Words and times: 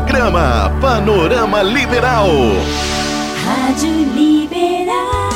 Programa 0.00 0.72
Panorama 0.80 1.62
Liberal. 1.62 2.30
Rádio 3.44 3.90
Liberal. 4.14 5.28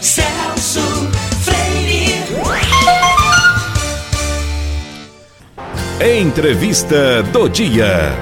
Celso 0.00 0.80
Freire. 1.42 2.24
Entrevista 6.00 7.22
do 7.24 7.48
dia. 7.50 8.12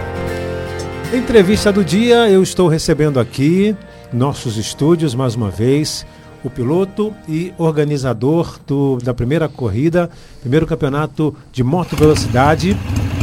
Entrevista 1.14 1.72
do 1.72 1.84
dia, 1.84 2.28
eu 2.28 2.42
estou 2.42 2.66
recebendo 2.66 3.20
aqui, 3.20 3.76
nossos 4.12 4.56
estúdios, 4.56 5.14
mais 5.14 5.36
uma 5.36 5.50
vez, 5.50 6.04
o 6.42 6.50
piloto 6.50 7.14
e 7.28 7.54
organizador 7.58 8.58
do, 8.66 8.98
da 8.98 9.14
primeira 9.14 9.48
corrida, 9.48 10.10
primeiro 10.40 10.66
campeonato 10.66 11.32
de 11.52 11.62
moto 11.62 11.94
velocidade 11.94 12.76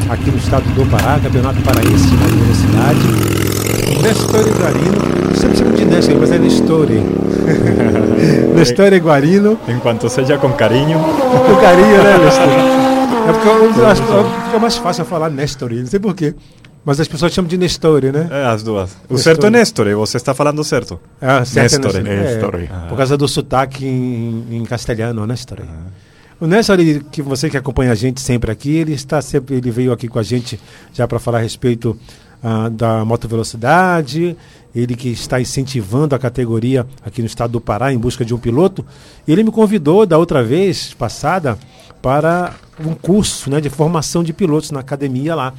aqui 0.10 0.32
no 0.32 0.38
estado 0.38 0.64
do 0.74 0.86
Pará, 0.90 1.20
campeonato 1.22 1.62
paraense 1.62 2.08
de 2.08 2.18
moto 2.18 2.36
velocidade. 2.36 3.00
Nestor 4.02 4.48
Iguarino, 4.48 5.36
sempre 5.36 5.58
chamo 5.58 5.74
de 5.76 5.86
Nestor, 5.86 6.16
mas 6.20 6.32
é 6.32 6.40
Nestor. 6.40 6.88
Nestor 8.56 8.94
Iguarino, 8.94 9.60
Enquanto 9.68 10.10
seja 10.10 10.38
com 10.38 10.52
carinho. 10.54 11.00
com 11.00 11.56
carinho, 11.62 12.04
né, 12.04 12.18
Nestor? 12.24 12.80
É 13.20 13.32
porque 13.32 13.48
eu 13.48 13.86
acho 13.88 14.02
que 14.02 14.46
fica 14.46 14.60
mais 14.60 14.78
fácil 14.78 15.06
falar 15.06 15.30
Nestor, 15.30 15.72
não 15.72 15.86
sei 15.86 16.00
porquê. 16.00 16.34
Mas 16.84 17.00
as 17.00 17.08
pessoas 17.08 17.32
chamam 17.32 17.48
de 17.48 17.58
Nestor, 17.58 18.02
né? 18.06 18.28
É, 18.32 18.46
as 18.48 18.64
duas. 18.64 18.92
O 19.08 19.14
Nestor. 19.14 19.20
certo 19.20 19.46
é 19.46 19.50
Nestor, 19.52 19.96
você 19.98 20.18
está 20.18 20.34
falando 20.34 20.64
certo. 20.64 21.00
Ah, 21.22 21.46
certo, 21.46 21.84
Nestor, 21.84 22.02
né? 22.02 22.24
Nestor. 22.24 22.56
É, 22.56 22.68
Ah. 22.72 22.86
Por 22.90 22.98
causa 22.98 23.16
do 23.16 23.28
sotaque 23.28 23.86
em, 23.86 24.46
em 24.50 24.64
castelhano, 24.66 25.28
Nestor. 25.28 25.60
O 26.40 26.48
Nestor, 26.48 26.80
ele, 26.80 27.04
que 27.12 27.22
você 27.22 27.50
que 27.50 27.58
acompanha 27.58 27.92
a 27.92 27.96
gente 27.96 28.22
sempre 28.22 28.50
aqui, 28.50 28.72
ele 28.72 28.94
está 28.94 29.22
sempre, 29.22 29.56
ele 29.56 29.70
veio 29.70 29.92
aqui 29.92 30.08
com 30.08 30.20
a 30.20 30.24
gente 30.24 30.60
já 30.94 31.08
para 31.08 31.20
falar 31.20 31.40
a 31.40 31.42
respeito 31.42 31.98
ah, 32.42 32.70
da 32.70 33.04
motovelocidade, 33.04 34.38
ele 34.74 34.96
que 34.96 35.10
está 35.10 35.42
incentivando 35.42 36.16
a 36.16 36.20
categoria 36.20 36.88
aqui 37.04 37.22
no 37.22 37.28
estado 37.28 37.52
do 37.52 37.62
Pará 37.62 37.92
em 37.92 37.98
busca 37.98 38.24
de 38.24 38.34
um 38.34 38.38
piloto. 38.38 38.86
Ele 39.28 39.44
me 39.44 39.52
convidou 39.52 40.06
da 40.06 40.18
outra 40.18 40.42
vez 40.42 40.94
passada 40.94 41.60
para 42.02 42.56
um 42.80 42.94
curso 42.94 43.50
né, 43.50 43.60
de 43.60 43.70
formação 43.70 44.24
de 44.24 44.32
pilotos 44.32 44.72
na 44.72 44.80
academia 44.80 45.36
lá. 45.36 45.54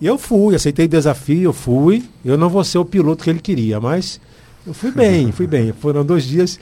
E 0.00 0.06
eu 0.06 0.16
fui, 0.16 0.54
aceitei 0.54 0.86
o 0.86 0.88
desafio, 0.88 1.42
eu 1.42 1.52
fui. 1.52 2.04
Eu 2.24 2.38
não 2.38 2.48
vou 2.48 2.62
ser 2.62 2.78
o 2.78 2.84
piloto 2.84 3.24
que 3.24 3.30
ele 3.30 3.40
queria, 3.40 3.80
mas 3.80 4.20
eu 4.66 4.72
fui 4.72 4.90
bem, 4.90 5.32
fui 5.32 5.46
bem. 5.46 5.72
Foram 5.80 6.04
dois 6.04 6.24
dias, 6.24 6.60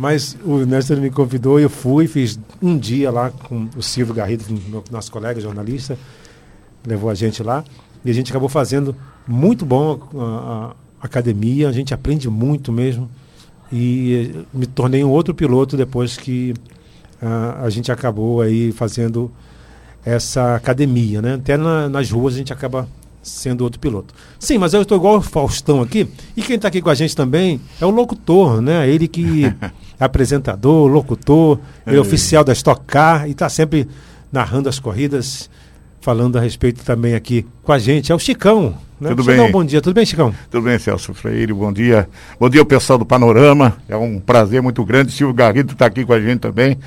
mas 0.00 0.34
o 0.44 0.64
Nestor 0.64 0.96
me 0.96 1.10
convidou 1.10 1.60
e 1.60 1.62
eu 1.62 1.68
fui, 1.68 2.06
fiz 2.08 2.40
um 2.62 2.78
dia 2.78 3.10
lá 3.10 3.30
com 3.30 3.68
o 3.76 3.82
Silvio 3.82 4.14
Garrido, 4.14 4.44
meu, 4.68 4.82
nosso 4.90 5.12
colega 5.12 5.38
jornalista, 5.40 5.98
levou 6.86 7.10
a 7.10 7.14
gente 7.14 7.42
lá. 7.42 7.62
E 8.02 8.10
a 8.10 8.14
gente 8.14 8.32
acabou 8.32 8.48
fazendo 8.48 8.96
muito 9.28 9.66
bom 9.66 10.00
a, 10.14 10.24
a- 10.24 10.74
a 11.02 11.06
academia, 11.06 11.68
a 11.68 11.72
gente 11.72 11.92
aprende 11.92 12.30
muito 12.30 12.72
mesmo. 12.72 13.10
E 13.70 14.32
me 14.54 14.66
tornei 14.66 15.04
um 15.04 15.10
outro 15.10 15.34
piloto 15.34 15.76
depois 15.76 16.16
que 16.16 16.54
ah, 17.20 17.60
a 17.62 17.68
gente 17.70 17.92
acabou 17.92 18.40
aí 18.40 18.72
fazendo 18.72 19.30
essa 20.04 20.54
academia, 20.56 21.20
né? 21.20 21.34
Até 21.34 21.56
na- 21.58 21.88
nas 21.90 22.10
ruas 22.10 22.34
a 22.34 22.38
gente 22.38 22.52
acaba 22.54 22.88
sendo 23.22 23.64
outro 23.64 23.78
piloto. 23.78 24.14
Sim, 24.38 24.56
mas 24.56 24.72
eu 24.72 24.80
estou 24.80 24.96
igual 24.96 25.18
o 25.18 25.20
Faustão 25.22 25.82
aqui. 25.82 26.08
E 26.34 26.42
quem 26.42 26.56
está 26.56 26.68
aqui 26.68 26.80
com 26.80 26.88
a 26.88 26.94
gente 26.94 27.14
também 27.14 27.60
é 27.78 27.84
o 27.84 27.90
locutor, 27.90 28.62
né? 28.62 28.88
Ele 28.88 29.06
que 29.06 29.42
apresentador, 30.00 30.88
locutor, 30.88 31.58
ele 31.86 31.96
é 31.96 32.00
oficial 32.00 32.42
da 32.42 32.52
Stock 32.52 32.82
Car 32.86 33.28
e 33.28 33.32
está 33.32 33.48
sempre 33.48 33.86
narrando 34.32 34.68
as 34.68 34.78
corridas, 34.78 35.50
falando 36.00 36.38
a 36.38 36.40
respeito 36.40 36.82
também 36.82 37.14
aqui 37.14 37.46
com 37.62 37.72
a 37.72 37.78
gente. 37.78 38.10
É 38.10 38.14
o 38.14 38.18
Chicão. 38.18 38.74
Né? 38.98 39.10
Tudo 39.10 39.22
Chicão, 39.22 39.44
bem. 39.44 39.52
bom 39.52 39.64
dia. 39.64 39.80
Tudo 39.80 39.94
bem, 39.94 40.06
Chicão? 40.06 40.34
Tudo 40.50 40.64
bem, 40.64 40.78
Celso 40.78 41.14
Freire? 41.14 41.52
Bom 41.52 41.72
dia. 41.72 42.08
Bom 42.38 42.48
dia, 42.48 42.64
pessoal 42.64 42.98
do 42.98 43.04
Panorama. 43.04 43.76
É 43.88 43.96
um 43.96 44.18
prazer 44.18 44.62
muito 44.62 44.84
grande. 44.84 45.12
Silvio 45.12 45.34
Garrido 45.34 45.72
está 45.72 45.86
aqui 45.86 46.04
com 46.04 46.12
a 46.12 46.20
gente 46.20 46.40
também. 46.40 46.78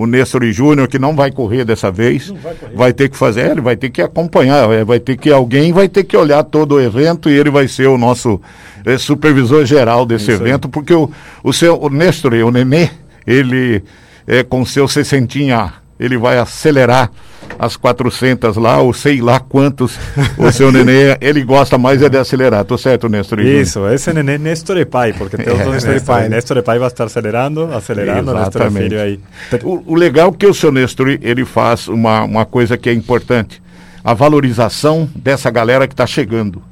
O 0.00 0.06
Nestor 0.06 0.42
Júnior, 0.50 0.88
que 0.88 0.98
não 0.98 1.14
vai 1.14 1.30
correr 1.30 1.62
dessa 1.62 1.90
vez. 1.90 2.32
vai, 2.74 2.90
ter 2.92 3.10
que 3.10 3.16
fazer, 3.18 3.42
é, 3.42 3.50
ele 3.50 3.60
vai 3.60 3.76
ter 3.76 3.90
que 3.90 4.00
acompanhar. 4.00 4.70
é, 4.72 4.82
Vai 4.82 4.98
ter 4.98 5.14
que 5.16 5.30
alguém 5.30 5.74
vai 5.74 5.90
ter 5.90 6.04
que 6.04 6.16
olhar 6.16 6.42
todo 6.42 6.76
o 6.76 6.80
evento 6.80 7.28
e 7.28 7.34
ele 7.38 7.50
vai 7.50 7.68
ser 7.68 7.86
o 7.86 7.98
nosso 7.98 8.40
é, 8.86 8.96
supervisor 8.96 9.66
geral 9.66 10.06
desse 10.06 10.30
aí. 10.30 10.36
evento, 10.38 10.70
porque 10.70 10.94
o, 10.94 11.10
o 11.44 11.52
seu 11.52 11.78
o 11.78 11.90
Nestor, 11.90 12.32
o 12.32 12.50
Nenê, 12.50 12.88
ele 13.26 13.82
é 14.26 14.42
com 14.42 14.64
seu 14.64 14.88
60, 14.88 15.74
ele 15.98 16.16
vai 16.16 16.38
acelerar 16.38 17.10
as 17.58 17.76
400 17.76 18.56
lá, 18.56 18.80
ou 18.80 18.92
sei 18.92 19.20
lá 19.20 19.40
quantos 19.40 19.98
o 20.38 20.50
seu 20.50 20.70
Nenê, 20.72 21.16
ele 21.20 21.42
gosta 21.42 21.76
mais 21.76 22.02
é 22.02 22.08
de 22.08 22.16
acelerar. 22.16 22.64
Tô 22.64 22.78
certo, 22.78 23.06
e 23.06 23.22
Júnior? 23.22 23.46
Isso, 23.46 23.86
esse 23.88 24.10
é 24.10 24.38
Nestor 24.38 24.78
e 24.78 24.84
pai, 24.84 25.12
porque 25.12 25.36
tem 25.36 25.52
os 25.52 25.60
dois 25.60 25.84
Nestor 25.84 25.96
e 25.96 26.00
pai, 26.00 26.22
né? 26.22 26.36
Nestor 26.36 26.56
e 26.56 26.62
pai 26.62 26.78
vai 26.78 26.88
estar 26.88 27.04
acelerando, 27.04 27.64
acelerando, 27.72 28.32
Nestor 28.34 28.62
é 28.62 28.70
filho 28.70 29.00
aí. 29.00 29.20
O, 29.62 29.92
o 29.92 29.94
legal 29.94 30.30
é 30.30 30.36
que 30.36 30.46
o 30.46 30.54
seu 30.54 30.72
Nestor, 30.72 31.18
ele 31.20 31.44
faz 31.44 31.88
uma, 31.88 32.24
uma 32.24 32.44
coisa 32.44 32.76
que 32.76 32.88
é 32.88 32.92
importante, 32.92 33.62
a 34.02 34.14
valorização 34.14 35.08
dessa 35.14 35.50
galera 35.50 35.86
que 35.86 35.94
está 35.94 36.06
chegando. 36.06 36.62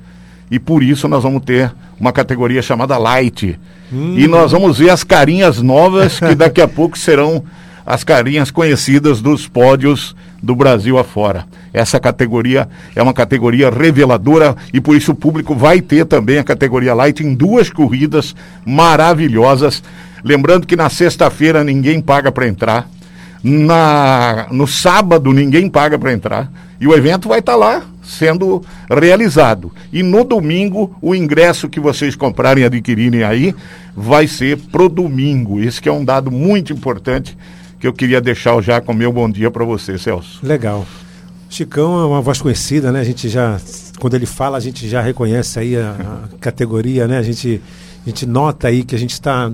E 0.50 0.58
por 0.58 0.82
isso 0.82 1.06
nós 1.08 1.22
vamos 1.22 1.42
ter 1.44 1.70
uma 2.00 2.12
categoria 2.12 2.62
chamada 2.62 2.96
Light. 2.96 3.58
E 3.92 4.26
nós 4.26 4.52
vamos 4.52 4.78
ver 4.78 4.90
as 4.90 5.02
carinhas 5.02 5.62
novas 5.62 6.18
que 6.18 6.34
daqui 6.34 6.60
a 6.60 6.68
pouco 6.68 6.98
serão 6.98 7.44
as 7.84 8.04
carinhas 8.04 8.50
conhecidas 8.50 9.22
dos 9.22 9.48
pódios 9.48 10.14
do 10.42 10.54
Brasil 10.54 10.98
afora. 10.98 11.46
Essa 11.72 11.98
categoria 11.98 12.68
é 12.94 13.02
uma 13.02 13.12
categoria 13.12 13.70
reveladora 13.70 14.56
e 14.72 14.80
por 14.80 14.96
isso 14.96 15.12
o 15.12 15.16
público 15.16 15.54
vai 15.54 15.80
ter 15.80 16.06
também 16.06 16.38
a 16.38 16.44
categoria 16.44 16.94
Light 16.94 17.20
em 17.20 17.34
duas 17.34 17.70
corridas 17.70 18.34
maravilhosas. 18.64 19.82
Lembrando 20.24 20.66
que 20.66 20.76
na 20.76 20.88
sexta-feira 20.88 21.64
ninguém 21.64 22.00
paga 22.00 22.30
para 22.30 22.48
entrar. 22.48 22.88
Na, 23.42 24.46
no 24.50 24.66
sábado 24.66 25.32
ninguém 25.32 25.68
paga 25.68 25.98
para 25.98 26.12
entrar. 26.12 26.50
E 26.80 26.86
o 26.86 26.94
evento 26.94 27.28
vai 27.28 27.40
estar 27.40 27.56
lá 27.56 27.82
sendo 28.02 28.64
realizado. 28.88 29.72
E 29.92 30.02
no 30.02 30.24
domingo, 30.24 30.96
o 31.02 31.14
ingresso 31.14 31.68
que 31.68 31.78
vocês 31.78 32.16
comprarem 32.16 32.62
e 32.62 32.66
adquirirem 32.66 33.22
aí 33.22 33.54
vai 33.94 34.26
ser 34.26 34.56
pro 34.56 34.88
domingo. 34.88 35.60
Esse 35.60 35.82
que 35.82 35.88
é 35.88 35.92
um 35.92 36.04
dado 36.04 36.30
muito 36.30 36.72
importante 36.72 37.36
que 37.78 37.86
eu 37.86 37.92
queria 37.92 38.20
deixar 38.20 38.60
já 38.60 38.80
com 38.80 38.92
meu 38.92 39.12
bom 39.12 39.28
dia 39.30 39.50
para 39.50 39.64
você, 39.64 39.96
Celso. 39.98 40.40
Legal. 40.42 40.84
Chicão 41.50 41.98
é 42.00 42.04
uma 42.04 42.20
voz 42.20 42.40
conhecida, 42.42 42.92
né? 42.92 43.00
A 43.00 43.04
gente 43.04 43.28
já, 43.28 43.58
quando 43.98 44.14
ele 44.14 44.26
fala, 44.26 44.56
a 44.58 44.60
gente 44.60 44.88
já 44.88 45.00
reconhece 45.00 45.58
aí 45.58 45.76
a, 45.76 45.94
a 46.34 46.38
categoria, 46.38 47.06
né? 47.08 47.18
A 47.18 47.22
gente, 47.22 47.60
a 48.04 48.08
gente 48.08 48.26
nota 48.26 48.68
aí 48.68 48.82
que 48.84 48.94
a 48.94 48.98
gente 48.98 49.12
está 49.12 49.50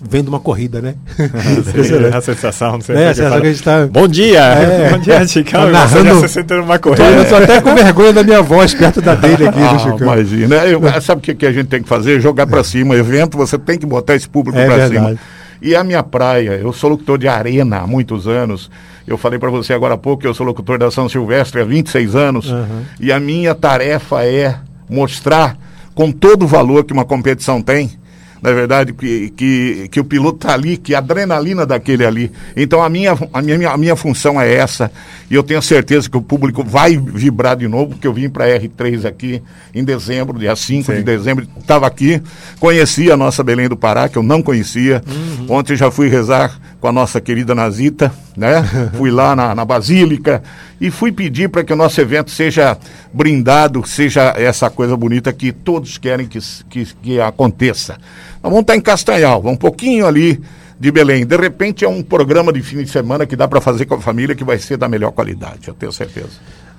vendo 0.00 0.28
uma 0.28 0.38
corrida, 0.38 0.80
né? 0.82 0.94
Sim, 1.16 2.16
a 2.16 2.20
sensação. 2.20 2.74
É, 2.74 2.78
que 2.78 2.84
sensação 2.84 3.28
fala, 3.30 3.40
que 3.40 3.46
a 3.46 3.50
gente 3.52 3.62
tá- 3.62 3.86
Bom 3.86 4.06
dia! 4.06 4.40
É. 4.44 4.90
Bom 4.94 4.98
dia, 4.98 5.26
Chicão! 5.26 5.62
Tá 5.62 5.84
E 5.84 5.88
você 5.88 5.94
narrando- 6.02 6.20
já 6.20 6.28
se 6.28 6.44
Tô- 6.44 6.78
corrida. 6.80 7.04
eu 7.04 7.28
tô 7.28 7.36
até 7.36 7.60
com 7.60 7.74
vergonha 7.74 8.12
da 8.12 8.22
minha 8.22 8.42
voz 8.42 8.74
perto 8.74 9.00
da 9.00 9.14
dele 9.14 9.48
aqui, 9.48 9.58
Ah, 9.60 9.72
do 9.72 9.78
Chicão. 9.80 9.98
imagina. 10.00 10.56
Eu- 10.66 10.80
sabe 11.00 11.20
o 11.20 11.22
que, 11.22 11.34
que 11.34 11.46
a 11.46 11.52
gente 11.52 11.68
tem 11.68 11.82
que 11.82 11.88
fazer? 11.88 12.20
Jogar 12.20 12.46
para 12.46 12.62
cima. 12.62 12.94
Evento, 12.96 13.36
você 13.38 13.58
tem 13.58 13.78
que 13.78 13.86
botar 13.86 14.14
esse 14.14 14.28
público 14.28 14.58
É 14.58 14.66
para 14.66 14.76
verdade. 14.88 14.94
cima. 15.16 15.18
E 15.60 15.74
a 15.74 15.82
minha 15.82 16.02
praia, 16.02 16.50
eu 16.52 16.72
sou 16.72 16.90
locutor 16.90 17.18
de 17.18 17.28
arena 17.28 17.78
há 17.78 17.86
muitos 17.86 18.26
anos. 18.26 18.70
Eu 19.06 19.18
falei 19.18 19.38
para 19.38 19.50
você 19.50 19.72
agora 19.72 19.94
há 19.94 19.98
pouco 19.98 20.22
que 20.22 20.28
eu 20.28 20.34
sou 20.34 20.46
locutor 20.46 20.78
da 20.78 20.90
São 20.90 21.08
Silvestre 21.08 21.60
há 21.60 21.64
26 21.64 22.14
anos. 22.14 22.50
Aham. 22.50 22.84
E 23.00 23.10
a 23.10 23.18
minha 23.18 23.54
tarefa 23.54 24.24
é 24.24 24.56
mostrar 24.88 25.56
com 25.94 26.12
todo 26.12 26.44
o 26.44 26.46
valor 26.46 26.84
que 26.84 26.92
uma 26.92 27.04
competição 27.04 27.60
tem. 27.60 27.90
Na 28.40 28.52
verdade, 28.52 28.92
que, 28.92 29.30
que, 29.30 29.88
que 29.90 30.00
o 30.00 30.04
piloto 30.04 30.36
está 30.36 30.54
ali, 30.54 30.76
que 30.76 30.94
a 30.94 30.98
adrenalina 30.98 31.66
daquele 31.66 32.04
ali. 32.04 32.30
Então 32.56 32.82
a 32.82 32.88
minha, 32.88 33.16
a, 33.32 33.42
minha, 33.42 33.70
a 33.70 33.76
minha 33.76 33.96
função 33.96 34.40
é 34.40 34.52
essa. 34.52 34.90
E 35.30 35.34
eu 35.34 35.42
tenho 35.42 35.60
certeza 35.60 36.08
que 36.08 36.16
o 36.16 36.22
público 36.22 36.62
vai 36.62 36.96
vibrar 36.96 37.56
de 37.56 37.66
novo, 37.66 37.90
porque 37.90 38.06
eu 38.06 38.12
vim 38.12 38.28
para 38.28 38.44
a 38.44 38.60
R3 38.60 39.04
aqui 39.04 39.42
em 39.74 39.84
dezembro, 39.84 40.38
dia 40.38 40.54
5 40.54 40.92
de 40.92 40.98
Sim. 40.98 41.04
dezembro, 41.04 41.46
estava 41.58 41.86
aqui, 41.86 42.22
conheci 42.60 43.10
a 43.10 43.16
nossa 43.16 43.42
Belém 43.42 43.68
do 43.68 43.76
Pará, 43.76 44.08
que 44.08 44.16
eu 44.16 44.22
não 44.22 44.42
conhecia. 44.42 45.02
Ontem 45.48 45.76
já 45.76 45.90
fui 45.90 46.08
rezar 46.08 46.58
com 46.80 46.86
a 46.86 46.92
nossa 46.92 47.20
querida 47.20 47.54
Nazita, 47.54 48.12
né? 48.36 48.62
fui 48.96 49.10
lá 49.10 49.34
na, 49.34 49.54
na 49.54 49.64
Basílica 49.64 50.42
e 50.80 50.90
fui 50.90 51.10
pedir 51.10 51.48
para 51.48 51.64
que 51.64 51.72
o 51.72 51.76
nosso 51.76 52.00
evento 52.00 52.30
seja 52.30 52.76
brindado, 53.12 53.86
seja 53.86 54.34
essa 54.36 54.70
coisa 54.70 54.96
bonita 54.96 55.32
que 55.32 55.52
todos 55.52 55.98
querem 55.98 56.26
que, 56.26 56.38
que, 56.68 56.86
que 57.02 57.20
aconteça. 57.20 57.94
Nós 58.42 58.50
vamos 58.50 58.60
estar 58.60 58.76
em 58.76 58.80
Castanhal, 58.80 59.42
um 59.44 59.56
pouquinho 59.56 60.06
ali 60.06 60.40
de 60.78 60.92
Belém. 60.92 61.26
De 61.26 61.36
repente 61.36 61.84
é 61.84 61.88
um 61.88 62.02
programa 62.02 62.52
de 62.52 62.62
fim 62.62 62.82
de 62.82 62.90
semana 62.90 63.26
que 63.26 63.34
dá 63.34 63.48
para 63.48 63.60
fazer 63.60 63.86
com 63.86 63.96
a 63.96 64.00
família 64.00 64.34
que 64.34 64.44
vai 64.44 64.58
ser 64.58 64.76
da 64.76 64.88
melhor 64.88 65.10
qualidade, 65.12 65.68
eu 65.68 65.74
tenho 65.74 65.92
certeza. 65.92 66.38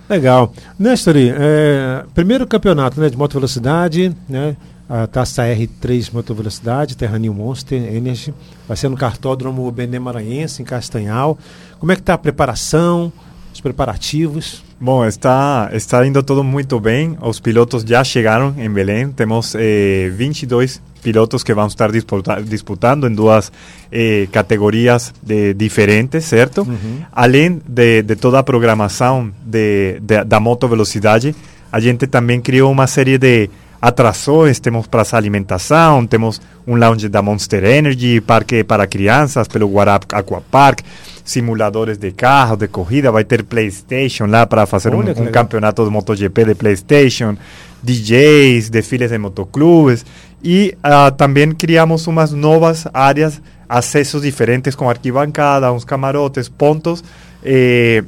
Legal. 0.10 0.52
Nestor, 0.78 1.14
é, 1.18 2.04
primeiro 2.16 2.48
campeonato 2.48 3.00
né, 3.00 3.10
de 3.10 3.18
moto 3.18 3.34
velocidade, 3.34 4.16
né? 4.28 4.58
A 4.90 5.06
taça 5.06 5.44
R3 5.44 6.12
Moto 6.12 6.34
Velocidade, 6.34 6.98
Terra 6.98 7.20
New 7.20 7.32
Monster 7.32 7.80
Energy. 7.96 8.34
Vai 8.68 8.76
ser 8.76 8.90
no 8.90 8.98
cartódromo 8.98 9.72
Bené 9.72 10.00
Maranhense, 10.00 10.64
em 10.64 10.66
Castanhal. 10.66 11.38
Como 11.78 11.92
é 11.92 11.96
que 11.96 12.02
está 12.02 12.16
a 12.16 12.18
preparação, 12.18 13.14
os 13.60 13.62
preparativos? 13.62 14.64
Bom, 14.80 15.06
está, 15.06 15.70
está 15.74 16.06
indo 16.08 16.24
tudo 16.24 16.44
muito 16.44 16.80
bem. 16.80 17.18
Os 17.22 17.40
pilotos 17.40 17.84
já 17.84 18.04
chegaram 18.04 18.56
em 18.58 18.70
Belém. 18.70 19.10
Temos 19.12 19.54
eh, 19.56 20.10
22 20.16 20.82
pilotos 21.04 21.44
que 21.44 21.54
vão 21.54 21.68
estar 21.68 21.92
disputa 21.92 22.42
disputando 22.42 23.08
em 23.08 23.14
duas 23.14 23.52
eh, 23.92 24.28
categorias 24.32 25.14
de, 25.22 25.54
diferentes, 25.54 26.26
certo? 26.26 26.62
Uhum. 26.62 27.02
Além 27.12 27.62
de, 27.68 28.02
de, 28.02 28.16
toda 28.16 28.40
a 28.40 28.44
programação 28.44 29.32
de, 29.46 30.00
de, 30.02 30.24
da 30.24 30.40
moto 30.40 30.68
velocidade, 30.68 31.36
a 31.72 31.80
gente 31.80 32.08
também 32.08 32.40
criou 32.42 32.72
uma 32.72 32.88
série 32.88 33.18
de 33.18 33.50
atrações, 33.82 34.60
temos 34.60 34.88
praça 34.88 35.16
alimentação, 35.16 36.06
temos 36.06 36.42
um 36.68 36.76
lounge 36.76 37.08
da 37.08 37.22
Monster 37.22 37.64
Energy, 37.64 38.20
parque 38.22 38.64
para 38.64 38.88
crianças 38.88 39.48
pelo 39.48 39.68
Guará 39.70 39.96
Aquapark, 39.96 40.82
simuladores 41.30 41.98
de 42.00 42.12
carro, 42.12 42.58
de 42.58 42.68
corrida, 42.68 43.12
vai 43.12 43.24
ter 43.24 43.44
PlayStation 43.44 44.26
lá 44.26 44.48
para 44.48 44.66
fazer 44.66 44.96
um, 44.96 45.00
um 45.00 45.32
campeonato 45.32 45.84
de 45.84 45.90
MotoGP 45.92 46.46
de 46.46 46.56
PlayStation, 46.56 47.38
DJs, 47.84 48.70
desfiles 48.72 49.12
de 49.12 49.18
motoclubes. 49.20 50.04
E 50.44 50.76
uh, 50.78 51.12
também 51.16 51.52
criamos 51.52 52.08
umas 52.08 52.32
novas 52.32 52.88
áreas, 52.92 53.40
acessos 53.68 54.24
diferentes 54.24 54.74
com 54.74 54.90
arquibancada, 54.90 55.72
uns 55.72 55.86
camarotes, 55.86 56.50
pontos 56.50 57.04
eh, 57.44 58.04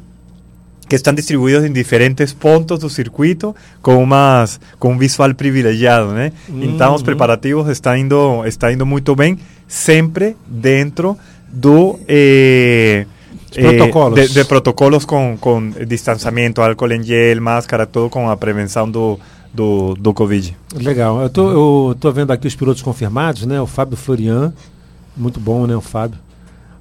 que 0.90 0.96
estão 0.96 1.14
distribuídos 1.14 1.64
em 1.64 1.72
diferentes 1.72 2.34
pontos 2.34 2.80
do 2.80 2.90
circuito 2.90 3.56
com 3.82 4.02
umas 4.02 4.60
com 4.80 4.94
um 4.94 4.98
visual 4.98 5.34
privilegiado, 5.36 6.12
né? 6.14 6.32
Então 6.50 6.96
os 6.96 7.04
preparativos 7.04 7.70
estão 7.70 7.96
indo 7.96 8.44
está 8.48 8.74
indo 8.74 8.86
muito 8.86 9.16
bem, 9.16 9.38
sempre 9.68 10.36
dentro 10.48 11.16
do 11.52 12.00
eh, 12.08 13.06
protocolos. 13.54 14.20
Eh, 14.20 14.28
de, 14.28 14.34
de, 14.34 14.46
protocolos 14.46 15.06
com, 15.06 15.38
com 15.40 15.70
distanciamento, 15.86 16.62
álcool 16.62 16.92
em 16.92 17.04
gel, 17.04 17.42
máscara, 17.42 17.86
tudo 17.86 18.10
com 18.10 18.30
a 18.30 18.38
prevenção 18.38 18.90
do, 18.90 19.20
do, 19.54 19.94
do 19.96 20.14
Covid. 20.14 20.56
Legal. 20.76 21.22
Eu 21.22 21.30
tô, 21.30 21.52
eu 21.90 21.96
tô 21.96 22.12
vendo 22.12 22.32
aqui 22.32 22.48
os 22.48 22.56
pilotos 22.56 22.82
confirmados, 22.82 23.46
né? 23.46 23.60
O 23.60 23.68
Fábio 23.68 23.98
Florian, 23.98 24.54
muito 25.16 25.40
bom, 25.40 25.68
né? 25.68 25.76
O 25.76 25.82
Fábio. 25.82 26.18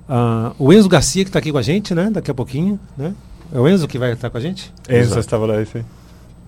Uh, 0.08 0.55
o 0.58 0.73
Enzo 0.73 0.88
Garcia, 0.88 1.25
que 1.25 1.28
está 1.28 1.38
aqui 1.38 1.52
com 1.52 1.58
a 1.58 1.62
gente, 1.62 1.94
né? 1.94 2.11
Daqui 2.11 2.31
a 2.31 2.34
pouquinho, 2.34 2.78
né? 2.96 3.14
É 3.52 3.58
o 3.58 3.69
Enzo 3.69 3.88
que 3.88 3.99
vai 3.99 4.12
estar 4.12 4.31
com 4.31 4.38
a 4.38 4.40
gente? 4.40 4.73
Enzo 4.88 5.19
estava 5.19 5.46
lá, 5.46 5.55
sim. 5.64 5.84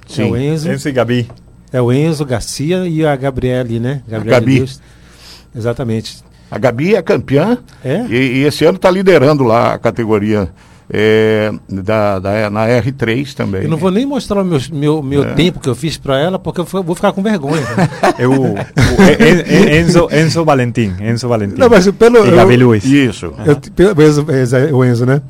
sim. 0.06 0.22
É 0.22 0.25
o 0.26 0.36
Enzo. 0.36 0.70
Enzo 0.70 0.88
e 0.88 0.92
Gabi. 0.92 1.28
É 1.72 1.80
o 1.80 1.92
Enzo 1.92 2.25
Garcia 2.25 2.86
e 2.86 3.04
a 3.04 3.14
Gabriele, 3.16 3.80
né? 3.80 4.02
Gabriele 4.06 4.40
Gabi. 4.40 4.58
Deus. 4.58 4.80
Exatamente. 5.54 6.22
A 6.52 6.58
Gabi 6.58 6.94
é 6.94 7.00
campeã 7.00 7.56
é? 7.82 8.04
E, 8.10 8.14
e 8.14 8.44
esse 8.44 8.62
ano 8.62 8.76
está 8.76 8.90
liderando 8.90 9.43
lá 9.43 9.72
a 9.72 9.78
categoria 9.78 10.50
é, 10.93 11.50
da, 11.66 12.19
da, 12.19 12.50
na 12.50 12.66
R3 12.66 13.32
também. 13.32 13.62
Eu 13.62 13.70
não 13.70 13.78
vou 13.78 13.90
nem 13.90 14.04
mostrar 14.04 14.43
o 14.43 14.44
meu, 14.44 14.60
meu, 14.70 15.02
meu 15.02 15.25
é. 15.25 15.32
tempo 15.32 15.60
que 15.60 15.69
eu 15.69 15.75
fiz 15.75 15.96
para 15.96 16.20
ela, 16.20 16.38
porque 16.38 16.60
eu 16.60 16.64
vou 16.64 16.94
ficar 16.94 17.12
com 17.12 17.22
vergonha. 17.22 17.62
é 18.19 18.28
o, 18.28 18.52
o 18.52 19.75
Enzo, 19.81 20.08
Enzo 20.12 20.44
Valentim. 20.44 20.93
Enzo 21.00 21.26
Valentim. 21.26 21.58
Não, 21.58 21.70
mas 21.70 21.90
pelo, 21.93 22.26
e 22.26 22.31
Gabi 22.32 22.58
Luiz. 22.58 22.84
Isso. 22.84 23.32
Eu, 23.46 23.56
pelo, 23.75 24.76
o 24.76 24.84
Enzo, 24.84 25.06
né? 25.06 25.22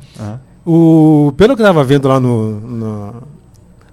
O, 0.65 1.33
pelo 1.37 1.55
que 1.55 1.61
eu 1.61 1.65
estava 1.65 1.85
vendo 1.85 2.09
lá 2.09 2.19
no, 2.19 2.59
no, 2.59 3.13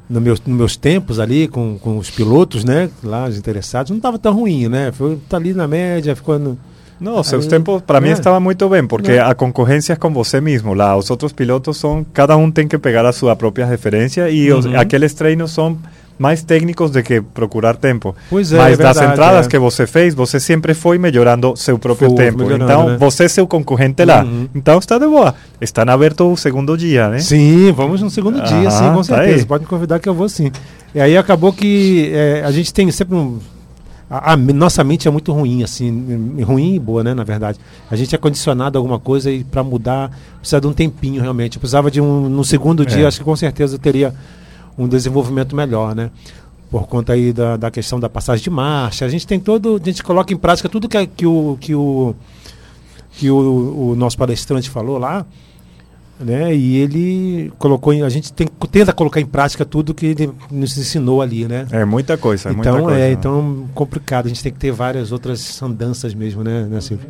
no 0.08 0.20
meus, 0.20 0.40
nos 0.44 0.56
meus 0.56 0.76
tempos 0.76 1.20
ali, 1.20 1.46
com, 1.46 1.78
com 1.78 1.96
os 1.96 2.10
pilotos, 2.10 2.64
né? 2.64 2.90
Lá, 3.04 3.28
os 3.28 3.38
interessados, 3.38 3.90
não 3.90 3.98
estava 3.98 4.18
tão 4.18 4.34
ruim, 4.34 4.66
né? 4.66 4.90
Foi 4.90 5.16
tá 5.28 5.36
ali 5.36 5.54
na 5.54 5.68
média, 5.68 6.16
ficou 6.16 6.36
no, 6.36 6.58
não, 7.00 7.22
seus 7.22 7.46
tempos 7.46 7.82
para 7.82 8.00
mim 8.00 8.10
estava 8.10 8.38
muito 8.38 8.68
bem, 8.68 8.86
porque 8.86 9.12
a 9.12 9.34
concorrência 9.34 9.94
é 9.94 9.96
com 9.96 10.12
você 10.12 10.40
mesmo. 10.40 10.74
Lá, 10.74 10.96
os 10.96 11.10
outros 11.10 11.32
pilotos 11.32 11.76
são, 11.78 12.04
cada 12.12 12.36
um 12.36 12.50
tem 12.50 12.68
que 12.68 12.76
pegar 12.78 13.06
a 13.06 13.12
sua 13.12 13.34
própria 13.34 13.64
referência 13.64 14.28
e 14.28 14.52
os, 14.52 14.66
aqueles 14.66 15.14
treinos 15.14 15.50
são 15.52 15.78
mais 16.20 16.42
técnicos 16.42 16.90
do 16.90 17.02
que 17.02 17.22
procurar 17.22 17.76
tempo. 17.76 18.14
Pois 18.28 18.52
é, 18.52 18.58
Mas 18.58 18.74
é 18.74 18.76
verdade, 18.76 18.98
das 18.98 19.10
entradas 19.10 19.46
é. 19.46 19.48
que 19.48 19.58
você 19.58 19.86
fez, 19.86 20.14
você 20.14 20.38
sempre 20.38 20.74
foi 20.74 20.98
melhorando 20.98 21.56
seu 21.56 21.78
próprio 21.78 22.08
Foi 22.10 22.16
tempo. 22.18 22.52
Então, 22.52 22.90
né? 22.90 22.96
você 22.98 23.24
é 23.24 23.28
seu 23.28 23.46
concorrente 23.46 24.04
lá. 24.04 24.22
Uhum. 24.22 24.46
Então, 24.54 24.78
está 24.78 24.98
de 24.98 25.06
boa. 25.06 25.34
Está 25.58 25.82
aberto 25.82 26.30
o 26.30 26.36
segundo 26.36 26.76
dia, 26.76 27.08
né? 27.08 27.20
Sim, 27.20 27.72
vamos 27.72 28.02
no 28.02 28.10
segundo 28.10 28.42
dia, 28.42 28.68
Aham, 28.68 28.70
sim, 28.70 28.92
com 28.92 29.02
certeza. 29.02 29.46
Pode 29.46 29.64
me 29.64 29.70
convidar 29.70 29.98
que 29.98 30.10
eu 30.10 30.14
vou 30.14 30.28
sim. 30.28 30.52
E 30.94 31.00
aí 31.00 31.16
acabou 31.16 31.54
que 31.54 32.10
é, 32.12 32.42
a 32.44 32.50
gente 32.50 32.74
tem 32.74 32.90
sempre 32.90 33.14
um. 33.16 33.38
A, 34.10 34.32
a 34.32 34.36
nossa 34.36 34.82
mente 34.82 35.06
é 35.06 35.10
muito 35.10 35.32
ruim, 35.32 35.62
assim, 35.62 36.42
ruim 36.42 36.74
e 36.74 36.78
boa, 36.80 37.04
né, 37.04 37.14
na 37.14 37.22
verdade. 37.22 37.60
A 37.88 37.94
gente 37.94 38.12
é 38.14 38.18
condicionado 38.18 38.76
a 38.76 38.78
alguma 38.80 38.98
coisa 38.98 39.30
e 39.30 39.44
para 39.44 39.62
mudar 39.62 40.10
precisa 40.38 40.60
de 40.60 40.66
um 40.66 40.72
tempinho, 40.72 41.22
realmente. 41.22 41.56
Eu 41.56 41.60
precisava 41.60 41.90
de 41.90 42.00
um. 42.00 42.28
No 42.28 42.44
segundo 42.44 42.84
dia, 42.84 43.06
acho 43.06 43.18
que 43.18 43.24
com 43.24 43.36
certeza 43.36 43.76
eu 43.76 43.78
teria 43.78 44.12
um 44.76 44.88
desenvolvimento 44.88 45.54
melhor, 45.54 45.94
né? 45.94 46.10
Por 46.70 46.88
conta 46.88 47.12
aí 47.12 47.32
da, 47.32 47.56
da 47.56 47.70
questão 47.70 48.00
da 48.00 48.08
passagem 48.08 48.42
de 48.42 48.50
marcha. 48.50 49.04
A 49.04 49.08
gente 49.08 49.26
tem 49.26 49.38
todo. 49.38 49.80
A 49.80 49.84
gente 49.84 50.02
coloca 50.02 50.32
em 50.32 50.36
prática 50.36 50.68
tudo 50.68 50.88
que, 50.88 51.06
que 51.06 51.26
o. 51.26 51.56
Que 51.60 51.74
o 51.74 52.14
que 53.12 53.30
o, 53.30 53.90
o 53.90 53.96
nosso 53.96 54.16
palestrante 54.16 54.70
falou 54.70 54.98
lá, 54.98 55.26
né? 56.20 56.54
E 56.54 56.76
ele 56.76 57.52
colocou, 57.58 57.92
em, 57.92 58.02
a 58.02 58.08
gente 58.08 58.32
tem, 58.32 58.46
tenta 58.70 58.92
colocar 58.92 59.20
em 59.20 59.26
prática 59.26 59.64
tudo 59.64 59.94
que 59.94 60.06
ele 60.06 60.30
nos 60.50 60.76
ensinou 60.76 61.22
ali, 61.22 61.46
né? 61.46 61.66
É 61.70 61.84
muita 61.84 62.16
coisa, 62.16 62.50
é 62.50 62.52
muita 62.52 62.70
então 62.70 62.82
coisa. 62.84 63.00
é, 63.00 63.12
então 63.12 63.68
complicado. 63.74 64.26
A 64.26 64.28
gente 64.28 64.42
tem 64.42 64.52
que 64.52 64.58
ter 64.58 64.70
várias 64.70 65.12
outras 65.12 65.62
andanças 65.62 66.14
mesmo, 66.14 66.44
né? 66.44 66.66
né 66.70 66.80
Silvio? 66.80 67.08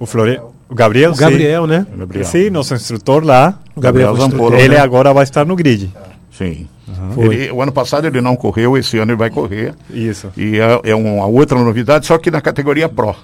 O, 0.00 0.06
Flore... 0.06 0.40
o 0.68 0.74
Gabriel, 0.74 1.12
o 1.12 1.16
Gabriel, 1.16 1.66
né? 1.66 1.86
Gabriel. 1.96 2.24
Sim, 2.24 2.50
nosso 2.50 2.74
instrutor 2.74 3.24
lá. 3.24 3.60
O 3.76 3.80
Gabriel, 3.80 4.08
Gabriel 4.08 4.30
Zampolo, 4.30 4.48
instrutor, 4.48 4.60
Ele 4.60 4.74
né? 4.74 4.80
agora 4.80 5.12
vai 5.12 5.24
estar 5.24 5.44
no 5.44 5.54
grid. 5.54 5.92
Sim. 6.32 6.66
Foi. 7.14 7.34
Ele- 7.34 7.52
o 7.52 7.62
ano 7.62 7.72
passado 7.72 8.06
ele 8.06 8.20
não 8.20 8.34
correu, 8.34 8.76
esse 8.76 8.98
ano 8.98 9.12
ele 9.12 9.18
vai 9.18 9.30
correr. 9.30 9.74
Isso. 9.90 10.32
E 10.36 10.58
é, 10.58 10.90
é 10.90 10.94
uma 10.94 11.26
outra 11.26 11.58
novidade, 11.58 12.06
só 12.06 12.18
que 12.18 12.30
na 12.30 12.40
categoria 12.40 12.88
Pro. 12.88 13.14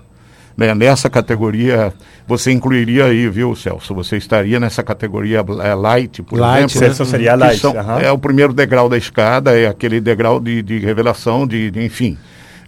Né? 0.56 0.72
Nessa 0.74 1.10
categoria, 1.10 1.92
você 2.28 2.52
incluiria 2.52 3.06
aí, 3.06 3.28
viu, 3.28 3.56
Celso? 3.56 3.92
Você 3.94 4.16
estaria 4.16 4.60
nessa 4.60 4.82
categoria 4.84 5.44
é, 5.62 5.74
Light, 5.74 6.22
por 6.22 6.38
Light, 6.38 6.76
exemplo. 6.76 6.98
né? 6.98 7.04
Seria 7.10 7.34
light. 7.34 7.60
são- 7.60 7.76
aham. 7.76 7.98
É 8.00 8.12
o 8.12 8.18
primeiro 8.18 8.52
degrau 8.52 8.88
da 8.88 8.96
escada, 8.96 9.58
é 9.58 9.66
aquele 9.66 10.00
degrau 10.00 10.38
de, 10.38 10.62
de 10.62 10.78
revelação, 10.78 11.44
de, 11.44 11.72
de, 11.72 11.84
enfim, 11.84 12.16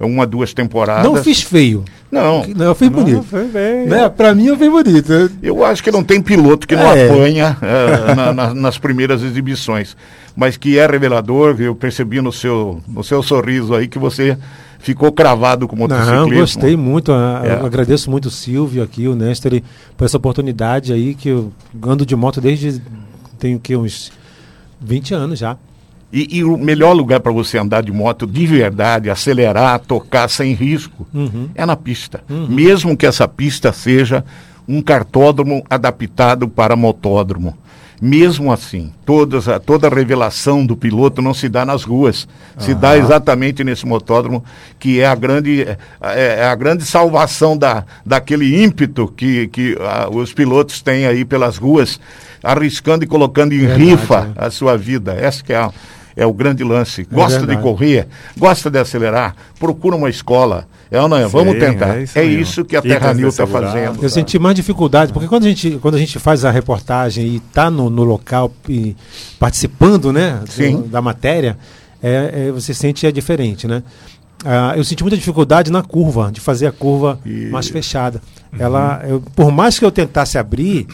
uma, 0.00 0.26
duas 0.26 0.52
temporadas. 0.52 1.04
Não 1.04 1.22
fiz 1.22 1.42
feio. 1.42 1.84
Não, 2.10 2.44
Não, 2.56 2.66
eu 2.66 2.74
fiz 2.74 2.88
bonito. 2.88 3.22
foi 3.22 3.44
bem. 3.46 3.86
Né? 3.86 4.08
Pra 4.08 4.34
mim 4.34 4.46
eu 4.46 4.56
fiz 4.56 4.68
bonito. 4.70 5.30
Eu- 5.42 5.64
acho 5.64 5.82
que 5.82 5.90
não 5.92 6.02
tem 6.02 6.20
piloto 6.20 6.66
que 6.66 6.74
não 6.74 6.92
É. 6.92 7.06
apanha 7.08 7.56
eh, 7.62 8.14
na- 8.14 8.32
na- 8.32 8.54
nas 8.54 8.78
primeiras 8.78 9.22
exibições, 9.22 9.96
mas 10.34 10.56
que 10.56 10.76
é 10.78 10.86
revelador, 10.86 11.54
eu 11.60 11.74
percebi 11.74 12.20
no 12.20 12.32
seu, 12.32 12.80
no 12.88 13.05
seu 13.05 13.22
sorriso 13.22 13.74
aí 13.76 13.86
que 13.88 13.98
você 13.98 14.36
ficou 14.86 15.10
cravado 15.10 15.66
com 15.66 15.74
o 15.74 15.78
motociclismo. 15.81 16.28
Não, 16.28 16.31
gostei 16.38 16.76
muito. 16.76 17.10
É. 17.10 17.58
Eu 17.60 17.66
agradeço 17.66 18.08
muito 18.08 18.26
o 18.26 18.31
Silvio 18.31 18.84
aqui, 18.84 19.08
o 19.08 19.16
Nestor, 19.16 19.60
por 19.96 20.05
essa 20.05 20.16
oportunidade 20.16 20.93
aí 20.93 21.12
que 21.12 21.28
eu 21.28 21.52
ando 21.84 22.06
de 22.06 22.14
moto 22.14 22.40
desde 22.40 22.81
tenho 23.36 23.58
que 23.58 23.76
uns 23.76 24.12
20 24.81 25.12
anos 25.12 25.40
já. 25.40 25.56
E, 26.12 26.38
e 26.38 26.44
o 26.44 26.56
melhor 26.56 26.93
lugar 26.93 27.19
para 27.19 27.32
você 27.32 27.58
andar 27.58 27.82
de 27.82 27.90
moto 27.90 28.28
de 28.28 28.46
verdade, 28.46 29.10
acelerar, 29.10 29.81
tocar 29.81 30.28
sem 30.31 30.55
risco, 30.55 31.05
Uhum. 31.12 31.48
é 31.52 31.66
na 31.66 31.74
pista. 31.76 32.22
Mesmo 32.48 32.96
que 32.96 33.05
essa 33.06 33.26
pista 33.26 33.72
seja 33.72 34.24
um 34.69 34.81
cartódromo 34.81 35.64
adaptado 35.69 36.48
para 36.48 36.76
motódromo. 36.76 37.58
Mesmo 38.00 38.53
assim, 38.53 38.93
todas, 39.06 39.48
a- 39.48 39.58
toda 39.58 39.86
a 39.86 39.91
revelação 39.91 40.67
do 40.67 40.76
piloto 40.76 41.22
não 41.22 41.32
se 41.32 41.48
dá 41.48 41.65
nas 41.65 41.82
ruas, 41.82 42.29
se 42.58 42.74
dá 42.74 42.96
exatamente 42.98 43.65
nesse 43.65 43.86
motódromo, 43.86 44.44
que 44.79 45.00
é 45.00 45.06
a 45.06 45.15
grande, 45.15 45.62
é, 45.62 45.79
é 46.41 46.44
a 46.46 46.55
grande 46.55 46.84
salvação 46.84 47.56
da, 47.56 47.84
daquele 48.05 48.62
ímpeto 48.62 49.08
que, 49.08 49.48
que 49.48 49.76
ah, 49.81 50.08
os 50.10 50.32
pilotos 50.34 50.82
têm 50.82 51.06
aí 51.06 51.24
pelas 51.24 51.56
ruas, 51.56 51.98
arriscando 52.43 53.03
e 53.05 53.06
colocando 53.06 53.53
em 53.55 53.60
Verdade, 53.60 53.84
rifa 53.84 54.31
é. 54.36 54.44
a 54.46 54.50
sua 54.50 54.76
vida. 54.76 55.15
Essa 55.15 55.43
que 55.43 55.53
é, 55.53 55.56
a- 55.56 55.72
é 56.17 56.25
o 56.27 56.32
grande 56.32 56.65
lance. 56.65 57.05
Gosta 57.05 57.41
de 57.41 57.46
verdade. 57.46 57.63
correr, 57.63 58.08
gosta 58.39 58.70
de 58.70 58.79
acelerar, 58.79 59.37
procura 59.61 59.94
uma 59.94 60.08
escola. 60.11 60.67
É 60.91 61.01
ou 61.01 61.08
não 61.08 61.17
é? 61.17 61.27
Vamos 61.27 61.58
tentar. 61.58 61.96
é 61.96 62.01
É 62.01 62.03
isso 62.05 62.19
isso, 62.20 62.61
mesmo. 62.61 62.65
que 62.67 62.77
a 62.77 62.82
Terra 62.82 63.13
Nil 63.13 63.25
de 63.25 63.29
está 63.29 63.44
fazendo. 63.46 64.03
Eu 64.03 64.08
senti 64.08 64.39
mais 64.39 64.55
dificuldade, 64.55 65.13
porque 65.13 65.27
quando 65.29 65.44
a 65.44 65.49
gente, 65.49 65.79
quando 65.82 65.96
a 65.96 65.99
gente 65.99 66.19
faz 66.20 66.44
a 66.44 66.51
reportagem 66.51 67.27
e 67.27 67.37
está 67.37 67.69
no, 67.70 67.91
no 67.91 68.05
local 68.05 68.53
e 68.69 68.96
participando 69.39 70.13
né, 70.13 70.41
do- 70.44 70.51
Sim. 70.53 70.82
da 70.82 71.03
matéria, 71.03 71.58
é, 72.03 72.46
é, 72.49 72.53
você 72.53 72.73
sente 72.73 73.05
é 73.06 73.11
diferente, 73.13 73.67
né? 73.67 73.82
Ah, 74.44 74.75
eu 74.77 74.85
senti 74.85 75.03
muita 75.03 75.17
dificuldade 75.17 75.73
na 75.73 75.82
curva, 75.82 76.31
de 76.31 76.41
fazer 76.41 76.67
a 76.69 76.73
curva 76.73 77.19
E- 77.27 77.49
mais 77.51 77.69
fechada. 77.69 78.20
Uhum. 78.53 78.58
Ela, 78.61 79.03
eu- 79.08 79.20
por 79.35 79.51
mais 79.51 79.79
que 79.79 79.85
eu 79.85 79.91
tentasse 79.91 80.39
abrir, 80.39 80.87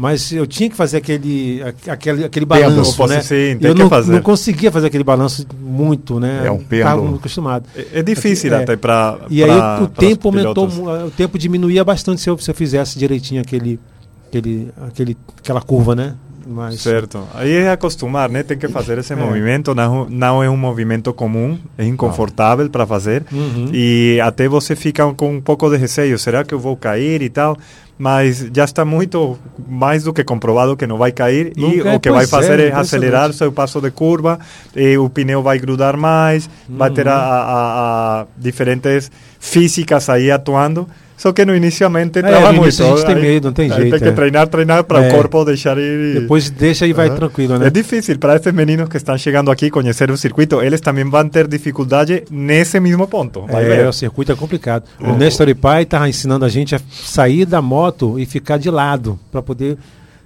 mas 0.00 0.30
eu 0.30 0.46
tinha 0.46 0.70
que 0.70 0.76
fazer 0.76 0.98
aquele, 0.98 1.60
aquele, 1.88 2.24
aquele 2.26 2.46
balanço, 2.46 2.96
Você 2.96 3.14
né? 3.16 3.20
sim, 3.20 3.58
eu 3.60 3.74
não, 3.74 3.88
fazer. 3.88 4.12
não 4.12 4.22
conseguia 4.22 4.70
fazer 4.70 4.86
aquele 4.86 5.02
balanço 5.02 5.44
muito, 5.60 6.20
né? 6.20 6.42
É 6.46 6.50
um 6.52 6.58
Estava 6.58 6.68
pêndulo. 6.68 7.02
muito 7.02 7.18
acostumado. 7.18 7.66
É, 7.74 7.98
é 7.98 8.02
difícil 8.04 8.54
É. 8.54 8.62
até 8.62 8.76
para. 8.76 9.18
E 9.28 9.42
aí 9.42 9.50
o, 9.82 9.88
tempo 9.88 10.28
aumentou, 10.28 10.68
o 10.68 11.10
tempo 11.10 11.36
diminuía 11.36 11.82
bastante 11.82 12.20
se 12.20 12.30
eu, 12.30 12.38
se 12.38 12.48
eu 12.48 12.54
fizesse 12.54 12.96
direitinho 12.96 13.40
aquele, 13.42 13.80
aquele, 14.28 14.70
aquele, 14.86 15.16
aquela 15.36 15.60
curva, 15.60 15.96
né? 15.96 16.14
Mas, 16.50 16.80
Certo. 16.80 17.28
Aí 17.34 17.52
é 17.52 17.70
acostumar, 17.70 18.30
né? 18.30 18.42
Tem 18.42 18.56
que 18.56 18.68
fazer 18.68 18.96
esse 18.98 19.14
movimento. 19.14 19.74
Não, 19.74 20.06
não 20.08 20.42
é 20.42 20.48
um 20.48 20.56
movimento 20.56 21.12
comum, 21.12 21.58
é 21.76 21.84
inconfortável 21.84 22.68
para 22.70 22.86
fazer. 22.86 23.22
Uhum. 23.30 23.68
E 23.72 24.18
até 24.22 24.48
você 24.48 24.74
fica 24.74 25.12
com 25.14 25.34
um 25.34 25.40
pouco 25.42 25.68
de 25.68 25.76
receio. 25.76 26.18
Será 26.18 26.42
que 26.44 26.54
eu 26.54 26.58
vou 26.58 26.74
cair 26.76 27.20
e 27.20 27.28
tal? 27.28 27.54
Mas 27.98 28.48
já 28.54 28.64
está 28.64 28.84
muito 28.84 29.36
mais 29.68 30.04
do 30.04 30.12
que 30.12 30.22
comprovado 30.24 30.76
que 30.76 30.86
não 30.86 30.96
vai 30.96 31.10
cair. 31.12 31.52
e 31.56 31.60
Nunca 31.60 31.90
é, 31.90 31.96
o 31.96 32.00
que 32.00 32.10
vai 32.10 32.26
fazer 32.26 32.60
é, 32.60 32.68
é, 32.68 32.72
acelerar 32.72 33.32
seu 33.32 33.50
passo 33.52 33.80
de 33.80 33.90
curva, 33.90 34.38
e 34.74 34.96
o 34.96 35.10
pneu 35.10 35.42
vai 35.42 35.58
grudar 35.58 35.96
mais, 35.96 36.48
vai 36.68 36.90
ter 36.92 37.08
a, 37.08 37.14
a- 37.16 38.20
a 38.22 38.26
diferentes 38.38 39.10
físicas 39.40 40.08
aí 40.08 40.30
atuando. 40.30 40.88
Só 41.18 41.32
que 41.32 41.44
no 41.44 41.54
inicialmente 41.54 42.20
É, 42.20 42.22
trava 42.22 42.52
no 42.52 42.60
muito. 42.60 42.82
a 42.82 42.86
gente 42.86 43.04
tem 43.04 43.14
Aí- 43.16 43.20
medo, 43.22 43.44
não 43.48 43.52
tem 43.52 43.68
jeito, 43.68 43.90
Tem 43.90 43.98
que 43.98 44.08
é. 44.08 44.12
treinar, 44.12 44.46
treinar 44.46 44.84
para 44.84 45.04
É. 45.04 45.08
o 45.08 45.14
corpo 45.16 45.44
deixar 45.44 45.76
ir. 45.76 46.20
Depois 46.20 46.48
deixa 46.48 46.86
e 46.86 46.92
vai 46.92 47.08
Aham. 47.08 47.16
tranquilo, 47.16 47.58
né? 47.58 47.66
É 47.66 47.70
difícil 47.70 48.16
para 48.18 48.36
esses 48.36 48.52
meninos 48.52 48.88
que 48.88 48.96
estão 48.96 49.18
chegando 49.18 49.50
aqui 49.50 49.68
conhecer 49.68 50.10
o 50.12 50.16
circuito. 50.16 50.62
Eles 50.62 50.80
também 50.80 51.04
vão 51.04 51.28
ter 51.28 51.48
dificuldade 51.48 52.22
nesse 52.30 52.78
mesmo 52.78 53.06
ponto. 53.08 53.44
Vai 53.46 53.64
É, 53.64 53.68
ver. 53.78 53.88
o 53.88 53.92
circuito 53.92 54.30
é 54.30 54.36
complicado. 54.36 54.84
O 55.00 55.12
Nestor 55.14 55.52
Pai 55.56 55.82
estava 55.82 56.08
ensinando 56.08 56.44
a 56.44 56.48
gente 56.48 56.76
a 56.76 56.80
sair 56.88 57.44
da 57.44 57.60
moto 57.60 58.16
e 58.16 58.24
ficar 58.24 58.56
de 58.56 58.70
lado 58.70 59.18
para 59.32 59.42
poder, 59.42 59.76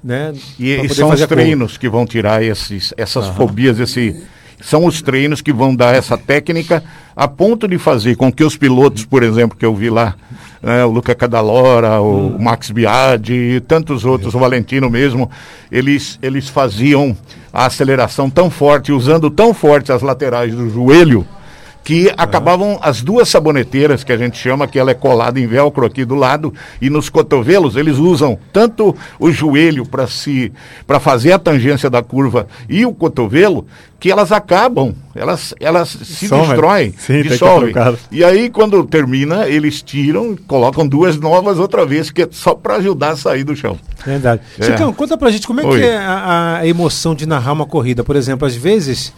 né? 0.05 0.35
E, 0.59 0.73
e 0.75 0.77
poder 0.77 0.95
são 0.95 1.09
os 1.09 1.27
treinos 1.27 1.79
que 1.79 1.89
vão 1.89 2.05
tirar 2.05 2.43
esses, 2.45 2.93
essas 2.99 3.29
fobias, 3.29 3.81
esse, 3.81 4.15
são 4.63 4.87
os 4.87 5.03
treinos 5.03 5.43
que 5.43 5.53
vão 5.53 5.75
dar 5.75 5.95
essa 5.95 6.17
técnica 6.17 6.83
a 7.15 7.29
ponto 7.29 7.69
de 7.69 7.77
fazer 7.77 8.17
com 8.17 8.33
que 8.33 8.45
os 8.45 8.57
pilotos, 8.57 9.05
por 9.05 9.23
exemplo, 9.23 9.59
que 9.59 9.67
eu 9.67 9.75
vi 9.75 9.91
lá, 9.91 10.15
né, 10.63 10.85
o 10.85 10.91
Luca 10.91 11.15
Cadalora, 11.15 12.01
o 12.01 12.39
Max 12.41 12.71
Biaggi 12.71 13.57
e 13.57 13.61
tantos 13.61 14.05
outros, 14.05 14.35
o 14.35 14.39
Valentino 14.39 14.89
mesmo, 14.89 15.31
eles, 15.71 16.19
eles 16.23 16.49
faziam 16.49 17.15
a 17.53 17.67
aceleração 17.67 18.31
tão 18.31 18.49
forte, 18.49 18.93
usando 18.93 19.29
tão 19.29 19.53
forte 19.53 19.93
as 19.93 20.01
laterais 20.01 20.55
do 20.55 20.71
joelho, 20.71 21.27
que 21.85 22.13
acabavam 22.17 22.79
as 22.81 23.03
duas 23.03 23.29
saboneteiras 23.29 24.05
que 24.05 24.13
a 24.13 24.17
gente 24.17 24.39
chama, 24.39 24.67
que 24.67 24.79
ela 24.79 24.91
é 24.91 24.95
colada 24.95 25.41
em 25.41 25.47
velcro 25.47 25.85
aqui 25.85 26.05
do 26.05 26.15
lado, 26.15 26.55
e 26.81 26.89
nos 26.89 27.09
cotovelos 27.09 27.77
eles 27.77 27.99
usam 27.99 28.39
tanto 28.53 28.95
o 29.19 29.31
joelho 29.31 29.85
para 29.85 30.07
se 30.07 30.53
para 30.87 31.01
fazer 31.01 31.33
a 31.33 31.39
tangência 31.39 31.91
da 31.91 32.03
curva 32.03 32.47
e 32.69 32.87
o 32.87 32.93
cotovelo, 32.93 33.67
que 33.99 34.11
elas 34.11 34.33
acabam, 34.33 34.95
elas 35.15 35.55
elas 35.61 35.89
se 35.89 36.29
Somem. 36.29 36.47
destroem, 36.49 36.95
Sim, 36.99 37.23
dissolvem. 37.23 37.75
E 38.11 38.25
aí 38.25 38.49
quando 38.49 38.85
termina, 38.85 39.49
eles 39.49 39.83
tiram, 39.83 40.37
colocam 40.47 40.87
duas 40.87 41.17
novas 41.17 41.59
outra 41.59 41.85
vez, 41.85 42.11
que 42.11 42.23
é 42.23 42.29
só 42.31 42.55
para 42.55 42.77
ajudar 42.77 43.11
a 43.11 43.17
sair 43.17 43.45
do 43.45 43.57
chão. 43.57 43.79
Verdade. 44.05 44.41
É. 44.59 44.65
Chicão, 44.65 44.93
conta 44.93 45.17
pra 45.17 45.31
gente 45.31 45.47
como 45.47 45.61
é 45.61 45.65
Oi. 45.65 45.79
que 45.79 45.87
é 45.87 45.97
a, 45.97 46.59
a 46.59 46.67
emoção 46.67 47.15
de 47.15 47.27
narrar 47.27 47.53
uma 47.53 47.67
corrida. 47.67 48.03
Por 48.03 48.17
exemplo, 48.17 48.47
às 48.47 48.55
vezes 48.55 49.13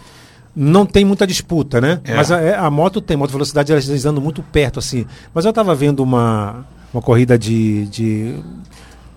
não 0.54 0.87
tem 0.87 1.04
muita 1.04 1.26
disputa, 1.26 1.80
né? 1.80 2.00
É. 2.04 2.14
Mas 2.14 2.30
a, 2.30 2.40
é, 2.40 2.54
a 2.54 2.70
moto 2.70 3.00
tem, 3.00 3.16
moto 3.16 3.30
velocidade, 3.30 3.73
elas 3.73 4.06
andam 4.06 4.23
muito 4.23 4.42
perto, 4.42 4.78
assim. 4.78 5.06
Mas 5.32 5.44
eu 5.44 5.52
tava 5.52 5.75
vendo 5.75 6.00
uma, 6.02 6.64
uma 6.92 7.02
corrida 7.02 7.38
de, 7.38 7.87
de 7.87 8.37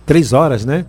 três 0.05 0.33
horas, 0.33 0.65
né? 0.65 0.85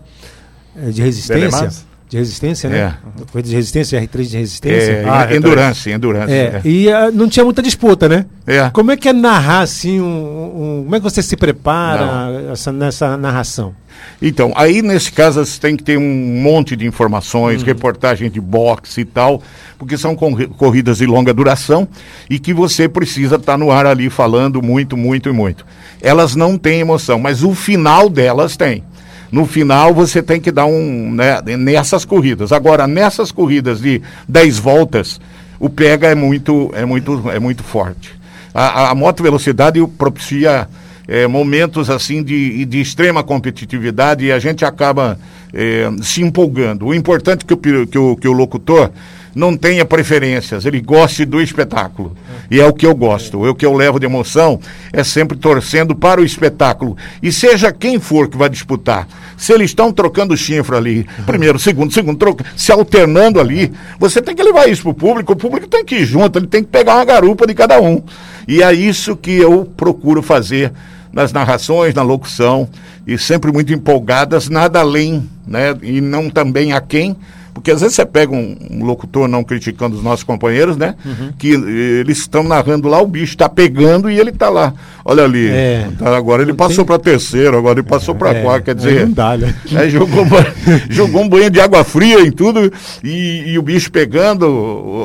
É, 0.77 0.91
De 0.91 1.03
resistência. 1.03 1.88
De 2.09 2.17
resistência, 2.17 2.71
né? 2.71 2.79
É. 2.79 2.95
Corrida 3.31 3.51
de 3.51 3.55
resistência, 3.55 4.01
R3 4.01 4.23
de 4.31 4.39
resistência. 4.39 4.93
É, 4.93 5.05
Ah, 5.07 5.29
endurance, 5.35 5.91
endurance. 5.91 6.33
É, 6.33 6.63
é. 6.65 6.69
e 6.69 6.91
ah, 6.91 7.11
não 7.13 7.29
tinha 7.29 7.45
muita 7.45 7.63
disputa, 7.63 8.09
né? 8.09 8.25
É. 8.47 8.71
Como 8.71 8.91
é 8.91 8.97
que 8.97 9.11
é 9.11 9.13
narrar 9.13 9.61
assim 9.61 10.01
um, 10.01 10.07
um- 10.07 10.83
como 10.85 10.97
é 10.97 10.99
que 11.01 11.05
você 11.05 11.23
se 11.23 11.37
prepara 11.37 12.51
essa, 12.51 12.73
nessa 12.73 13.17
narração? 13.17 13.75
Então, 14.23 14.53
aí 14.57 14.81
nesse 14.81 15.13
caso 15.13 15.45
você 15.45 15.61
tem 15.61 15.77
que 15.77 15.83
ter 15.83 15.99
um 15.99 16.41
monte 16.41 16.77
de 16.77 16.87
informações, 16.87 17.63
reportagem 17.63 18.31
de 18.31 18.41
boxe 18.41 19.01
e 19.01 19.05
tal, 19.05 19.43
porque 19.77 19.99
são 19.99 20.15
corri- 20.15 20.47
corridas 20.47 20.99
de 20.99 21.07
longa 21.07 21.35
duração 21.35 21.87
e 22.31 22.39
que 22.39 22.55
você 22.55 22.89
precisa 22.89 23.37
estar 23.37 23.59
no 23.59 23.71
ar 23.71 23.87
ali 23.87 24.09
falando 24.09 24.63
muito, 24.63 24.97
muito 24.97 25.29
e 25.29 25.33
muito. 25.33 25.67
Elas 26.01 26.35
não 26.35 26.57
têm 26.57 26.81
emoção, 26.81 27.19
mas 27.19 27.43
o 27.43 27.55
final 27.55 28.09
delas 28.09 28.57
tem. 28.57 28.83
No 29.31 29.47
final 29.47 29.93
você 29.95 30.23
tem 30.23 30.41
que 30.41 30.51
dar 30.51 30.67
um, 30.67 31.13
né, 31.13 31.41
nessas 31.57 32.05
corridas. 32.05 32.53
Agora, 32.53 32.87
nessas 32.87 33.31
corridas 33.31 33.81
de 33.81 34.01
10 34.27 34.59
voltas, 34.59 35.21
o 35.61 35.69
pega 35.69 36.09
é 36.09 36.15
muito, 36.15 36.71
é 36.75 36.85
muito, 36.85 37.31
é 37.31 37.39
muito 37.39 37.63
forte. 37.63 38.19
A, 38.55 38.91
a, 38.91 38.95
moto 38.95 39.23
velocidade 39.23 39.85
propicia 39.99 40.69
é, 41.07 41.27
momentos 41.27 41.91
assim 41.91 42.23
de, 42.23 42.65
de 42.65 42.81
extrema 42.81 43.23
competitividade 43.23 44.25
e 44.25 44.33
a 44.33 44.39
gente 44.39 44.65
acaba 44.65 45.19
é, 45.53 45.91
se 46.03 46.23
empolgando. 46.23 46.87
O 46.87 46.95
importante 46.95 47.45
que 47.45 47.55
o, 47.55 47.57
que, 47.57 47.99
o, 47.99 48.17
que 48.17 48.29
o 48.29 48.33
locutor 48.33 48.91
não 49.35 49.57
tenha 49.57 49.85
preferências, 49.85 50.65
ele 50.65 50.81
goste 50.81 51.25
do 51.25 51.41
espetáculo. 51.41 52.17
E 52.51 52.61
é 52.61 52.67
o 52.67 52.73
que 52.73 52.87
eu 52.87 52.95
gosto. 52.95 53.43
O 53.43 53.55
que 53.55 53.67
eu 53.67 53.73
levo 53.73 54.01
de 54.01 54.07
emoção 54.07 54.59
é 54.93 55.05
sempre 55.05 55.37
torcendo 55.37 55.95
para 55.95 56.21
o 56.21 56.25
espetáculo. 56.25 56.97
E 57.23 57.31
seja 57.31 57.73
quem 57.73 58.01
for 58.01 58.29
que 58.29 58.37
vai 58.37 58.49
disputar, 58.49 59.07
se 59.37 59.53
eles 59.53 59.71
estão 59.71 59.93
trocando 59.93 60.37
chifre 60.37 60.77
ali, 60.77 61.07
primeiro, 61.27 61.59
segundo, 61.59 61.93
segundo, 61.93 62.19
troca, 62.19 62.45
se 62.57 62.73
alternando 62.73 63.41
ali, 63.41 63.73
você 63.99 64.21
tem 64.21 64.35
que 64.35 64.43
levar 64.43 64.69
isso 64.69 64.83
para 64.83 64.91
o 64.91 64.95
público, 64.95 65.33
o 65.33 65.37
público 65.37 65.67
tem 65.67 65.85
que 65.85 65.97
ir 65.97 66.05
junto, 66.05 66.39
ele 66.39 66.47
tem 66.47 66.63
que 66.63 66.71
pegar 66.71 66.97
uma 66.97 67.05
garupa 67.05 67.47
de 67.47 67.55
cada 67.55 67.81
um. 67.81 68.03
E 68.47 68.63
é 68.63 68.73
isso 68.73 69.17
que 69.17 69.33
eu 69.33 69.71
procuro 69.77 70.23
fazer 70.23 70.73
nas 71.13 71.33
narrações, 71.33 71.95
na 71.95 72.03
locução, 72.03 72.69
e 73.07 73.19
sempre 73.19 73.51
muito 73.51 73.73
empolgadas, 73.73 74.49
nada 74.49 74.81
além, 74.81 75.29
né? 75.47 75.75
E 75.83 76.01
não 76.01 76.29
também 76.29 76.73
a 76.73 76.81
quem, 76.81 77.17
porque 77.59 77.71
às 77.73 77.81
vezes 77.81 77.97
você 77.97 78.07
pega 78.07 78.33
um, 78.33 78.57
um 78.71 78.85
locutor, 78.85 79.27
não 79.29 79.43
criticando 79.43 79.97
os 79.97 80.03
nossos 80.03 80.23
companheiros, 80.23 80.77
né? 80.77 80.95
Que 81.39 81.55
eh, 81.55 82.01
eles 82.01 82.19
estão 82.19 82.43
narrando 82.43 82.89
lá, 82.89 83.01
o 83.03 83.07
bicho 83.07 83.33
está 83.35 83.49
pegando 83.49 84.11
e 84.11 84.19
ele 84.19 84.31
está 84.31 84.49
lá. 84.49 84.73
Olha 85.05 85.25
ali, 85.25 85.49
É. 85.49 85.89
tá, 85.99 86.17
agora 86.17 86.43
ele 86.43 86.55
passou 86.55 86.77
tem- 86.77 86.87
para 86.87 86.99
terceiro, 86.99 87.57
agora 87.59 87.81
ele 87.81 87.89
passou 87.89 88.15
para 88.15 88.31
É, 88.35 88.43
quarto, 88.43 88.65
quer 88.65 88.75
dizer. 88.75 89.07
não 89.07 89.13
dá, 89.13 89.37
né? 89.37 89.55
É, 89.75 89.89
jogou, 89.89 90.25
jogou 90.89 91.23
um 91.23 91.29
banho 91.29 91.51
de 91.51 91.61
água 91.61 91.83
fria 91.83 92.21
em 92.21 92.31
tudo 92.31 92.73
e, 93.03 93.45
e 93.53 93.59
o 93.59 93.63
bicho 93.63 93.91
pegando, 93.91 94.47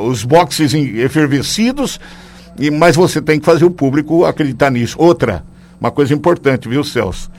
os 0.06 0.22
boxes 0.24 0.72
efervescidos, 0.74 1.98
e, 2.58 2.70
mas 2.70 2.96
você 2.96 3.20
tem 3.20 3.38
que 3.40 3.46
fazer 3.46 3.64
o 3.64 3.70
público 3.70 4.24
acreditar 4.24 4.70
nisso. 4.70 4.96
Outra, 4.98 5.42
uma 5.80 5.90
coisa 5.90 6.14
importante, 6.14 6.68
viu, 6.68 6.84
Celso? 6.84 7.30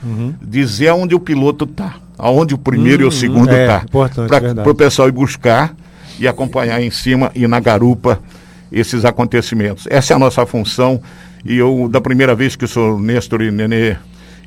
Dizer 0.42 0.88
aonde 0.88 1.14
o 1.14 1.20
piloto 1.20 1.64
está, 1.64 1.94
aonde 2.18 2.54
o 2.54 2.58
primeiro 2.58 3.02
e 3.02 3.06
o 3.06 3.12
segundo 3.12 3.50
é, 3.50 3.62
está. 3.62 3.84
Para 4.62 4.70
o 4.70 4.74
pessoal 4.74 5.08
ir 5.08 5.12
buscar 5.12 5.74
e 6.18 6.26
acompanhar 6.26 6.80
em 6.80 6.90
cima 6.90 7.30
e 7.34 7.46
na 7.46 7.60
garupa 7.60 8.20
esses 8.70 9.04
acontecimentos. 9.04 9.86
Essa 9.88 10.12
é 10.12 10.16
a 10.16 10.18
nossa 10.18 10.44
função. 10.46 11.00
E 11.44 11.56
eu, 11.56 11.88
da 11.88 12.00
primeira 12.00 12.34
vez 12.34 12.56
que 12.56 12.64
o 12.64 12.68
senhor 12.68 13.00
Nestor 13.00 13.42
e 13.42 13.50
Nenê 13.50 13.96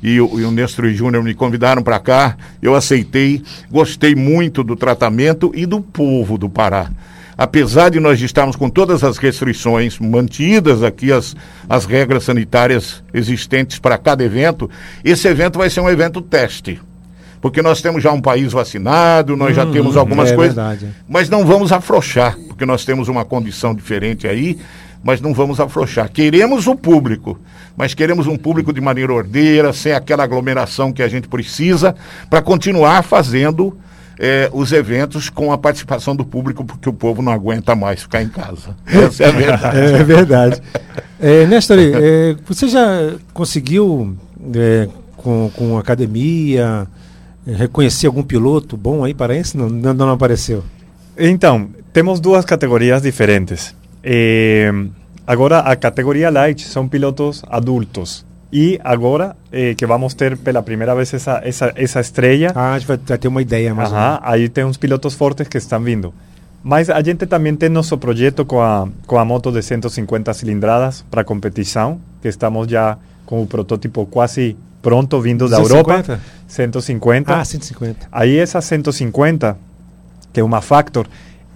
e 0.02 0.20
o, 0.20 0.40
e 0.40 0.44
o 0.44 0.50
Nestor 0.50 0.88
Júnior 0.90 1.22
me 1.22 1.34
convidaram 1.34 1.82
para 1.82 1.98
cá, 1.98 2.36
eu 2.62 2.74
aceitei, 2.74 3.42
gostei 3.70 4.14
muito 4.14 4.64
do 4.64 4.76
tratamento 4.76 5.52
e 5.54 5.66
do 5.66 5.80
povo 5.80 6.38
do 6.38 6.48
Pará. 6.48 6.90
Apesar 7.36 7.88
de 7.88 7.98
nós 7.98 8.20
estarmos 8.20 8.54
com 8.54 8.68
todas 8.68 9.02
as 9.02 9.16
restrições 9.16 9.98
mantidas 9.98 10.82
aqui, 10.82 11.10
as, 11.10 11.34
as 11.66 11.86
regras 11.86 12.24
sanitárias 12.24 13.02
existentes 13.14 13.78
para 13.78 13.96
cada 13.96 14.22
evento, 14.22 14.68
esse 15.02 15.26
evento 15.26 15.58
vai 15.58 15.70
ser 15.70 15.80
um 15.80 15.88
evento 15.88 16.20
teste. 16.20 16.78
Porque 17.40 17.62
nós 17.62 17.80
temos 17.80 18.02
já 18.02 18.12
um 18.12 18.20
país 18.20 18.52
vacinado, 18.52 19.36
nós 19.36 19.56
já 19.56 19.64
temos 19.64 19.96
algumas 19.96 20.30
é 20.30 20.36
coisas. 20.36 20.54
verdade. 20.54 20.88
Mas 21.08 21.28
não 21.28 21.44
vamos 21.44 21.72
afrouxar, 21.72 22.36
porque 22.48 22.66
nós 22.66 22.84
temos 22.84 23.08
uma 23.08 23.24
condição 23.24 23.74
diferente 23.74 24.28
aí, 24.28 24.58
mas 25.02 25.20
não 25.20 25.32
vamos 25.32 25.58
afrouxar. 25.58 26.10
Queremos 26.10 26.66
o 26.66 26.74
público, 26.76 27.38
mas 27.76 27.94
queremos 27.94 28.26
um 28.26 28.36
público 28.36 28.72
de 28.72 28.80
maneira 28.80 29.12
ordeira, 29.12 29.72
sem 29.72 29.92
aquela 29.92 30.22
aglomeração 30.22 30.92
que 30.92 31.02
a 31.02 31.08
gente 31.08 31.28
precisa, 31.28 31.94
para 32.28 32.42
continuar 32.42 33.02
fazendo 33.02 33.76
eh, 34.18 34.50
os 34.52 34.70
eventos 34.70 35.30
com 35.30 35.50
a 35.50 35.56
participação 35.56 36.14
do 36.14 36.26
público, 36.26 36.62
porque 36.62 36.90
o 36.90 36.92
povo 36.92 37.22
não 37.22 37.32
aguenta 37.32 37.74
mais 37.74 38.02
ficar 38.02 38.22
em 38.22 38.28
casa. 38.28 38.76
Essa 38.86 39.24
é 39.24 39.28
a 39.28 39.30
verdade. 39.30 39.78
É 39.80 40.04
verdade. 40.04 40.62
É, 41.18 41.46
Nestor, 41.46 41.78
é, 41.78 42.36
você 42.46 42.68
já 42.68 43.14
conseguiu, 43.32 44.14
é, 44.54 44.88
com, 45.16 45.50
com 45.56 45.78
academia, 45.78 46.86
é, 46.86 46.99
reconhecer 47.56 48.06
algum 48.06 48.22
piloto 48.22 48.76
bom 48.76 49.04
aí 49.04 49.14
paraense? 49.14 49.56
Não, 49.56 49.68
não, 49.68 49.94
não 49.94 50.10
apareceu. 50.10 50.62
Então, 51.16 51.68
temos 51.92 52.20
duas 52.20 52.44
categorias 52.44 53.02
diferentes. 53.02 53.74
Eh, 54.02 54.72
agora, 55.26 55.58
a 55.60 55.76
categoria 55.76 56.30
Light 56.30 56.62
são 56.62 56.88
pilotos 56.88 57.42
adultos. 57.48 58.24
E 58.52 58.80
agora 58.82 59.36
eh, 59.52 59.74
que 59.74 59.86
vamos 59.86 60.14
ter 60.14 60.36
pela 60.36 60.62
primeira 60.62 60.94
vez 60.94 61.14
essa, 61.14 61.40
essa, 61.44 61.72
essa 61.76 62.00
estreia, 62.00 62.52
Ah, 62.54 62.74
a 62.74 62.78
gente 62.78 62.88
vai, 62.88 62.98
ter 62.98 63.28
uma 63.28 63.40
ideia 63.40 63.72
mais 63.72 63.92
Aham, 63.92 64.18
aí 64.22 64.48
tem 64.48 64.64
uns 64.64 64.76
pilotos 64.76 65.14
fortes 65.14 65.46
que 65.46 65.58
estão 65.58 65.80
vindo. 65.80 66.12
Mas 66.62 66.90
a 66.90 67.00
gente 67.02 67.26
também 67.26 67.54
tem 67.54 67.68
nosso 67.68 67.96
projeto 67.96 68.44
com 68.44 68.60
a, 68.60 68.88
com 69.06 69.18
a 69.18 69.24
moto 69.24 69.52
de 69.52 69.62
150 69.62 70.34
cilindradas 70.34 71.04
para 71.10 71.24
competição, 71.24 72.00
que 72.20 72.28
estamos 72.28 72.68
já 72.68 72.98
com 73.24 73.40
o 73.42 73.46
protótipo 73.46 74.04
quase 74.06 74.56
pronto 74.82 75.20
vindo 75.20 75.48
da 75.48 75.56
150? 75.56 76.12
Europa. 76.12 76.20
150. 76.46 77.34
Ah, 77.34 77.44
150. 77.44 78.08
Aí 78.10 78.36
essa 78.38 78.60
150 78.60 79.56
que 80.32 80.40
é 80.40 80.44
uma 80.44 80.60
Factor, 80.60 81.06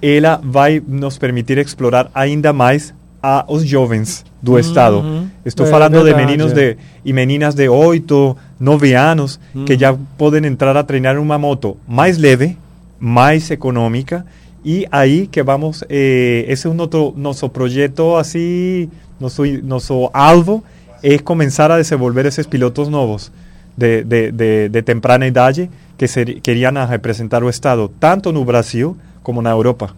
ela 0.02 0.40
vai 0.42 0.82
nos 0.86 1.18
permitir 1.18 1.58
explorar 1.58 2.10
ainda 2.14 2.52
mais 2.52 2.92
a 3.22 3.44
os 3.48 3.64
jovens 3.64 4.24
do 4.42 4.58
estado. 4.58 5.02
Estou 5.44 5.66
É 5.66 5.70
falando 5.70 5.96
de 5.96 6.02
verdade, 6.02 6.26
meninos 6.26 6.52
é. 6.52 6.54
de 6.54 6.76
e 7.04 7.12
meninas 7.12 7.54
de 7.54 7.68
8, 7.68 8.36
9 8.60 8.94
anos 8.94 9.40
que 9.64 9.78
já 9.78 9.96
podem 10.18 10.44
entrar 10.44 10.76
a 10.76 10.82
treinar 10.82 11.18
uma 11.18 11.38
moto 11.38 11.78
mais 11.88 12.18
leve, 12.18 12.58
mais 13.00 13.50
econômica 13.50 14.26
e 14.62 14.86
aí 14.90 15.26
que 15.26 15.42
vamos 15.42 15.82
eh, 15.88 16.44
esse 16.48 16.66
é 16.66 16.70
o 16.70 16.74
nosso 16.74 17.14
nosso 17.16 17.48
projeto 17.48 18.16
assim 18.16 18.90
nosso 19.20 19.42
nosso 19.62 20.10
alvo 20.12 20.62
é 21.04 21.18
começar 21.18 21.70
a 21.70 21.76
desenvolver 21.76 22.24
esses 22.24 22.46
pilotos 22.46 22.88
novos 22.88 23.30
de, 23.76 24.02
de, 24.04 24.68
de, 24.70 24.82
temprana 24.82 25.26
idade 25.26 25.70
que 25.98 26.08
ser, 26.08 26.40
queriam 26.40 26.74
a 26.78 26.86
representar 26.86 27.44
o 27.44 27.50
estado 27.50 27.90
tanto 28.00 28.32
no 28.32 28.42
Brasil 28.42 28.96
como 29.22 29.42
na 29.42 29.50
Europa. 29.50 29.94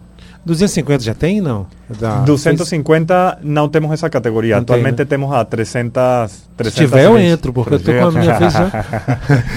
250 0.47 1.03
já 1.03 1.13
tem, 1.13 1.39
não? 1.41 1.67
Da- 1.99 2.21
250 2.21 3.37
não 3.43 3.69
temos 3.69 3.91
essa 3.91 4.09
categoria. 4.09 4.55
Não 4.57 4.63
tem, 4.63 4.75
Atualmente 4.75 4.99
né? 4.99 5.05
temos 5.05 5.31
a 5.33 5.45
300. 5.45 6.31
Se 6.31 6.39
300 6.57 6.73
tiver, 6.75 7.05
eu 7.05 7.17
entro, 7.17 7.53
porque 7.53 7.75
eu 7.75 7.79
tô 7.79 7.91
com 7.93 8.05
a 8.07 8.11
minha 8.11 8.37
vez 8.39 8.51
já. 8.53 8.69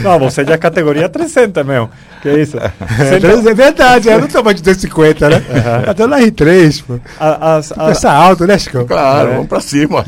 Não, 0.02 0.18
você 0.18 0.44
já 0.44 0.54
é 0.54 0.58
categoria 0.58 1.08
300, 1.08 1.64
meu. 1.66 1.88
Que 2.22 2.30
isso? 2.30 2.58
É 2.58 3.54
verdade, 3.54 4.08
eu 4.08 4.20
não 4.20 4.28
tô 4.28 4.42
mais 4.42 4.56
de 4.56 4.62
250, 4.62 5.28
né? 5.30 5.42
Eu 5.86 5.94
tô 5.94 6.06
na 6.06 6.18
R3, 6.20 6.84
pô. 6.86 7.00
As- 7.18 7.72
Essa 7.90 8.12
alto, 8.12 8.46
né, 8.46 8.58
Chico? 8.58 8.84
Claro, 8.84 9.30
É. 9.30 9.32
vamos 9.34 9.48
pra 9.48 9.60
cima. 9.60 10.04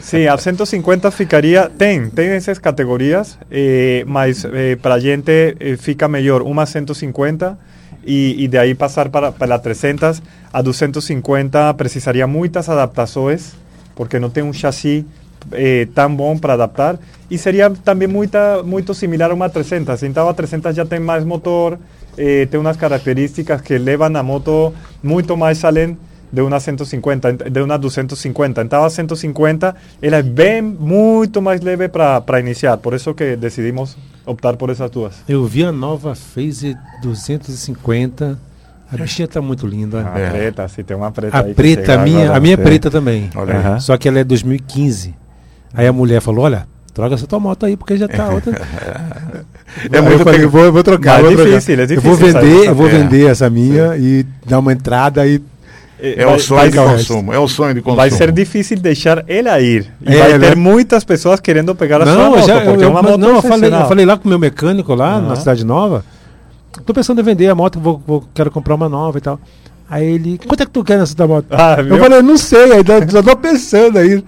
Sim, 0.00 0.26
a 0.26 0.36
150 0.36 1.10
ficaria. 1.10 1.70
Tem, 1.78 2.08
tem 2.10 2.30
essas 2.30 2.58
categorias, 2.58 3.38
eh, 3.50 4.04
mas 4.06 4.44
eh, 4.44 4.76
para 4.76 4.96
a 4.96 4.98
gente 5.00 5.30
eh, 5.30 5.76
fica 5.78 6.08
melhor 6.08 6.42
uma 6.42 6.66
150 6.66 7.56
e, 8.04 8.44
e 8.44 8.48
de 8.48 8.56
aí 8.58 8.74
passar 8.74 9.08
para, 9.08 9.32
para 9.32 9.54
a 9.54 9.58
300. 9.58 10.22
A 10.52 10.62
250 10.62 11.74
precisaria 11.74 12.26
muitas 12.26 12.68
adaptações, 12.68 13.52
porque 13.94 14.18
não 14.18 14.30
tem 14.30 14.42
um 14.42 14.52
chassi 14.52 15.06
eh, 15.52 15.86
tão 15.94 16.08
para 16.38 16.54
adaptar. 16.54 16.98
E 17.30 17.38
seria 17.38 17.70
também 17.70 18.08
muita, 18.08 18.62
similar 18.94 19.30
a 19.30 19.34
uma 19.34 19.48
300. 19.48 20.02
Então 20.02 20.28
a 20.28 20.34
300 20.34 20.74
já 20.74 20.84
tem 20.84 20.98
mais 21.00 21.24
motor, 21.24 21.78
eh, 22.18 22.46
tem 22.46 22.58
umas 22.58 22.76
características 22.76 23.60
que 23.60 23.78
levam 23.78 24.14
a 24.16 24.22
moto 24.22 24.72
muito 25.02 25.36
mais 25.36 25.64
além 25.64 25.96
de 26.32 26.40
uma 26.42 26.60
150, 26.60 27.30
ent- 27.30 27.50
de 27.50 27.60
uma 27.62 27.76
250. 27.78 28.62
Então 28.62 28.84
a 28.84 28.90
150 28.90 29.74
ela 30.00 30.16
é 30.16 30.22
bem 30.22 30.62
muito 30.62 31.40
mais 31.42 31.60
leve 31.60 31.88
para 31.88 32.40
iniciar. 32.40 32.76
Por 32.78 32.94
isso 32.94 33.14
que 33.14 33.36
decidimos 33.36 33.96
optar 34.26 34.56
por 34.56 34.70
essas 34.70 34.90
duas. 34.90 35.14
Eu 35.28 35.44
vi 35.46 35.64
a 35.64 35.72
nova 35.72 36.14
Phase 36.14 36.76
250. 37.02 38.38
A 38.92 38.96
bichinha 38.96 39.28
tá 39.28 39.40
muito 39.40 39.66
linda. 39.66 40.04
A 40.12 40.18
É. 40.18 40.30
preta, 40.30 40.66
se 40.68 40.82
tem 40.82 40.96
uma 40.96 41.12
preta 41.12 41.38
A 41.38 41.44
preta, 41.44 41.94
a 41.94 41.98
minha, 41.98 42.24
agora, 42.24 42.36
a 42.36 42.40
minha 42.40 42.54
é 42.54 42.56
preta 42.56 42.90
também. 42.90 43.30
Olha. 43.36 43.54
Aham. 43.56 43.80
Só 43.80 43.96
que 43.96 44.08
ela 44.08 44.18
é 44.18 44.24
2015. 44.24 45.14
Aí 45.72 45.86
a 45.86 45.92
mulher 45.92 46.20
falou: 46.20 46.44
Olha, 46.44 46.66
troca 46.92 47.14
essa 47.14 47.26
tua 47.26 47.38
moto 47.38 47.64
aí, 47.66 47.76
porque 47.76 47.96
já 47.96 48.08
tá 48.08 48.28
outra. 48.30 48.52
É 49.92 49.98
Aí 49.98 50.02
muito 50.02 50.18
eu 50.18 50.24
falei, 50.24 50.46
vou, 50.46 50.72
vou 50.72 50.82
trocar. 50.82 51.22
Mas 51.22 51.22
vou 51.22 51.30
é 51.32 51.36
trocar. 51.36 51.50
difícil, 51.60 51.74
é 51.78 51.82
Eu 51.84 52.00
vou 52.00 52.16
difícil 52.16 52.40
vender, 52.40 52.66
eu 52.66 52.74
vou 52.74 52.88
vender 52.88 53.26
essa 53.30 53.48
minha 53.48 53.96
e 53.96 54.26
dar 54.44 54.58
uma 54.58 54.72
entrada 54.72 55.24
e. 55.24 55.40
É 56.02 56.26
o 56.26 56.30
vai- 56.30 56.38
sonho 56.38 56.60
vai- 56.60 56.70
de 56.70 56.76
consumo. 56.78 57.32
É 57.32 57.38
o 57.38 57.48
sonho 57.48 57.74
de 57.74 57.80
consumo. 57.80 57.96
Vai 57.96 58.10
ser 58.10 58.32
difícil 58.32 58.78
deixar 58.78 59.24
ela 59.28 59.60
ir. 59.60 59.86
E 60.06 60.14
É, 60.14 60.18
vai 60.18 60.38
né? 60.38 60.48
ter 60.50 60.56
muitas 60.56 61.04
pessoas 61.04 61.40
querendo 61.40 61.74
pegar 61.74 62.02
a 62.02 62.06
sua 62.06 62.14
Não, 62.14 62.30
moto, 62.30 62.40
eu 62.40 62.46
já, 62.46 62.54
eu, 62.56 62.64
porque 62.64 62.82
é 62.82 62.86
eu- 62.86 62.90
uma 62.90 63.02
moto 63.02 63.18
não, 63.18 63.36
eu 63.36 63.42
falei, 63.42 63.72
eu 63.72 63.86
falei 63.86 64.04
lá 64.06 64.16
com 64.16 64.24
o 64.26 64.28
meu 64.28 64.38
mecânico 64.38 64.94
lá 64.94 65.20
na 65.20 65.26
Aham. 65.28 65.36
Cidade 65.36 65.64
Nova. 65.64 66.04
Tô 66.86 66.94
pensando 66.94 67.20
em 67.20 67.24
vender 67.24 67.48
a 67.48 67.54
moto, 67.54 67.78
vou, 67.80 68.00
vou- 68.06 68.24
quero 68.34 68.50
comprar 68.50 68.74
uma 68.74 68.88
nova 68.88 69.18
e 69.18 69.20
tal. 69.20 69.38
Aí 69.88 70.06
ele, 70.06 70.38
quanto 70.46 70.62
é 70.62 70.66
que 70.66 70.70
tu 70.72 70.84
quer 70.84 70.98
nessa 70.98 71.14
tua 71.14 71.26
moto? 71.26 71.46
Ah, 71.50 71.76
eu 71.80 71.98
falei, 71.98 72.22
não 72.22 72.36
sei, 72.38 72.72
ainda 72.72 73.06
já 73.08 73.22
tô 73.22 73.36
pensando 73.36 73.98
aí. 73.98 74.22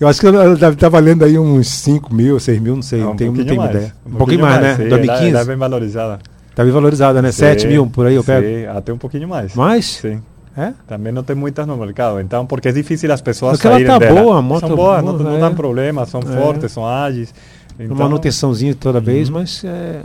Eu 0.00 0.08
acho 0.08 0.20
que 0.20 0.26
ela 0.26 0.54
deve 0.56 0.74
estar 0.74 0.88
valendo 0.88 1.24
aí 1.24 1.38
uns 1.38 1.68
5 1.68 2.14
mil, 2.14 2.38
6 2.40 2.60
mil, 2.60 2.74
não 2.76 2.82
sei, 2.82 3.00
Não, 3.00 3.08
não 3.08 3.16
tenho, 3.16 3.32
não 3.32 3.44
tenho 3.44 3.56
mais, 3.60 3.70
ideia. 3.70 3.92
Um 4.06 4.14
pouquinho 4.16 4.40
mais, 4.42 4.60
né? 4.60 4.74
sim, 4.76 4.82
ela- 4.82 4.90
2015. 4.90 5.30
Ela 5.30 5.40
é 5.40 5.44
bem 5.44 5.56
valorizada. 5.56 6.18
Tá 6.54 6.62
bem 6.64 6.72
valorizada, 6.72 7.20
né? 7.22 7.30
7 7.32 7.62
Sim, 7.62 7.68
mil, 7.68 7.86
por 7.86 8.06
aí 8.06 8.14
eu 8.14 8.24
pego. 8.24 8.46
Sim, 8.46 8.66
até 8.66 8.92
um 8.92 8.98
pouquinho 8.98 9.28
mais. 9.28 9.54
Mais? 9.54 9.84
Sim. 9.86 10.20
É? 10.56 10.72
Também 10.88 11.12
não 11.12 11.22
tem 11.22 11.36
muitas 11.36 11.66
no 11.66 11.76
mercado, 11.76 12.18
então 12.18 12.46
porque 12.46 12.68
é 12.68 12.72
difícil 12.72 13.12
as 13.12 13.20
pessoas 13.20 13.52
Porque 13.58 13.66
ela 13.66 13.76
saírem 13.76 13.92
tá 13.92 13.98
dela. 13.98 14.22
boa, 14.22 14.38
a 14.38 14.42
moto 14.42 14.60
são 14.66 14.74
boas, 14.74 15.04
não, 15.04 15.12
boa, 15.18 15.22
não 15.30 15.36
é. 15.36 15.40
dão 15.40 15.54
problema, 15.54 16.06
são 16.06 16.20
É. 16.20 16.24
fortes, 16.24 16.72
são 16.72 16.86
ágeis. 16.86 17.34
Então, 17.78 17.94
Uma 17.94 18.04
manutençãozinha 18.04 18.74
toda 18.74 18.98
vez, 18.98 19.28
Uhum. 19.28 19.34
mas 19.34 19.62
é. 19.64 20.00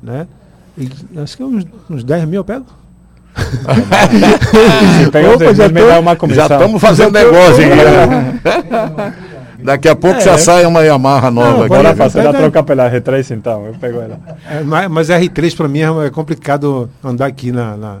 Né? 0.00 0.26
E 0.78 0.88
acho 1.18 1.36
que 1.36 1.42
uns, 1.42 1.66
uns 1.90 2.04
10 2.04 2.24
mil 2.26 2.36
eu 2.40 2.44
pego. 2.44 2.66
pega 5.12 5.30
Opa, 5.34 5.54
já 5.54 5.68
me 5.68 5.80
tô- 5.80 5.86
dá 5.88 5.98
uma 6.00 6.10
Já 6.12 6.16
comissão. 6.16 6.44
estamos 6.46 6.80
fazendo 6.80 7.12
negócio 7.18 7.64
aqui. 7.64 9.20
Daqui 9.62 9.88
a 9.90 9.94
pouco 9.96 10.20
já 10.20 10.38
sai 10.38 10.64
uma 10.64 10.80
Yamaha 10.82 11.30
nova 11.30 11.58
Não. 11.62 11.68
Bora 11.68 11.94
fazer 11.94 12.26
a 12.26 12.32
troca 12.32 12.62
pela 12.62 12.90
R3 12.90 13.36
então, 13.36 13.66
eu 13.66 13.74
pego 13.74 14.00
ela. 14.00 14.18
É, 14.48 14.62
mas, 14.62 14.88
mas 14.88 15.08
R3 15.10 15.54
pra 15.54 15.68
mim 15.68 15.80
é 15.80 16.06
é 16.06 16.10
complicado 16.10 16.88
andar 17.04 17.26
aqui 17.26 17.52
na. 17.52 17.76
na- 17.76 17.98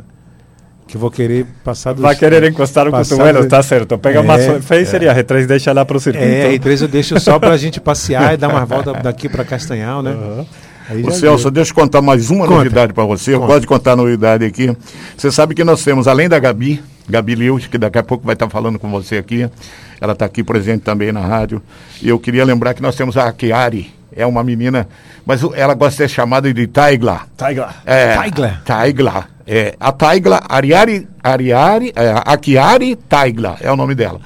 que 0.90 0.96
eu 0.96 1.00
vou 1.00 1.10
querer 1.10 1.46
passar 1.64 1.92
dos. 1.92 2.02
Vai 2.02 2.16
querer 2.16 2.42
encostar 2.44 2.86
o 2.88 2.90
cotovelo, 2.90 3.42
do- 3.42 3.48
tá 3.48 3.62
certo. 3.62 3.96
Pega 3.96 4.18
É, 4.18 4.20
uma 4.22 4.36
Facer 4.60 5.02
e 5.02 5.08
a 5.08 5.14
R3 5.14 5.46
deixa 5.46 5.72
lá 5.72 5.84
pro 5.84 6.00
circuito. 6.00 6.26
É, 6.26 6.52
R3 6.58 6.82
eu 6.82 6.88
deixo 6.88 7.18
só 7.20 7.38
pra 7.38 7.56
gente 7.56 7.78
passear 7.80 8.34
e 8.34 8.36
dar 8.36 8.48
uma 8.48 8.64
volta 8.66 8.92
daqui 8.94 9.28
pra 9.28 9.44
Castanhal, 9.44 10.02
né? 10.02 10.14
Ô 10.92 11.10
já 11.10 11.10
Celso, 11.12 11.50
deixa 11.52 11.70
eu 11.70 11.74
contar 11.76 12.02
mais 12.02 12.30
uma 12.30 12.46
Conta. 12.46 12.58
novidade 12.58 12.92
para 12.92 13.04
você. 13.04 13.32
Eu 13.32 13.38
Conta. 13.38 13.46
gosto 13.52 13.60
de 13.60 13.66
contar 13.68 13.94
novidade 13.94 14.44
aqui. 14.44 14.76
Você 15.16 15.30
sabe 15.30 15.54
que 15.54 15.62
nós 15.62 15.84
temos, 15.84 16.08
além 16.08 16.28
da 16.28 16.36
Gabi, 16.40 16.82
Gabi 17.08 17.36
Lewis, 17.36 17.68
que 17.68 17.78
daqui 17.78 17.98
a 17.98 18.02
pouco 18.02 18.26
vai 18.26 18.32
estar 18.34 18.48
falando 18.50 18.76
com 18.76 18.90
você 18.90 19.16
aqui. 19.18 19.48
Ela 20.00 20.14
está 20.14 20.24
aqui 20.24 20.42
presente 20.42 20.80
também 20.82 21.12
na 21.12 21.20
rádio. 21.20 21.62
E 22.02 22.08
eu 22.08 22.18
queria 22.18 22.44
lembrar 22.44 22.74
que 22.74 22.82
nós 22.82 22.96
temos 22.96 23.16
a 23.16 23.30
Kiari. 23.32 23.94
É 24.16 24.26
uma 24.26 24.42
menina, 24.42 24.88
mas 25.24 25.44
o- 25.44 25.54
ela 25.54 25.72
gosta 25.74 25.90
de 25.92 25.96
ser 25.98 26.08
chamada 26.16 26.52
de 26.52 26.66
Taigla. 26.66 27.20
Taigla. 27.36 27.72
É, 27.86 28.14
Taigla. 28.16 28.60
Taigla. 28.64 29.24
É, 29.52 29.74
a 29.80 29.90
Taigla, 29.90 30.40
Ariari, 30.48 31.08
Ariari, 31.20 31.92
é, 31.96 32.14
a 32.24 32.36
Kiari 32.36 32.94
Taigla 32.94 33.56
é 33.60 33.68
o 33.72 33.74
nome 33.74 33.96
dela. 33.96 34.20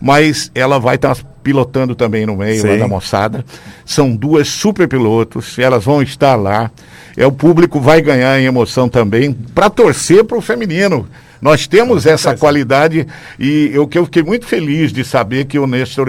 Mas 0.00 0.50
ela 0.54 0.80
vai 0.80 0.94
estar 0.94 1.14
pilotando 1.42 1.94
também 1.94 2.24
no 2.24 2.34
meio 2.34 2.66
lá 2.66 2.76
da 2.76 2.88
moçada. 2.88 3.44
São 3.84 4.16
duas 4.16 4.48
super 4.48 4.88
pilotos, 4.88 5.58
elas 5.58 5.84
vão 5.84 6.00
estar 6.00 6.34
lá. 6.34 6.70
É, 7.14 7.26
o 7.26 7.30
público 7.30 7.78
vai 7.78 8.00
ganhar 8.00 8.40
em 8.40 8.46
emoção 8.46 8.88
também 8.88 9.34
para 9.34 9.68
torcer 9.68 10.24
para 10.24 10.38
o 10.38 10.40
feminino. 10.40 11.06
Nós 11.42 11.66
temos 11.66 12.06
essa 12.06 12.34
qualidade 12.34 13.06
e 13.38 13.70
eu 13.74 13.86
que 13.86 13.98
eu 13.98 14.06
fiquei 14.06 14.22
muito 14.22 14.46
feliz 14.46 14.94
de 14.94 15.04
saber 15.04 15.44
que 15.44 15.58
o 15.58 15.66
Nestor 15.66 16.08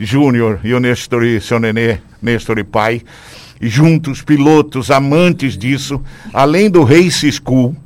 Júnior 0.00 0.58
e 0.64 0.72
o 0.72 0.80
Nestor 0.80 1.22
seu 1.42 1.60
nenê, 1.60 1.98
Nestor 2.22 2.64
pai, 2.64 3.02
juntos, 3.60 4.22
pilotos, 4.22 4.90
amantes 4.90 5.54
disso, 5.56 6.00
além 6.32 6.70
do 6.70 6.82
Race 6.82 7.30
School, 7.30 7.76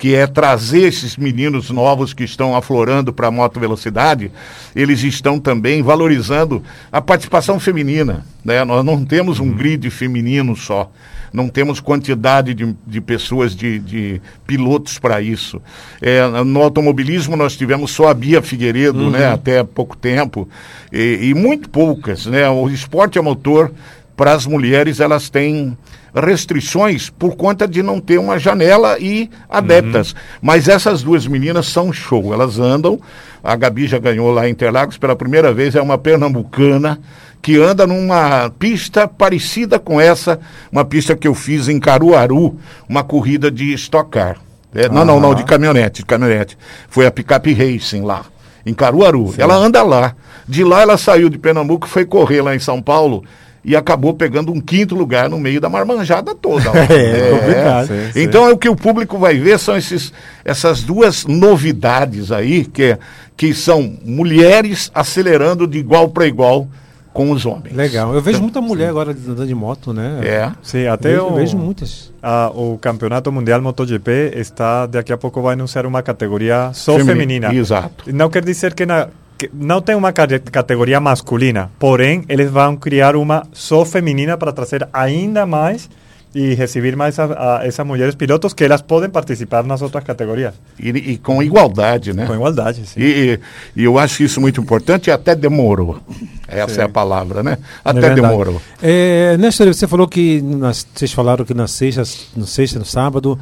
que 0.00 0.14
é 0.14 0.26
trazer 0.26 0.88
esses 0.88 1.18
meninos 1.18 1.68
novos 1.68 2.14
que 2.14 2.24
estão 2.24 2.56
aflorando 2.56 3.12
para 3.12 3.26
a 3.26 3.30
moto 3.30 3.60
velocidade, 3.60 4.32
eles 4.74 5.02
estão 5.04 5.38
também 5.38 5.82
valorizando 5.82 6.62
a 6.90 7.02
participação 7.02 7.60
feminina. 7.60 8.24
Né? 8.42 8.64
Nós 8.64 8.82
não 8.82 9.04
temos 9.04 9.38
um 9.38 9.52
grid 9.52 9.90
feminino 9.90 10.56
só, 10.56 10.90
não 11.30 11.50
temos 11.50 11.80
quantidade 11.80 12.54
de, 12.54 12.74
de 12.86 13.00
pessoas, 13.02 13.54
de, 13.54 13.78
de 13.78 14.22
pilotos 14.46 14.98
para 14.98 15.20
isso. 15.20 15.60
É, 16.00 16.26
no 16.44 16.62
automobilismo 16.62 17.36
nós 17.36 17.54
tivemos 17.54 17.90
só 17.90 18.08
a 18.08 18.14
Bia 18.14 18.40
Figueiredo, 18.40 19.10
né? 19.10 19.26
até 19.26 19.58
há 19.58 19.64
pouco 19.66 19.94
tempo, 19.98 20.48
e, 20.90 21.28
e 21.28 21.34
muito 21.34 21.68
poucas. 21.68 22.24
Né? 22.24 22.48
O 22.48 22.70
esporte 22.70 23.18
a 23.18 23.22
motor 23.22 23.70
para 24.16 24.32
as 24.32 24.46
mulheres 24.46 24.98
elas 24.98 25.28
têm 25.28 25.76
restrições 26.14 27.10
por 27.10 27.36
conta 27.36 27.66
de 27.66 27.82
não 27.82 28.00
ter 28.00 28.18
uma 28.18 28.38
janela 28.38 28.98
e 28.98 29.30
adeptas. 29.48 30.14
Mas 30.40 30.68
essas 30.68 31.02
duas 31.02 31.26
meninas 31.26 31.66
são 31.66 31.92
show, 31.92 32.32
elas 32.32 32.58
andam. 32.58 33.00
A 33.42 33.56
Gabi 33.56 33.86
já 33.86 33.98
ganhou 33.98 34.30
lá 34.30 34.48
em 34.48 34.52
Interlagos 34.52 34.98
pela 34.98 35.16
primeira 35.16 35.52
vez, 35.52 35.74
é 35.74 35.80
uma 35.80 35.96
pernambucana 35.96 36.98
que 37.42 37.56
anda 37.56 37.86
numa 37.86 38.50
pista 38.58 39.08
parecida 39.08 39.78
com 39.78 40.00
essa, 40.00 40.38
uma 40.70 40.84
pista 40.84 41.16
que 41.16 41.26
eu 41.26 41.34
fiz 41.34 41.68
em 41.68 41.80
Caruaru, 41.80 42.58
uma 42.88 43.02
corrida 43.02 43.50
de 43.50 43.72
Stock 43.74 44.10
Car. 44.10 44.36
É, 44.74 44.88
não, 44.88 45.04
não, 45.04 45.18
não, 45.18 45.34
de 45.34 45.42
caminhonete, 45.44 46.02
de 46.02 46.06
caminhonete. 46.06 46.56
Foi 46.88 47.06
a 47.06 47.10
Picape 47.10 47.52
Racing 47.52 48.02
lá, 48.02 48.24
em 48.64 48.74
Caruaru. 48.74 49.34
Ela 49.36 49.56
anda 49.56 49.82
lá. 49.82 50.14
De 50.46 50.62
lá 50.64 50.82
ela 50.82 50.98
saiu 50.98 51.28
de 51.28 51.38
Pernambuco, 51.38 51.88
foi 51.88 52.04
correr 52.04 52.42
lá 52.42 52.54
em 52.54 52.58
São 52.58 52.82
Paulo 52.82 53.24
e 53.64 53.76
acabou 53.76 54.14
pegando 54.14 54.52
um 54.52 54.60
quinto 54.60 54.94
lugar 54.94 55.28
no 55.28 55.38
meio 55.38 55.60
da 55.60 55.68
marmanjada 55.68 56.34
toda. 56.34 56.70
É, 56.90 57.30
complicado. 57.30 57.86
Sim, 57.88 58.12
sim. 58.12 58.22
Então 58.22 58.48
é 58.48 58.52
o 58.52 58.56
que 58.58 58.68
o 58.68 58.76
público 58.76 59.18
vai 59.18 59.36
ver 59.38 59.58
são 59.58 59.76
esses, 59.76 60.12
essas 60.44 60.82
duas 60.82 61.26
novidades 61.26 62.32
aí, 62.32 62.64
que, 62.64 62.82
é- 62.84 62.98
que 63.36 63.52
são 63.54 63.94
mulheres 64.04 64.90
acelerando 64.94 65.66
de 65.66 65.78
igual 65.78 66.08
para 66.08 66.26
igual 66.26 66.66
com 67.12 67.32
os 67.32 67.44
homens. 67.44 67.74
Legal. 67.74 68.14
Eu 68.14 68.22
vejo 68.22 68.40
muita 68.40 68.60
mulher 68.60 68.88
agora 68.88 69.10
andando 69.10 69.44
de 69.46 69.54
moto, 69.54 69.92
né? 69.92 70.20
É. 70.22 70.50
Sim, 70.62 70.86
até 70.86 71.10
Vejo, 71.10 71.24
o, 71.24 71.34
vejo 71.34 71.58
muitas. 71.58 72.12
a- 72.22 72.52
o 72.54 72.78
Campeonato 72.78 73.32
Mundial 73.32 73.60
MotoGP 73.60 74.32
está, 74.36 74.86
daqui 74.86 75.12
a 75.12 75.16
pouco 75.18 75.42
vai 75.42 75.54
anunciar 75.54 75.84
uma 75.86 76.02
categoria 76.02 76.70
só 76.72 76.92
Femini- 76.92 77.10
feminina. 77.12 77.52
Exato. 77.54 78.04
Não 78.14 78.30
quer 78.30 78.44
dizer 78.44 78.74
que, 78.74 78.86
na, 78.86 79.06
que 79.06 79.10
não 79.52 79.80
tem 79.80 79.94
uma 79.94 80.12
cate- 80.12 80.40
categoria 80.40 80.98
masculina, 81.00 81.70
porém 81.78 82.24
eles 82.28 82.50
vão 82.50 82.76
criar 82.76 83.14
uma 83.16 83.46
só 83.52 83.84
feminina 83.84 84.36
para 84.36 84.52
trazer 84.52 84.86
ainda 84.92 85.46
mais 85.46 85.88
e 86.34 86.54
receber 86.54 86.94
mais 86.94 87.18
a, 87.18 87.58
a 87.58 87.66
essas 87.66 87.84
mulheres 87.84 88.14
pilotos 88.14 88.52
que 88.54 88.62
elas 88.62 88.80
podem 88.80 89.10
participar 89.10 89.64
nas 89.64 89.82
outras 89.82 90.04
categorias. 90.04 90.54
E, 90.78 90.90
e 90.90 91.18
com 91.18 91.42
igualdade, 91.42 92.12
né? 92.12 92.24
Com 92.26 92.34
igualdade, 92.34 92.86
sim. 92.86 93.00
E, 93.00 93.40
e- 93.76 93.82
eu 93.84 93.98
acho 93.98 94.22
isso 94.22 94.40
muito 94.40 94.60
importante 94.60 95.08
e 95.08 95.10
até 95.10 95.34
demorou. 95.34 95.98
Essa 96.46 96.82
é 96.82 96.84
a 96.84 96.88
palavra, 96.88 97.42
né? 97.42 97.58
É 97.84 97.90
Até 97.90 98.00
verdade. 98.00 98.20
demorou. 98.20 98.62
É, 98.80 99.36
Néstor, 99.38 99.68
você 99.74 99.88
falou 99.88 100.06
que 100.06 100.40
nas- 100.40 100.86
vocês 100.94 101.12
falaram 101.12 101.44
que 101.44 101.52
na 101.54 101.66
sexta, 101.66 102.02
no 102.36 102.46
sexta, 102.46 102.78
no 102.78 102.84
sábado, 102.84 103.36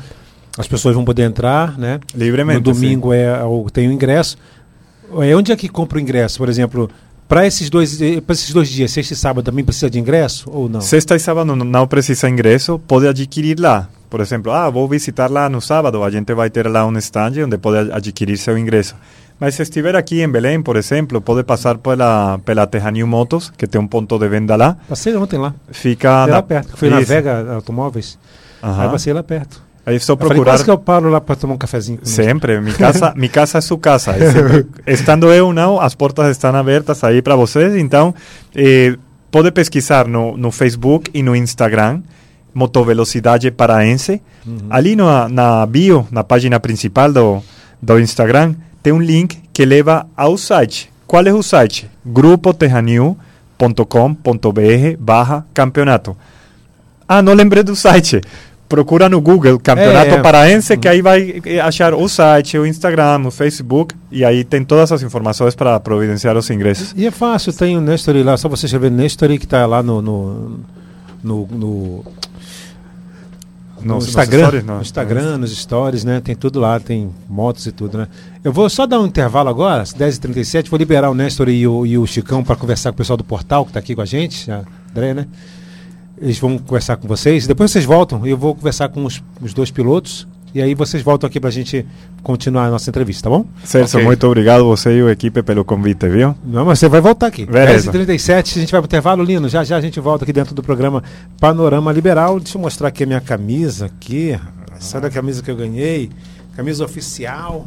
as 0.56 0.66
pessoas 0.66 0.94
vão 0.94 1.04
poder 1.04 1.22
entrar, 1.24 1.78
né? 1.78 2.00
Livremente, 2.14 2.58
No 2.58 2.72
domingo 2.72 3.12
é, 3.12 3.38
tem 3.72 3.86
o 3.86 3.92
ingresso. 3.92 4.38
É, 5.22 5.34
onde 5.36 5.52
é 5.52 5.56
que 5.56 5.68
compra 5.68 5.98
o 5.98 6.00
ingresso, 6.00 6.38
por 6.38 6.48
exemplo? 6.48 6.90
Para 7.28 7.46
esses 7.46 7.68
dois, 7.68 7.98
para 8.26 8.32
esses 8.32 8.52
dois 8.52 8.68
dias, 8.70 8.90
sexta 8.90 9.12
e 9.12 9.16
sábado, 9.16 9.44
também 9.44 9.62
precisa 9.64 9.90
de 9.90 9.98
ingresso 9.98 10.48
ou 10.50 10.66
não? 10.68 10.80
Sexta 10.80 11.14
e 11.14 11.18
sábado 11.20 11.54
não- 11.54 11.86
precisa 11.86 12.28
ingresso, 12.28 12.78
pode 12.78 13.06
adquirir 13.06 13.60
lá. 13.60 13.88
Por 14.08 14.20
exemplo, 14.20 14.50
ah, 14.50 14.70
vou 14.70 14.88
visitar 14.88 15.30
lá 15.30 15.50
no 15.50 15.60
sábado, 15.60 16.02
a 16.02 16.10
gente 16.10 16.32
vai 16.32 16.48
ter 16.48 16.66
lá 16.66 16.86
um 16.86 16.96
stand 16.96 17.32
onde 17.44 17.58
pode 17.58 17.92
adquirir 17.92 18.38
seu 18.38 18.56
ingresso. 18.56 18.94
Mas 19.38 19.54
se 19.54 19.62
estiver 19.62 19.94
aqui 19.94 20.22
em 20.22 20.28
Belém, 20.28 20.62
por 20.62 20.76
exemplo, 20.76 21.20
pode 21.20 21.44
passar 21.44 21.76
pela, 21.76 22.38
pela 22.38 22.66
Terra 22.66 22.90
New 22.90 23.06
Motos, 23.06 23.52
que 23.56 23.66
tem 23.66 23.78
um 23.78 23.86
ponto 23.86 24.18
de 24.18 24.26
venda 24.26 24.56
lá. 24.56 24.78
Passei 24.88 25.14
ontem 25.14 25.38
lá. 25.38 25.54
Fica 25.70 26.24
lá 26.24 26.42
perto. 26.42 26.76
Fui 26.78 26.88
na. 26.88 27.00
Vega 27.00 27.52
Automóveis. 27.52 28.18
Aham. 28.62 28.82
Aí 28.84 28.88
passei 28.88 29.12
lá 29.12 29.22
perto. 29.22 29.62
Aí 29.88 29.98
só 29.98 30.12
Eu 30.12 30.16
falei, 30.18 30.34
procurar. 30.34 30.52
quase 30.52 30.64
que 30.64 30.70
eu 30.70 30.76
paro 30.76 31.08
lá 31.08 31.18
para 31.18 31.34
tomar 31.34 31.54
um 31.54 31.58
cafezinho. 31.58 31.98
Sempre, 32.02 32.60
mi 32.60 32.74
casa, 32.74 33.14
mi 33.16 33.26
casa 33.26 33.56
é 33.56 33.60
sua 33.62 33.78
casa. 33.78 34.14
Estando 34.86 35.32
eu 35.32 35.50
não, 35.54 35.80
as 35.80 35.94
portas 35.94 36.30
estão 36.30 36.54
abertas 36.54 37.02
aí 37.02 37.22
para 37.22 37.34
vocês. 37.34 37.74
Então, 37.74 38.14
eh, 38.54 38.94
pode 39.30 39.50
pesquisar 39.50 40.06
no, 40.06 40.36
no 40.36 40.52
Facebook 40.52 41.10
e 41.14 41.22
no 41.22 41.34
Instagram, 41.34 42.02
Motovelocidade 42.52 43.50
Paraense. 43.50 44.20
Ali 44.68 44.94
no, 44.94 45.06
na 45.28 45.64
bio, 45.64 46.06
na 46.10 46.22
página 46.22 46.60
principal 46.60 47.10
do, 47.10 47.42
do 47.80 47.98
Instagram, 47.98 48.54
tem 48.82 48.92
um 48.92 49.00
link 49.00 49.38
que 49.54 49.64
leva 49.64 50.06
ao 50.14 50.36
site. 50.36 50.92
Qual 51.06 51.26
é 51.26 51.32
o 51.32 51.42
site? 51.42 51.90
grupoterranew.com.br 52.04 54.96
barra 54.98 55.46
campeonato. 55.54 56.14
Ah, 57.08 57.22
não 57.22 57.32
lembrei 57.32 57.62
do 57.62 57.74
site. 57.74 58.20
Procura 58.68 59.08
no 59.08 59.20
Google 59.20 59.58
Campeonato 59.58 60.10
É, 60.10 60.14
é. 60.18 60.20
Paraense, 60.22 60.76
que 60.76 60.86
aí 60.86 61.00
vai 61.00 61.40
achar 61.64 61.94
o 61.94 62.06
site, 62.08 62.58
o 62.58 62.66
Instagram, 62.66 63.22
o 63.26 63.30
Facebook, 63.30 63.94
e 64.12 64.24
aí 64.24 64.44
tem 64.44 64.62
todas 64.62 64.92
as 64.92 65.02
informações 65.02 65.54
para 65.54 65.80
providenciar 65.80 66.36
os 66.36 66.50
ingressos. 66.50 66.92
E 66.96 67.06
é 67.06 67.10
fácil, 67.10 67.52
tem 67.52 67.78
o 67.78 67.80
Nestor 67.80 68.14
lá, 68.24 68.36
só 68.36 68.46
você 68.48 68.66
escrever 68.66 68.90
Nestor 68.90 69.28
que 69.30 69.44
está 69.44 69.64
lá 69.64 69.82
no, 69.82 70.02
no, 70.02 70.60
no, 71.24 71.46
no- 71.46 71.46
no 71.50 72.04
Nos- 73.80 74.04
nos 74.04 74.08
Instagram, 74.08 74.42
stories, 74.46 74.64
no 74.64 74.74
no- 74.74 74.82
Instagram, 74.82 75.38
nos 75.38 75.56
stories, 75.56 76.04
né? 76.04 76.20
Tem 76.20 76.34
tudo 76.34 76.58
lá, 76.60 76.80
tem 76.80 77.10
motos 77.28 77.64
e 77.66 77.72
tudo, 77.72 77.96
né? 77.96 78.08
Eu 78.42 78.52
vou 78.52 78.68
só 78.68 78.86
dar 78.86 78.98
um 79.00 79.06
intervalo 79.06 79.48
agora, 79.48 79.82
às 79.82 79.94
10h37, 79.94 80.68
vou 80.68 80.78
liberar 80.78 81.08
o 81.10 81.14
Nestor 81.14 81.48
e 81.48 81.66
o, 81.66 81.86
e 81.86 81.96
o 81.96 82.04
Chicão 82.06 82.42
para 82.42 82.56
conversar 82.56 82.90
com 82.90 82.94
o 82.96 82.98
pessoal 82.98 83.16
do 83.16 83.22
portal 83.24 83.64
que 83.64 83.70
está 83.70 83.78
aqui 83.80 83.94
com 83.94 84.00
a 84.02 84.04
gente, 84.04 84.50
a 84.50 84.62
André, 84.90 85.14
né? 85.14 85.26
Eles 86.20 86.38
vão 86.38 86.58
conversar 86.58 86.96
com 86.96 87.06
vocês, 87.06 87.46
depois 87.46 87.70
vocês 87.70 87.84
voltam 87.84 88.26
e 88.26 88.30
eu 88.30 88.36
vou 88.36 88.54
conversar 88.54 88.88
com 88.88 89.04
os, 89.04 89.22
os 89.40 89.54
dois 89.54 89.70
pilotos 89.70 90.26
e 90.54 90.62
aí 90.62 90.74
vocês 90.74 91.02
voltam 91.02 91.28
aqui 91.28 91.38
para 91.38 91.48
a 91.48 91.52
gente 91.52 91.86
continuar 92.22 92.66
a 92.66 92.70
nossa 92.70 92.88
entrevista, 92.90 93.24
tá 93.24 93.36
bom? 93.36 93.44
Celso, 93.62 93.98
Ok. 93.98 94.06
muito 94.06 94.26
obrigado 94.26 94.64
você 94.64 94.98
e 94.98 95.02
a 95.02 95.12
equipe 95.12 95.42
pelo 95.42 95.64
convite, 95.64 96.08
viu? 96.08 96.34
Não, 96.44 96.64
mas 96.64 96.78
você 96.78 96.88
vai 96.88 97.00
voltar 97.00 97.26
aqui. 97.26 97.44
Beleza. 97.46 97.92
10h37, 97.92 98.56
a 98.56 98.60
gente 98.60 98.72
vai 98.72 98.80
pro 98.80 98.86
intervalo, 98.88 99.22
Lino. 99.22 99.48
Já 99.48 99.62
já 99.62 99.76
a 99.76 99.80
gente 99.80 100.00
volta 100.00 100.24
aqui 100.24 100.32
dentro 100.32 100.54
do 100.54 100.62
programa 100.62 101.02
Panorama 101.38 101.92
Liberal. 101.92 102.40
Deixa 102.40 102.56
eu 102.56 102.62
mostrar 102.62 102.88
aqui 102.88 103.04
a 103.04 103.06
minha 103.06 103.20
camisa 103.20 103.86
aqui. 103.86 104.38
Essa 104.76 104.98
é 104.98 105.06
a 105.06 105.10
camisa 105.10 105.42
que 105.42 105.50
eu 105.50 105.56
ganhei. 105.56 106.10
Camisa 106.56 106.84
oficial. 106.84 107.66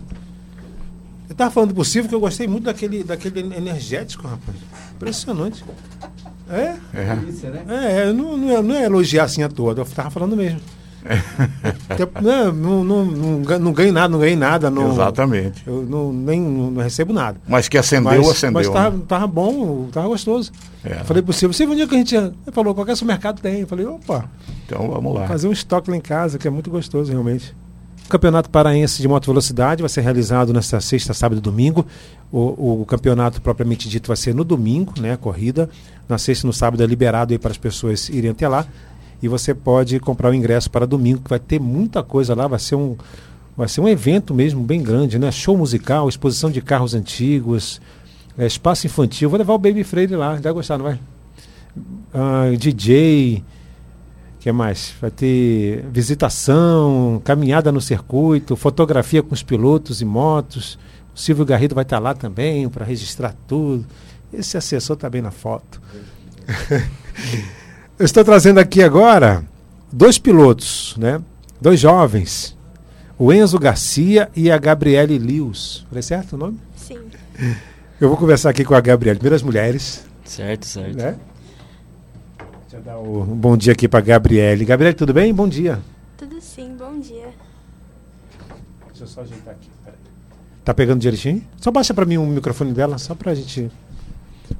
Eu 1.29 1.35
tava 1.35 1.51
falando 1.51 1.69
do 1.69 1.75
possível 1.75 2.09
que 2.09 2.15
eu 2.15 2.19
gostei 2.19 2.47
muito 2.47 2.65
daquele, 2.65 3.03
daquele 3.03 3.39
energético, 3.55 4.27
rapaz. 4.27 4.57
Impressionante. 4.95 5.63
É? 6.51 6.75
É. 6.93 8.07
É, 8.07 8.13
não, 8.13 8.37
não, 8.37 8.57
é, 8.57 8.61
não 8.61 8.75
é 8.75 8.83
elogiar 8.85 9.23
assim 9.23 9.43
à 9.43 9.49
toa, 9.49 9.73
eu 9.73 9.85
tava 9.85 10.09
falando 10.09 10.35
mesmo. 10.35 10.59
Né, 11.03 11.23
não, 12.53 12.83
não, 12.83 13.05
não, 13.05 13.59
não 13.59 13.73
ganho 13.73 13.91
nada, 13.91 14.09
não 14.09 14.19
ganhei 14.19 14.35
nada. 14.35 14.69
Não, 14.69 14.91
Exatamente. 14.91 15.63
Eu 15.65 15.83
não, 15.83 16.13
nem, 16.13 16.39
não, 16.39 16.81
recebo 16.81 17.11
nada. 17.11 17.39
Mas 17.47 17.67
que 17.67 17.77
acendeu, 17.77 18.29
acendeu. 18.29 18.53
Mas 18.53 18.67
né? 18.67 18.73
tava, 18.73 18.99
tava 18.99 19.27
bom, 19.27 19.87
tava 19.91 20.07
gostoso. 20.07 20.51
É. 20.83 20.99
Eu 21.01 21.05
falei 21.05 21.23
pro 21.23 21.33
Silvio, 21.33 21.55
Silvio, 21.55 21.73
um 21.73 21.77
dia 21.77 21.87
que 21.87 21.95
a 21.95 21.97
gente. 21.97 22.15
Ele 22.15 22.33
falou, 22.51 22.75
qualquer 22.75 22.95
supermercado 22.95 23.41
tem. 23.41 23.61
Eu 23.61 23.67
falei, 23.67 23.85
opa, 23.85 24.25
Então 24.65 24.89
vamos 24.89 25.15
lá. 25.15 25.27
fazer 25.27 25.47
um 25.47 25.51
estoque 25.51 25.89
lá 25.89 25.97
em 25.97 26.01
casa, 26.01 26.37
que 26.37 26.47
é 26.47 26.51
muito 26.51 26.69
gostoso 26.69 27.11
realmente. 27.11 27.55
O 28.12 28.19
Campeonato 28.19 28.50
Paraense 28.50 29.02
de 29.02 29.08
Moto 29.08 29.28
Velocidade 29.28 29.82
vai 29.82 29.88
ser 29.88 30.02
realizado 30.02 30.52
nesta 30.52 30.82
sexta, 30.82 31.13
sábado 31.13 31.38
e 31.38 31.41
domingo. 31.41 31.86
O, 32.30 32.82
o 32.82 32.86
campeonato 32.86 33.41
propriamente 33.41 33.88
dito 33.88 34.08
vai 34.08 34.17
ser 34.17 34.36
no 34.36 34.43
domingo, 34.43 34.91
né? 35.00 35.15
Corrida. 35.15 35.69
Na 36.10 36.17
sexta 36.17 36.45
e 36.45 36.47
no 36.47 36.52
sábado 36.52 36.84
é 36.84 36.86
liberado 36.86 37.32
aí 37.34 37.39
para 37.39 37.52
as 37.52 37.58
pessoas 37.58 38.10
irem 38.10 38.32
até 38.32 38.50
lá. 38.50 38.67
E 39.24 39.30
você 39.30 39.54
pode 39.54 39.97
comprar 40.02 40.30
o 40.30 40.34
ingresso 40.34 40.69
para 40.69 40.86
domingo, 40.86 41.21
que 41.21 41.30
vai 41.30 41.39
ter 41.39 41.58
muita 41.58 42.04
coisa 42.04 42.36
lá, 42.36 42.47
vai 42.50 42.60
ser 42.60 42.76
um. 42.76 42.97
Vai 43.56 43.69
ser 43.69 43.80
um 43.80 43.88
evento 43.88 44.34
mesmo 44.34 44.62
bem 44.62 44.84
grande, 44.84 45.17
né? 45.17 45.32
Show 45.32 45.58
musical, 45.58 46.10
exposição 46.10 46.52
de 46.52 46.62
carros 46.62 46.93
antigos, 46.93 47.80
é, 48.38 48.45
espaço 48.45 48.88
infantil. 48.88 49.30
Vou 49.30 49.39
levar 49.39 49.54
o 49.54 49.58
Baby 49.58 49.86
Freire 49.86 50.17
lá, 50.17 50.36
vai 50.36 50.52
gostar, 50.52 50.78
não 50.78 50.84
vai? 50.84 51.00
Ah, 52.13 52.52
DJ, 52.58 53.41
que 54.41 54.51
mais? 54.51 54.93
Vai 54.99 55.12
ter 55.12 55.86
visitação, 55.91 57.21
caminhada 57.23 57.71
no 57.71 57.80
circuito, 57.80 58.56
fotografia 58.56 59.21
com 59.21 59.34
os 59.34 59.43
pilotos 59.43 60.01
e 60.01 60.06
motos. 60.06 60.80
O 61.15 61.19
Silvio 61.19 61.45
Garrido 61.45 61.75
vai 61.75 61.84
estar 61.84 61.99
lá 61.99 62.13
também 62.15 62.67
para 62.67 62.84
registrar 62.84 63.36
tudo. 63.47 63.86
Esse 64.34 64.58
assessor 64.58 64.95
está 64.95 65.10
bem 65.10 65.21
na 65.21 65.30
foto. 65.32 65.80
Eu 67.99 68.06
estou 68.06 68.23
trazendo 68.25 68.60
aqui 68.60 68.82
agora 68.82 69.43
dois 69.91 70.17
pilotos, 70.17 70.95
né? 70.97 71.21
Dois 71.62 71.80
jovens. 71.80 72.58
O 73.19 73.32
Enzo 73.32 73.60
Garcia 73.60 74.27
e 74.36 74.49
a 74.49 74.58
Gabriele 74.58 75.19
Lewis. 75.19 75.86
Falei 75.88 76.01
certo 76.01 76.34
o 76.34 76.38
nome? 76.38 76.60
Sim. 76.75 76.97
Eu 77.99 78.08
vou 78.10 78.17
conversar 78.17 78.49
aqui 78.49 78.65
com 78.65 78.73
a 78.73 78.82
Gabriele. 78.82 79.19
Primeiras 79.19 79.43
mulheres, 79.43 80.04
Certo, 80.25 80.65
certo. 80.65 80.97
né? 80.97 81.15
Deixa 82.71 82.77
eu 82.77 82.81
dar 82.93 82.97
o- 82.99 83.23
um 83.23 83.36
bom 83.36 83.57
dia 83.57 83.73
aqui 83.73 83.86
para 83.86 83.99
Gabriele. 83.99 84.63
Gabriele, 84.63 84.95
tudo 84.95 85.13
bem? 85.13 85.34
Bom 85.34 85.45
dia. 85.45 85.79
Tudo 86.17 86.39
sim, 86.39 86.73
bom 86.79 86.97
dia. 87.01 87.27
Deixa 88.88 89.03
eu 89.03 89.07
só 89.07 89.21
ajeitar 89.21 89.53
aqui. 89.55 89.67
peraí. 89.84 89.97
Tá 90.63 90.73
pegando 90.73 91.01
direitinho? 91.01 91.43
Só 91.57 91.69
baixa 91.69 91.93
para 91.93 92.05
mim 92.05 92.15
o 92.15 92.25
microfone 92.25 92.71
dela, 92.71 92.97
só 92.97 93.13
pra 93.13 93.36
gente. 93.36 93.69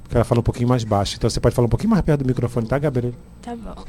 Porque 0.04 0.18
ela 0.18 0.26
fala 0.26 0.42
um 0.42 0.44
pouquinho 0.44 0.68
mais 0.68 0.84
baixo. 0.84 1.16
Então 1.16 1.30
você 1.30 1.40
pode 1.40 1.56
falar 1.56 1.68
um 1.68 1.70
pouquinho 1.70 1.92
mais 1.92 2.02
perto 2.02 2.20
do 2.22 2.28
microfone, 2.28 2.68
tá, 2.68 2.78
Gabriele? 2.78 3.16
Tá 3.42 3.56
bom. 3.56 3.82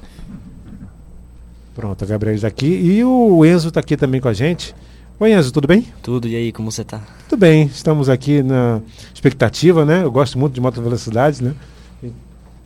Pronto, 1.75 2.05
a 2.05 2.07
Gabriele 2.07 2.37
está 2.37 2.47
aqui. 2.47 2.67
E 2.67 3.03
o 3.05 3.45
Enzo 3.45 3.69
está 3.69 3.81
aqui 3.81 3.97
também 3.97 4.21
com 4.21 4.29
a 4.29 4.33
gente. 4.33 4.73
Oi, 5.19 5.33
Enzo, 5.33 5.53
tudo 5.53 5.67
bem? 5.67 5.85
Tudo, 6.01 6.29
e 6.29 6.37
aí, 6.37 6.53
como 6.53 6.71
você 6.71 6.85
tá? 6.85 7.01
Tudo 7.29 7.41
bem, 7.41 7.65
estamos 7.67 8.09
aqui 8.09 8.41
na 8.41 8.81
expectativa, 9.13 9.85
né? 9.85 10.05
Eu 10.05 10.13
gosto 10.13 10.39
muito 10.39 10.55
de 10.55 10.61
moto 10.61 10.81
velocidade, 10.81 11.43
né? 11.43 11.57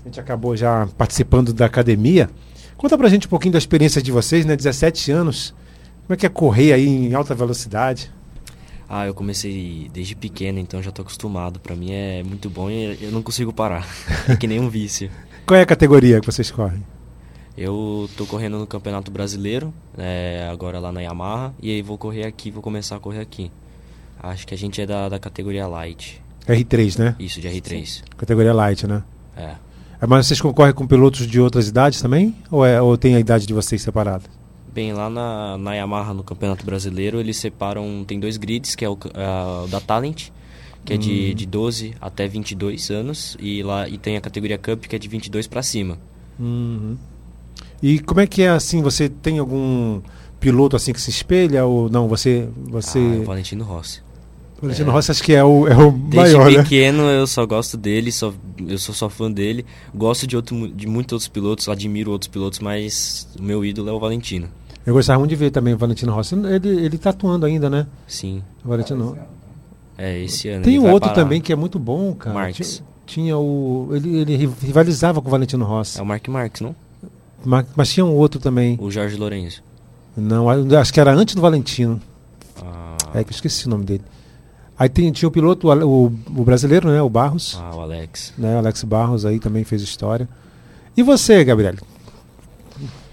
A 0.06 0.08
gente 0.08 0.20
acabou 0.20 0.56
já 0.56 0.88
participando 0.96 1.52
da 1.52 1.66
academia. 1.66 2.30
Conta 2.76 2.96
pra 2.96 3.08
gente 3.08 3.26
um 3.26 3.30
pouquinho 3.30 3.50
da 3.50 3.58
experiência 3.58 4.00
de 4.00 4.12
vocês, 4.12 4.46
né? 4.46 4.54
17 4.54 5.10
anos. 5.10 5.52
Como 6.06 6.14
é 6.14 6.16
que 6.16 6.24
é 6.24 6.28
correr 6.28 6.72
aí 6.72 6.86
em 6.86 7.12
alta 7.12 7.34
velocidade? 7.34 8.12
Ah, 8.88 9.04
eu 9.04 9.12
comecei 9.12 9.90
desde 9.92 10.14
pequeno, 10.14 10.60
então 10.60 10.80
já 10.80 10.92
tô 10.92 11.02
acostumado. 11.02 11.58
Pra 11.58 11.74
mim 11.74 11.90
é 11.90 12.22
muito 12.22 12.48
bom 12.48 12.70
e 12.70 12.96
eu 13.02 13.10
não 13.10 13.20
consigo 13.20 13.52
parar. 13.52 13.84
É 14.30 14.36
que 14.36 14.46
nem 14.46 14.60
um 14.60 14.68
vício. 14.68 15.10
Qual 15.44 15.58
é 15.58 15.62
a 15.62 15.66
categoria 15.66 16.20
que 16.20 16.26
vocês 16.26 16.52
correm? 16.52 16.86
Eu 17.58 18.08
tô 18.16 18.26
correndo 18.26 18.60
no 18.60 18.66
Campeonato 18.66 19.10
Brasileiro, 19.10 19.74
é, 19.98 20.48
agora 20.52 20.78
lá 20.78 20.92
na 20.92 21.00
Yamaha, 21.00 21.52
e 21.60 21.72
aí 21.72 21.82
vou 21.82 21.98
correr 21.98 22.24
aqui, 22.26 22.52
vou 22.52 22.62
começar 22.62 22.94
a 22.94 23.00
correr 23.00 23.18
aqui. 23.18 23.50
Acho 24.22 24.46
que 24.46 24.54
a 24.54 24.58
gente 24.58 24.80
é 24.80 24.86
da, 24.86 25.08
da 25.08 25.18
categoria 25.18 25.66
Light. 25.66 26.22
R3, 26.46 26.96
né? 26.96 27.16
Isso, 27.18 27.40
de 27.40 27.48
R3. 27.48 28.04
Categoria 28.16 28.54
light, 28.54 28.86
né? 28.86 29.02
É. 29.36 29.65
É, 30.00 30.06
Mas 30.06 30.26
vocês 30.26 30.40
concorrem 30.40 30.72
com 30.74 30.86
pilotos 30.86 31.26
de 31.26 31.40
outras 31.40 31.68
idades 31.68 32.00
também? 32.00 32.34
Ou, 32.50 32.64
é, 32.64 32.80
ou 32.80 32.96
tem 32.96 33.14
a 33.14 33.20
idade 33.20 33.46
de 33.46 33.54
vocês 33.54 33.80
separada? 33.82 34.24
Bem, 34.72 34.92
lá 34.92 35.08
na, 35.08 35.56
na 35.56 35.74
Yamaha, 35.74 36.12
no 36.12 36.22
Campeonato 36.22 36.64
Brasileiro, 36.66 37.18
eles 37.18 37.38
separam. 37.38 38.04
Tem 38.06 38.20
dois 38.20 38.36
grids, 38.36 38.74
que 38.74 38.84
é 38.84 38.88
o, 38.88 38.92
o 38.94 39.66
da 39.68 39.80
Talent, 39.80 40.28
que 40.84 40.92
é 40.92 40.96
Hum. 40.96 40.98
de, 41.00 41.34
de 41.34 41.46
12 41.46 41.94
até 42.00 42.28
22 42.28 42.90
anos, 42.90 43.36
e 43.40 43.62
lá 43.62 43.88
e 43.88 43.96
tem 43.96 44.16
a 44.16 44.20
categoria 44.20 44.58
Cup, 44.58 44.84
que 44.84 44.94
é 44.94 44.98
de 44.98 45.08
22 45.08 45.46
para 45.46 45.62
cima. 45.62 45.98
Uhum. 46.38 46.96
E 47.82 47.98
como 48.00 48.20
é 48.20 48.26
que 48.26 48.42
é 48.42 48.50
assim? 48.50 48.82
Você 48.82 49.08
tem 49.08 49.38
algum 49.38 50.02
piloto 50.38 50.76
assim 50.76 50.92
que 50.92 51.00
se 51.00 51.08
espelha 51.10 51.64
ou 51.64 51.88
não? 51.88 52.06
Você, 52.08 52.48
você, 52.68 52.98
Ah, 52.98 53.20
o 53.22 53.24
Valentino 53.24 53.64
Rossi. 53.64 54.02
Valentino 54.60 54.90
Rossi 54.90 55.10
acho 55.10 55.22
que 55.22 55.32
é 55.34 55.44
o, 55.44 55.68
é 55.68 55.76
o 55.76 55.90
Desde 55.92 56.34
maior, 56.36 56.50
né? 56.50 56.62
pequeno 56.62 57.02
eu 57.02 57.26
só 57.26 57.44
gosto 57.46 57.76
dele, 57.76 58.10
só, 58.10 58.32
eu 58.66 58.78
sou 58.78 58.94
só 58.94 59.08
fã 59.10 59.30
dele. 59.30 59.66
Gosto 59.94 60.26
de, 60.26 60.34
outro, 60.36 60.68
de 60.68 60.86
muitos 60.86 61.12
outros 61.12 61.28
pilotos, 61.28 61.68
admiro 61.68 62.10
outros 62.10 62.28
pilotos, 62.28 62.58
mas 62.60 63.28
o 63.38 63.42
meu 63.42 63.64
ídolo 63.64 63.88
é 63.90 63.92
o 63.92 64.00
Valentino. 64.00 64.48
Eu 64.86 64.94
gostava 64.94 65.18
muito 65.18 65.30
de 65.30 65.36
ver 65.36 65.50
também 65.50 65.74
o 65.74 65.76
Valentino 65.78 66.12
Rossi. 66.12 66.34
Ele, 66.36 66.68
ele 66.86 66.96
tá 66.96 67.10
atuando 67.10 67.44
ainda, 67.44 67.68
né? 67.68 67.86
Sim, 68.06 68.42
O 68.64 68.68
Valentino. 68.68 69.18
é 69.98 70.20
esse 70.22 70.48
ano. 70.48 70.64
Tem 70.64 70.78
um 70.78 70.90
outro 70.90 71.10
parar. 71.10 71.22
também 71.22 71.40
que 71.40 71.52
é 71.52 71.56
muito 71.56 71.78
bom, 71.78 72.14
cara. 72.14 72.32
Marques. 72.34 72.82
Tinha, 73.04 73.24
tinha 73.24 73.38
o. 73.38 73.88
Ele, 73.92 74.18
ele 74.20 74.36
ri- 74.36 74.50
rivalizava 74.62 75.20
com 75.20 75.28
o 75.28 75.30
Valentino 75.30 75.64
Rossi. 75.64 75.98
É 75.98 76.02
o 76.02 76.06
Mark 76.06 76.26
Marques, 76.28 76.60
não? 76.62 76.74
Ma- 77.44 77.64
Mas, 77.76 77.90
tinha 77.92 78.06
um 78.06 78.14
outro 78.14 78.40
também. 78.40 78.78
O 78.80 78.90
Jorge 78.90 79.16
Lourenço. 79.16 79.62
Não, 80.16 80.48
acho 80.78 80.92
que 80.94 80.98
era 81.00 81.12
antes 81.12 81.34
do 81.34 81.40
Valentino. 81.42 82.00
Ah, 82.62 82.96
É 83.14 83.22
que 83.24 83.30
eu 83.30 83.34
esqueci 83.34 83.66
o 83.66 83.70
nome 83.70 83.84
dele. 83.84 84.02
Aí 84.78 84.88
tem- 84.88 85.10
tinha 85.12 85.28
o 85.28 85.32
piloto, 85.32 85.68
o, 85.68 86.06
o, 86.06 86.10
brasileiro, 86.44 86.88
né? 86.90 87.00
O 87.00 87.08
Barros. 87.08 87.58
ah, 87.60 87.74
o 87.74 87.80
Alex. 87.80 88.32
né? 88.36 88.54
O 88.56 88.58
Alex 88.58 88.84
Barros 88.84 89.24
aí 89.24 89.38
também 89.40 89.64
fez 89.64 89.80
história. 89.82 90.28
E 90.96 91.02
você, 91.02 91.42
Gabriel? 91.44 91.74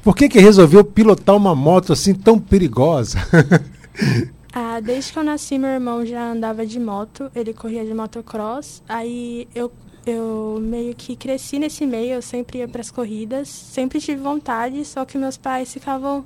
Por 0.04 0.15
que 0.15 0.28
que 0.28 0.39
resolveu 0.39 0.84
pilotar 0.84 1.36
uma 1.36 1.56
moto 1.56 1.93
assim 1.93 2.13
tão 2.13 2.38
perigosa? 2.39 3.17
Ah, 4.56 4.80
desde 4.80 5.12
que 5.12 5.17
eu 5.17 5.23
nasci, 5.23 5.58
meu 5.58 5.69
irmão 5.71 6.06
já 6.06 6.32
andava 6.32 6.63
de 6.63 6.80
moto, 6.80 7.32
ele 7.34 7.54
corria 7.56 7.84
de 7.84 7.91
motocross. 7.91 8.84
Aí 8.88 9.47
eu, 9.56 9.71
eu 10.06 10.60
meio 10.62 10.93
que 10.93 11.15
cresci 11.15 11.58
nesse 11.58 11.88
meio, 11.88 12.13
eu 12.13 12.21
sempre 12.21 12.60
ia 12.60 12.67
pras 12.67 12.91
corridas, 12.91 13.49
sempre 13.49 13.99
tive 13.99 14.21
vontade, 14.21 14.86
só 14.86 15.06
que 15.06 15.17
meus 15.17 15.38
pais 15.38 15.73
ficavam 15.73 16.23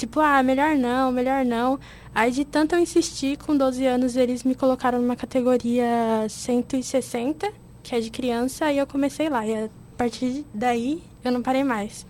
tipo, 0.00 0.20
ah, 0.20 0.42
melhor 0.42 0.74
não, 0.74 1.12
melhor 1.12 1.44
não. 1.44 1.78
Aí 2.14 2.30
de 2.32 2.44
tanto 2.44 2.74
eu 2.74 2.80
insistir, 2.80 3.36
com 3.38 3.56
12 3.56 3.86
anos 3.86 4.16
eles 4.16 4.42
me 4.42 4.54
colocaram 4.54 5.00
numa 5.00 5.16
categoria 5.16 6.26
160, 6.28 7.52
que 7.82 7.94
é 7.94 8.00
de 8.00 8.10
criança, 8.10 8.72
e 8.72 8.78
eu 8.78 8.86
comecei 8.86 9.28
lá. 9.28 9.46
E 9.46 9.54
a 9.54 9.68
partir 9.96 10.44
daí 10.52 11.02
eu 11.24 11.30
não 11.30 11.42
parei 11.42 11.62
mais. 11.62 12.06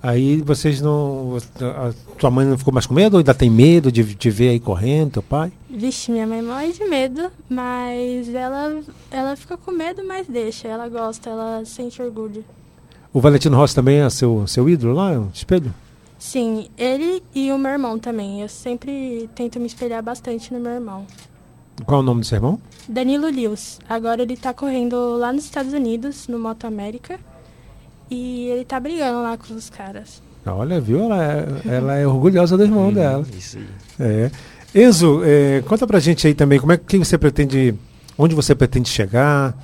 Aí 0.00 0.40
vocês 0.42 0.80
não. 0.80 1.36
A 1.60 1.92
tua 2.16 2.30
mãe 2.30 2.46
não 2.46 2.56
ficou 2.56 2.72
mais 2.72 2.86
com 2.86 2.94
medo? 2.94 3.14
Ou 3.14 3.18
ainda 3.18 3.34
tem 3.34 3.50
medo 3.50 3.90
de 3.90 4.14
te 4.14 4.30
ver 4.30 4.50
aí 4.50 4.60
correndo, 4.60 5.14
teu 5.14 5.22
pai? 5.22 5.52
Vixe, 5.68 6.12
minha 6.12 6.26
mãe 6.26 6.40
morre 6.40 6.72
de 6.72 6.84
medo, 6.84 7.30
mas 7.48 8.32
ela, 8.32 8.80
ela 9.10 9.34
fica 9.34 9.56
com 9.56 9.72
medo, 9.72 10.04
mas 10.06 10.28
deixa. 10.28 10.68
Ela 10.68 10.88
gosta, 10.88 11.30
ela 11.30 11.64
sente 11.64 12.00
orgulho. 12.00 12.44
O 13.12 13.20
Valentino 13.20 13.56
Rossi 13.56 13.74
também 13.74 13.98
é 13.98 14.10
seu, 14.10 14.46
seu 14.46 14.68
ídolo 14.68 14.94
lá, 14.94 15.18
o 15.18 15.30
espelho? 15.34 15.74
Sim, 16.18 16.68
ele 16.76 17.22
e 17.34 17.52
o 17.52 17.58
meu 17.58 17.70
irmão 17.72 17.98
também. 17.98 18.40
Eu 18.42 18.48
sempre 18.48 19.28
tento 19.34 19.60
me 19.60 19.66
espelhar 19.66 20.02
bastante 20.02 20.52
no 20.52 20.58
meu 20.60 20.72
irmão. 20.72 21.06
Qual 21.86 22.00
é 22.00 22.02
o 22.02 22.04
nome 22.06 22.20
do 22.22 22.26
seu 22.26 22.36
irmão? 22.36 22.60
Danilo 22.88 23.28
Lewis. 23.30 23.78
Agora 23.88 24.22
ele 24.22 24.36
tá 24.36 24.52
correndo 24.52 25.16
lá 25.16 25.32
nos 25.32 25.44
Estados 25.44 25.72
Unidos, 25.72 26.26
no 26.26 26.38
Moto 26.38 26.64
América. 26.66 27.20
E 28.10 28.46
ele 28.48 28.64
tá 28.64 28.80
brigando 28.80 29.22
lá 29.22 29.36
com 29.36 29.54
os 29.54 29.70
caras. 29.70 30.20
Olha, 30.44 30.80
viu? 30.80 31.04
Ela 31.04 31.24
é, 31.24 31.46
ela 31.76 31.94
é 31.96 32.06
orgulhosa 32.06 32.56
do 32.56 32.64
irmão 32.64 32.88
Hum, 32.88 32.92
dela. 32.94 33.24
Isso 33.36 33.58
aí. 33.58 33.66
É. 34.00 34.30
Enzo, 34.74 35.22
é, 35.24 35.62
conta 35.68 35.86
pra 35.86 36.00
gente 36.00 36.26
aí 36.26 36.34
também 36.34 36.58
como 36.58 36.72
é 36.72 36.76
que 36.78 36.98
você 36.98 37.16
pretende. 37.16 37.74
Onde 38.16 38.34
você 38.34 38.54
pretende 38.54 38.88
chegar? 38.88 39.54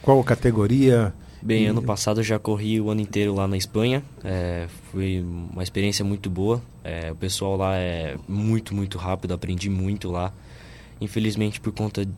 Qual 0.00 0.22
categoria? 0.24 1.12
Bem, 1.44 1.66
ano 1.66 1.82
passado 1.82 2.20
eu 2.20 2.24
já 2.24 2.38
corri 2.38 2.80
o 2.80 2.88
ano 2.88 3.02
inteiro 3.02 3.34
lá 3.34 3.46
na 3.46 3.54
Espanha. 3.56 4.02
É, 4.24 4.66
foi 4.90 5.20
uma 5.52 5.62
experiência 5.62 6.02
muito 6.02 6.30
boa. 6.30 6.62
É, 6.82 7.12
o 7.12 7.16
pessoal 7.16 7.54
lá 7.56 7.76
é 7.76 8.16
muito, 8.26 8.74
muito 8.74 8.96
rápido, 8.96 9.34
aprendi 9.34 9.68
muito 9.68 10.10
lá. 10.10 10.32
Infelizmente, 11.02 11.60
por 11.60 11.72
conta 11.72 12.08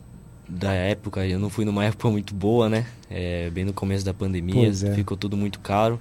da 0.47 0.71
época, 0.71 1.25
eu 1.27 1.37
não 1.39 1.49
fui 1.49 1.65
numa 1.65 1.83
época 1.85 2.09
muito 2.09 2.33
boa, 2.33 2.69
né? 2.69 2.85
É, 3.09 3.49
bem 3.49 3.65
no 3.65 3.73
começo 3.73 4.05
da 4.05 4.13
pandemia, 4.13 4.69
é. 4.69 4.93
ficou 4.95 5.17
tudo 5.17 5.35
muito 5.35 5.59
caro. 5.59 5.99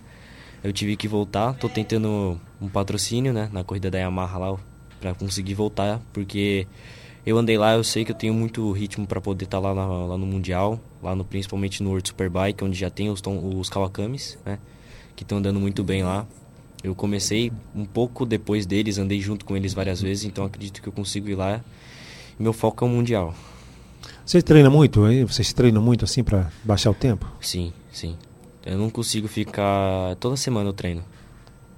Eu 0.63 0.73
tive 0.73 0.97
que 0.97 1.09
voltar. 1.09 1.53
Tô 1.55 1.69
tentando 1.69 2.41
um 2.61 2.69
patrocínio, 2.69 3.33
né? 3.33 3.51
Na 3.53 3.65
corrida 3.65 3.91
da 3.91 3.99
Yamaha 3.99 4.39
lá, 4.39 4.57
pra 5.01 5.15
conseguir 5.15 5.55
voltar, 5.55 6.01
porque 6.13 6.67
eu 7.25 7.37
andei 7.37 7.59
lá, 7.59 7.75
eu 7.75 7.83
sei 7.83 8.05
que 8.05 8.13
eu 8.13 8.17
tenho 8.17 8.33
muito 8.33 8.71
ritmo 8.71 9.05
para 9.05 9.21
poder 9.21 9.47
estar 9.47 9.59
lá, 9.59 9.75
na- 9.75 9.87
lá 9.87 10.17
no 10.17 10.25
Mundial, 10.27 10.81
lá 11.07 11.15
no, 11.15 11.25
principalmente 11.25 11.83
no 11.83 11.91
World 11.91 12.09
Superbike, 12.09 12.65
onde 12.65 12.79
já 12.79 12.91
tem 12.91 13.09
os, 13.09 13.23
os 13.25 13.71
Kawakamis, 13.71 14.37
né? 14.45 14.59
Que 15.15 15.23
estão 15.23 15.39
andando 15.39 15.59
muito 15.61 15.83
bem 15.83 16.03
lá. 16.03 16.27
Eu 16.83 16.95
comecei 16.95 17.51
um 17.75 17.85
pouco 17.85 18.27
depois 18.27 18.67
deles, 18.67 18.99
andei 18.99 19.21
junto 19.21 19.45
com 19.45 19.57
eles 19.57 19.73
várias 19.73 20.01
vezes, 20.03 20.25
então 20.25 20.45
acredito 20.45 20.83
que 20.83 20.89
eu 20.89 20.93
consigo 20.93 21.29
ir 21.29 21.35
lá. 21.35 21.61
Meu 22.39 22.53
foco 22.53 22.85
é 22.85 22.89
o 22.89 22.91
Mundial. 22.91 23.35
Você 24.25 24.43
treina 24.43 24.69
muito? 24.69 25.07
hein? 25.09 25.25
Vocês 25.25 25.53
treinam 25.53 25.81
muito 25.81 26.05
assim 26.05 26.23
pra 26.23 26.51
baixar 26.63 26.91
o 26.91 26.95
tempo? 26.95 27.27
Sim, 27.41 27.73
sim. 27.91 28.17
Eu 28.65 28.77
não 28.77 28.91
consigo 28.91 29.29
ficar. 29.29 30.17
Toda 30.17 30.37
semana 30.37 30.69
eu 30.69 30.73
treino. 30.73 31.03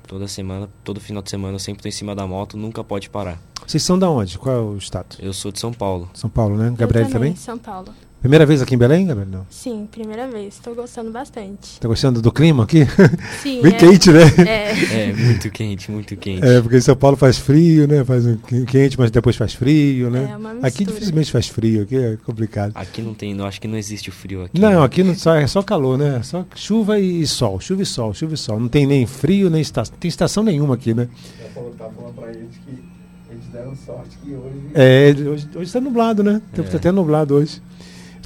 Toda 0.06 0.26
semana, 0.26 0.70
todo 0.82 0.98
final 1.00 1.22
de 1.22 1.28
semana 1.28 1.54
eu 1.56 1.58
sempre 1.58 1.82
tô 1.82 1.88
em 1.88 1.92
cima 1.92 2.14
da 2.14 2.26
moto, 2.26 2.56
nunca 2.56 2.82
pode 2.82 3.10
parar. 3.10 3.38
Vocês 3.66 3.82
são 3.82 3.98
da 3.98 4.08
onde? 4.08 4.38
Qual 4.38 4.56
é 4.56 4.58
o 4.58 4.76
estado? 4.78 5.16
Eu 5.18 5.34
sou 5.34 5.52
de 5.52 5.60
São 5.60 5.70
Paulo. 5.70 6.08
São 6.14 6.30
Paulo, 6.30 6.56
né? 6.56 6.74
Gabriel 6.74 7.04
eu 7.04 7.12
também? 7.12 7.36
São 7.36 7.58
Paulo. 7.58 7.92
Primeira 8.20 8.44
vez 8.44 8.60
aqui 8.60 8.74
em 8.74 8.78
Belém, 8.78 9.06
Gabriel? 9.06 9.28
Não. 9.30 9.46
Sim, 9.48 9.86
primeira 9.88 10.26
vez. 10.26 10.54
Estou 10.54 10.74
gostando 10.74 11.08
bastante. 11.12 11.78
Tá 11.78 11.86
gostando 11.86 12.20
do 12.20 12.32
clima 12.32 12.64
aqui? 12.64 12.80
Sim, 13.40 13.62
Bem 13.62 13.72
é, 13.72 13.76
quente, 13.76 14.10
né? 14.10 14.22
É, 14.44 15.02
É, 15.10 15.12
muito 15.12 15.48
quente, 15.52 15.88
muito 15.88 16.16
quente. 16.16 16.44
É, 16.44 16.60
porque 16.60 16.78
em 16.78 16.80
São 16.80 16.96
Paulo 16.96 17.16
faz 17.16 17.38
frio, 17.38 17.86
né? 17.86 18.04
Faz 18.04 18.26
um 18.26 18.36
qu- 18.36 18.64
quente, 18.66 18.98
mas 18.98 19.12
depois 19.12 19.36
faz 19.36 19.54
frio, 19.54 20.10
né? 20.10 20.30
É 20.32 20.36
uma 20.36 20.50
aqui 20.50 20.62
mistura. 20.80 20.86
dificilmente 20.94 21.30
faz 21.30 21.46
frio, 21.46 21.82
aqui 21.84 21.96
é 21.96 22.16
complicado. 22.26 22.72
Aqui 22.74 23.00
não 23.02 23.14
tem, 23.14 23.32
não, 23.34 23.46
acho 23.46 23.60
que 23.60 23.68
não 23.68 23.78
existe 23.78 24.08
o 24.08 24.12
frio 24.12 24.42
aqui. 24.44 24.60
Não, 24.60 24.80
né? 24.80 24.84
aqui 24.84 25.04
não 25.04 25.14
só, 25.14 25.36
é 25.36 25.46
só 25.46 25.62
calor, 25.62 25.96
né? 25.96 26.20
Só 26.24 26.44
chuva 26.56 26.98
e 26.98 27.24
sol, 27.24 27.60
chuva 27.60 27.82
e 27.82 27.86
sol, 27.86 28.12
chuva 28.12 28.34
e 28.34 28.36
sol. 28.36 28.58
Não 28.58 28.68
tem 28.68 28.84
nem 28.84 29.06
frio, 29.06 29.48
nem 29.48 29.60
estação. 29.60 29.94
Tem 29.98 30.08
estação 30.08 30.42
nenhuma 30.42 30.74
aqui, 30.74 30.92
né? 30.92 31.08
Já 31.40 31.48
falou, 31.50 31.70
tá 31.78 31.88
falando 31.88 32.14
pra 32.14 32.32
gente 32.32 32.58
que 32.66 32.82
eles 33.30 33.44
deram 33.52 33.76
sorte 33.76 34.18
que 34.24 34.32
hoje. 34.32 34.56
É, 34.74 35.14
hoje, 35.24 35.48
hoje 35.54 35.72
tá 35.72 35.80
nublado, 35.80 36.24
né? 36.24 36.42
O 36.52 36.56
tempo 36.56 36.68
tá 36.68 36.78
até 36.78 36.90
nublado 36.90 37.36
hoje. 37.36 37.62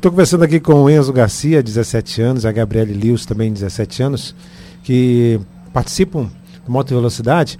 Estou 0.02 0.10
conversando 0.10 0.42
aqui 0.42 0.58
com 0.58 0.74
o 0.82 0.90
Enzo 0.90 1.12
Garcia, 1.12 1.62
17 1.62 2.20
anos, 2.22 2.44
a 2.44 2.50
Gabriele 2.50 2.92
Lewis, 2.92 3.24
também 3.24 3.52
17 3.52 4.02
anos, 4.02 4.34
que 4.82 5.38
participam 5.72 6.28
do 6.66 6.72
Moto 6.72 6.88
Velocidade. 6.88 7.56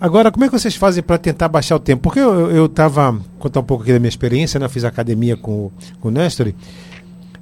Agora, 0.00 0.32
como 0.32 0.44
é 0.46 0.48
que 0.48 0.58
vocês 0.58 0.74
fazem 0.74 1.02
para 1.02 1.18
tentar 1.18 1.46
baixar 1.48 1.76
o 1.76 1.78
tempo? 1.78 2.02
Porque 2.04 2.18
eu 2.20 2.64
estava, 2.64 3.20
contar 3.38 3.60
um 3.60 3.64
pouco 3.64 3.82
aqui 3.82 3.92
da 3.92 3.98
minha 3.98 4.08
experiência, 4.08 4.58
né? 4.58 4.64
Eu 4.64 4.70
fiz 4.70 4.82
academia 4.82 5.36
com, 5.36 5.66
o- 5.66 5.72
com 6.00 6.08
o 6.08 6.10
Nestor, 6.10 6.54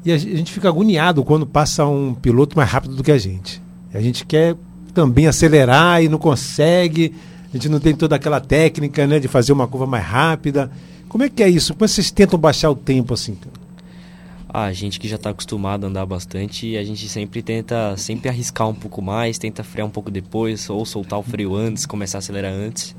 e 0.04 0.10
a, 0.12 0.18
gen- 0.18 0.32
a 0.32 0.36
gente 0.36 0.50
fica 0.50 0.68
agoniado 0.68 1.22
quando 1.22 1.46
passa 1.46 1.86
um 1.86 2.12
piloto 2.12 2.56
mais 2.56 2.68
rápido 2.68 2.96
do 2.96 3.04
que 3.04 3.12
a 3.12 3.18
gente. 3.18 3.62
A 3.94 4.00
gente 4.00 4.26
quer 4.26 4.56
também 4.92 5.28
acelerar 5.28 6.02
e 6.02 6.08
não 6.08 6.18
consegue, 6.18 7.14
a 7.48 7.56
gente 7.56 7.68
não 7.68 7.78
tem 7.78 7.94
toda 7.94 8.16
aquela 8.16 8.40
técnica, 8.40 9.06
né, 9.06 9.20
de 9.20 9.28
fazer 9.28 9.52
uma 9.52 9.68
curva 9.68 9.86
mais 9.86 10.04
rápida. 10.04 10.68
Como 11.08 11.22
é 11.22 11.28
que 11.28 11.44
é 11.44 11.48
isso? 11.48 11.74
Como 11.74 11.84
é 11.84 11.86
que 11.88 11.94
vocês 11.94 12.10
tentam 12.10 12.36
baixar 12.40 12.70
o 12.70 12.74
tempo 12.74 13.14
assim? 13.14 13.36
Ah, 13.46 13.61
a 14.52 14.72
gente 14.72 15.00
que 15.00 15.08
já 15.08 15.16
tá 15.16 15.30
acostumado 15.30 15.84
a 15.84 15.88
andar 15.88 16.04
bastante, 16.04 16.76
a 16.76 16.84
gente 16.84 17.08
sempre 17.08 17.42
tenta 17.42 17.96
sempre 17.96 18.28
arriscar 18.28 18.68
um 18.68 18.74
pouco 18.74 19.00
mais, 19.00 19.38
tenta 19.38 19.64
frear 19.64 19.86
um 19.86 19.90
pouco 19.90 20.10
depois, 20.10 20.68
ou 20.68 20.84
soltar 20.84 21.18
o 21.18 21.22
freio 21.22 21.54
antes, 21.54 21.86
começar 21.86 22.18
a 22.18 22.20
acelerar 22.20 22.52
antes. 22.52 22.94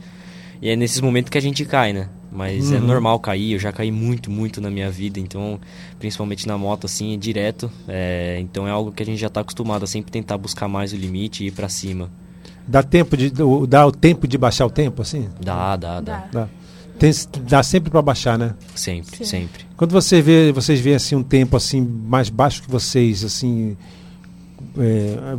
E 0.61 0.69
é 0.69 0.75
nesses 0.75 1.01
momentos 1.01 1.29
que 1.29 1.37
a 1.37 1.41
gente 1.41 1.63
cai, 1.65 1.91
né? 1.93 2.07
Mas 2.31 2.71
é 2.71 2.77
Uhum. 2.79 2.85
normal 2.87 3.19
cair, 3.19 3.51
eu 3.53 3.59
já 3.59 3.71
caí 3.71 3.91
muito, 3.91 4.31
muito 4.31 4.59
na 4.59 4.71
minha 4.71 4.89
vida, 4.89 5.19
então, 5.19 5.59
principalmente 5.99 6.47
na 6.47 6.57
moto, 6.57 6.85
assim, 6.85 7.13
é 7.13 7.17
direto. 7.17 7.69
É, 7.87 8.39
então 8.41 8.67
é 8.67 8.71
algo 8.71 8.91
que 8.91 9.03
a 9.03 9.05
gente 9.05 9.19
já 9.19 9.29
tá 9.29 9.41
acostumado 9.41 9.83
a 9.83 9.87
sempre 9.87 10.11
tentar 10.11 10.37
buscar 10.37 10.67
mais 10.67 10.91
o 10.93 10.95
limite 10.95 11.43
e 11.43 11.47
ir 11.47 11.51
pra 11.51 11.69
cima. 11.69 12.09
Dá 12.65 12.81
tempo 12.81 13.15
de 13.17 13.43
o- 13.43 13.67
dá 13.67 13.85
o 13.85 13.91
tempo 13.91 14.25
de 14.27 14.37
baixar 14.37 14.65
o 14.65 14.69
tempo 14.69 15.01
assim? 15.01 15.29
Dá, 15.39 15.75
dá, 15.75 15.99
dá. 15.99 16.17
dá. 16.17 16.27
Dá. 16.31 16.49
Tem, 16.99 17.11
dá 17.49 17.61
sempre 17.63 17.89
para 17.89 18.01
baixar, 18.01 18.37
né? 18.37 18.53
Sempre, 18.75 19.17
Sim. 19.17 19.25
sempre. 19.25 19.65
Quando 19.75 19.91
você 19.91 20.21
vê, 20.21 20.51
vocês 20.51 20.79
veem 20.79 20.95
assim 20.95 21.15
um 21.15 21.23
tempo 21.23 21.57
assim 21.57 21.81
mais 21.81 22.29
baixo 22.29 22.61
que 22.61 22.69
vocês, 22.71 23.23
assim, 23.23 23.75
é, 24.77 25.35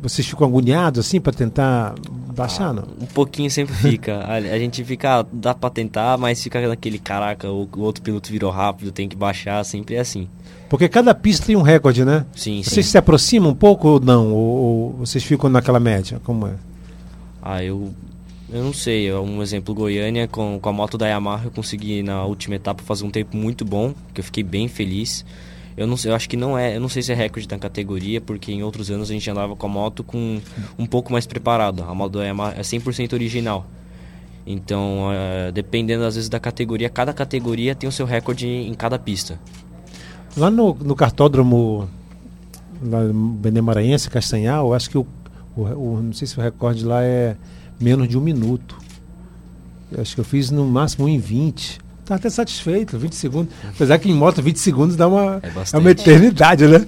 vocês 0.00 0.26
ficam 0.26 0.46
agoniados 0.46 1.04
assim 1.04 1.20
para 1.20 1.32
tentar 1.32 1.94
baixar, 2.34 2.72
não? 2.72 2.84
Um 3.00 3.06
pouquinho 3.06 3.50
sempre 3.50 3.74
fica. 3.76 4.18
A, 4.20 4.34
a 4.34 4.58
gente 4.58 4.84
fica, 4.84 5.26
dá 5.32 5.54
pra 5.54 5.70
tentar, 5.70 6.16
mas 6.18 6.42
fica 6.42 6.66
naquele 6.68 6.98
caraca, 6.98 7.50
o, 7.50 7.68
o 7.76 7.80
outro 7.80 8.02
piloto 8.02 8.30
virou 8.30 8.50
rápido, 8.50 8.92
tem 8.92 9.08
que 9.08 9.16
baixar, 9.16 9.64
sempre 9.64 9.96
é 9.96 10.00
assim. 10.00 10.28
Porque 10.68 10.88
cada 10.88 11.14
pista 11.14 11.46
tem 11.46 11.56
um 11.56 11.62
recorde, 11.62 12.04
né? 12.04 12.26
Sim, 12.36 12.62
Vocês 12.62 12.86
sim. 12.86 12.92
se 12.92 12.98
aproximam 12.98 13.50
um 13.50 13.54
pouco 13.54 13.88
ou 13.88 14.00
não? 14.00 14.32
Ou, 14.32 14.56
ou 14.58 14.92
vocês 14.98 15.24
ficam 15.24 15.48
naquela 15.48 15.80
média? 15.80 16.20
Como 16.22 16.46
é? 16.46 16.52
Ah, 17.42 17.64
eu 17.64 17.92
Eu 18.50 18.64
não 18.64 18.72
sei, 18.72 19.08
é 19.08 19.18
um 19.18 19.42
exemplo, 19.42 19.74
Goiânia 19.74 20.26
com, 20.26 20.58
com 20.58 20.68
a 20.68 20.72
moto 20.72 20.96
da 20.96 21.06
Yamaha 21.06 21.44
eu 21.46 21.50
consegui 21.50 22.02
na 22.02 22.24
última 22.24 22.54
etapa 22.56 22.82
fazer 22.82 23.04
um 23.04 23.10
tempo 23.10 23.36
muito 23.36 23.62
bom, 23.64 23.92
que 24.14 24.20
eu 24.20 24.24
fiquei 24.24 24.42
bem 24.42 24.68
feliz. 24.68 25.24
Eu 25.76 25.86
não 25.86 25.96
sei, 25.96 26.10
eu 26.10 26.14
acho 26.16 26.28
que 26.28 26.36
não 26.36 26.56
é, 26.58 26.74
eu 26.76 26.80
não 26.80 26.88
sei 26.88 27.02
se 27.02 27.12
é 27.12 27.14
recorde 27.14 27.46
da 27.46 27.58
categoria, 27.58 28.20
porque 28.20 28.50
em 28.50 28.62
outros 28.62 28.90
anos 28.90 29.10
a 29.10 29.12
gente 29.12 29.30
andava 29.30 29.54
com 29.54 29.66
a 29.66 29.68
moto 29.68 30.02
com 30.02 30.40
um 30.78 30.86
pouco 30.86 31.12
mais 31.12 31.26
preparado. 31.26 31.84
A 31.86 31.94
moto 31.94 32.12
da 32.18 32.24
Yamaha 32.24 32.54
é 32.56 32.62
100% 32.62 33.12
original. 33.12 33.66
Então, 34.46 35.10
é, 35.12 35.52
dependendo 35.52 36.04
às 36.04 36.14
vezes 36.14 36.30
da 36.30 36.40
categoria, 36.40 36.88
cada 36.88 37.12
categoria 37.12 37.74
tem 37.74 37.86
o 37.86 37.92
seu 37.92 38.06
recorde 38.06 38.48
em 38.48 38.72
cada 38.72 38.98
pista. 38.98 39.38
Lá 40.34 40.50
no, 40.50 40.72
no 40.74 40.96
cartódromo 40.96 41.86
Benemaranhense, 42.80 44.08
Castanhal, 44.08 44.68
eu 44.68 44.74
acho 44.74 44.88
que 44.88 44.96
o, 44.98 45.06
o, 45.54 45.62
o- 45.62 46.00
não 46.02 46.12
sei 46.14 46.26
se 46.26 46.38
o 46.38 46.42
recorde 46.42 46.82
lá 46.84 47.02
é 47.04 47.36
menos 47.80 48.08
de 48.08 48.16
um 48.18 48.20
minuto. 48.20 48.76
Eu 49.90 50.00
acho 50.02 50.14
que 50.14 50.20
eu 50.20 50.24
fiz 50.24 50.50
no 50.50 50.66
máximo 50.66 51.06
um 51.06 51.08
em 51.08 51.18
20. 51.18 51.78
Tá 52.04 52.14
até 52.14 52.28
satisfeito, 52.30 52.98
20 52.98 53.14
segundos. 53.14 53.52
Apesar 53.68 53.98
que 53.98 54.10
em 54.10 54.14
moto 54.14 54.42
20 54.42 54.58
segundos 54.58 54.96
dá 54.96 55.06
uma, 55.08 55.40
É 55.42 55.50
é 55.74 55.78
uma 55.78 55.90
eternidade, 55.90 56.66
né? 56.66 56.86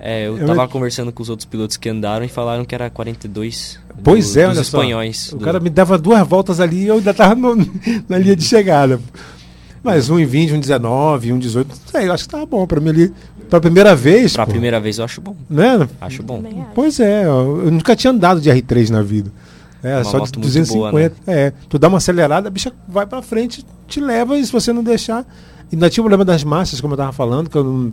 É, 0.00 0.26
eu 0.26 0.36
Eu- 0.38 0.46
tava 0.46 0.66
conversando 0.68 1.10
com 1.12 1.22
os 1.22 1.30
outros 1.30 1.46
pilotos 1.46 1.76
que 1.78 1.88
andaram 1.88 2.24
e 2.24 2.28
falaram 2.28 2.64
que 2.64 2.74
era 2.74 2.90
42 2.90 3.78
Pois 4.02 4.34
do- 4.34 4.40
é, 4.40 4.42
dos 4.48 4.56
olha 4.56 4.64
só. 4.64 4.78
espanhóis. 4.78 5.32
O 5.32 5.36
do- 5.38 5.44
cara 5.44 5.58
me 5.60 5.70
dava 5.70 5.96
duas 5.96 6.26
voltas 6.26 6.60
ali 6.60 6.84
e 6.84 6.86
eu 6.88 6.96
ainda 6.96 7.14
tava 7.14 7.34
no- 7.34 7.56
na 8.08 8.18
linha 8.18 8.36
de 8.36 8.44
chegada. 8.44 9.00
Mas 9.82 10.08
um 10.10 10.18
em 10.18 10.24
20, 10.26 10.52
um 10.52 10.56
em 10.56 10.60
19, 10.60 11.32
um 11.32 11.36
em 11.36 11.38
18, 11.38 11.68
não 11.68 11.76
sei, 11.90 12.08
eu 12.08 12.12
acho 12.12 12.24
que 12.24 12.30
tava 12.30 12.44
bom 12.46 12.66
pra 12.66 12.80
mim 12.80 12.88
ali. 12.90 13.12
Pra 13.50 13.60
primeira 13.60 13.94
vez. 13.94 14.32
Pra 14.32 14.46
pô, 14.46 14.52
primeira 14.52 14.80
vez 14.80 14.98
eu 14.98 15.04
acho 15.04 15.20
bom. 15.20 15.36
Né? 15.48 15.86
Acho 16.00 16.22
bom. 16.22 16.42
Acho. 16.44 16.66
Pois 16.74 16.98
é, 17.00 17.24
eu 17.26 17.62
eu 17.66 17.70
nunca 17.70 17.94
tinha 17.94 18.10
andado 18.10 18.40
de 18.40 18.50
R3 18.50 18.88
na 18.90 19.02
vida. 19.02 19.30
É, 19.84 19.96
Uma 19.96 20.04
só 20.04 20.10
de 20.12 20.18
moto 20.18 20.36
muito 20.36 20.40
250. 20.40 20.90
boa, 20.90 20.92
né? 20.92 21.10
É, 21.26 21.52
tu 21.68 21.78
dá 21.78 21.88
uma 21.88 21.98
acelerada, 21.98 22.48
a 22.48 22.50
bicha 22.50 22.72
vai 22.88 23.06
pra 23.06 23.20
frente, 23.20 23.64
te 23.86 24.00
leva 24.00 24.38
e 24.38 24.44
se 24.44 24.50
você 24.50 24.72
não 24.72 24.82
deixar. 24.82 25.26
E 25.70 25.76
ainda 25.76 25.90
tinha 25.90 26.02
o 26.02 26.04
problema 26.04 26.24
das 26.24 26.42
marchas, 26.42 26.80
como 26.80 26.94
eu 26.94 26.98
tava 26.98 27.12
falando, 27.12 27.50
que 27.50 27.56
eu 27.56 27.62
não 27.62 27.92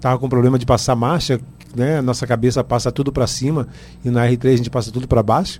tava 0.00 0.18
com 0.20 0.28
problema 0.28 0.56
de 0.58 0.64
passar 0.64 0.94
marcha, 0.94 1.40
né? 1.74 2.00
Nossa 2.00 2.26
cabeça 2.28 2.62
passa 2.62 2.92
tudo 2.92 3.12
pra 3.12 3.26
cima 3.26 3.66
e 4.04 4.10
na 4.10 4.24
R3 4.26 4.52
a 4.52 4.56
gente 4.56 4.70
passa 4.70 4.92
tudo 4.92 5.08
pra 5.08 5.22
baixo. 5.22 5.58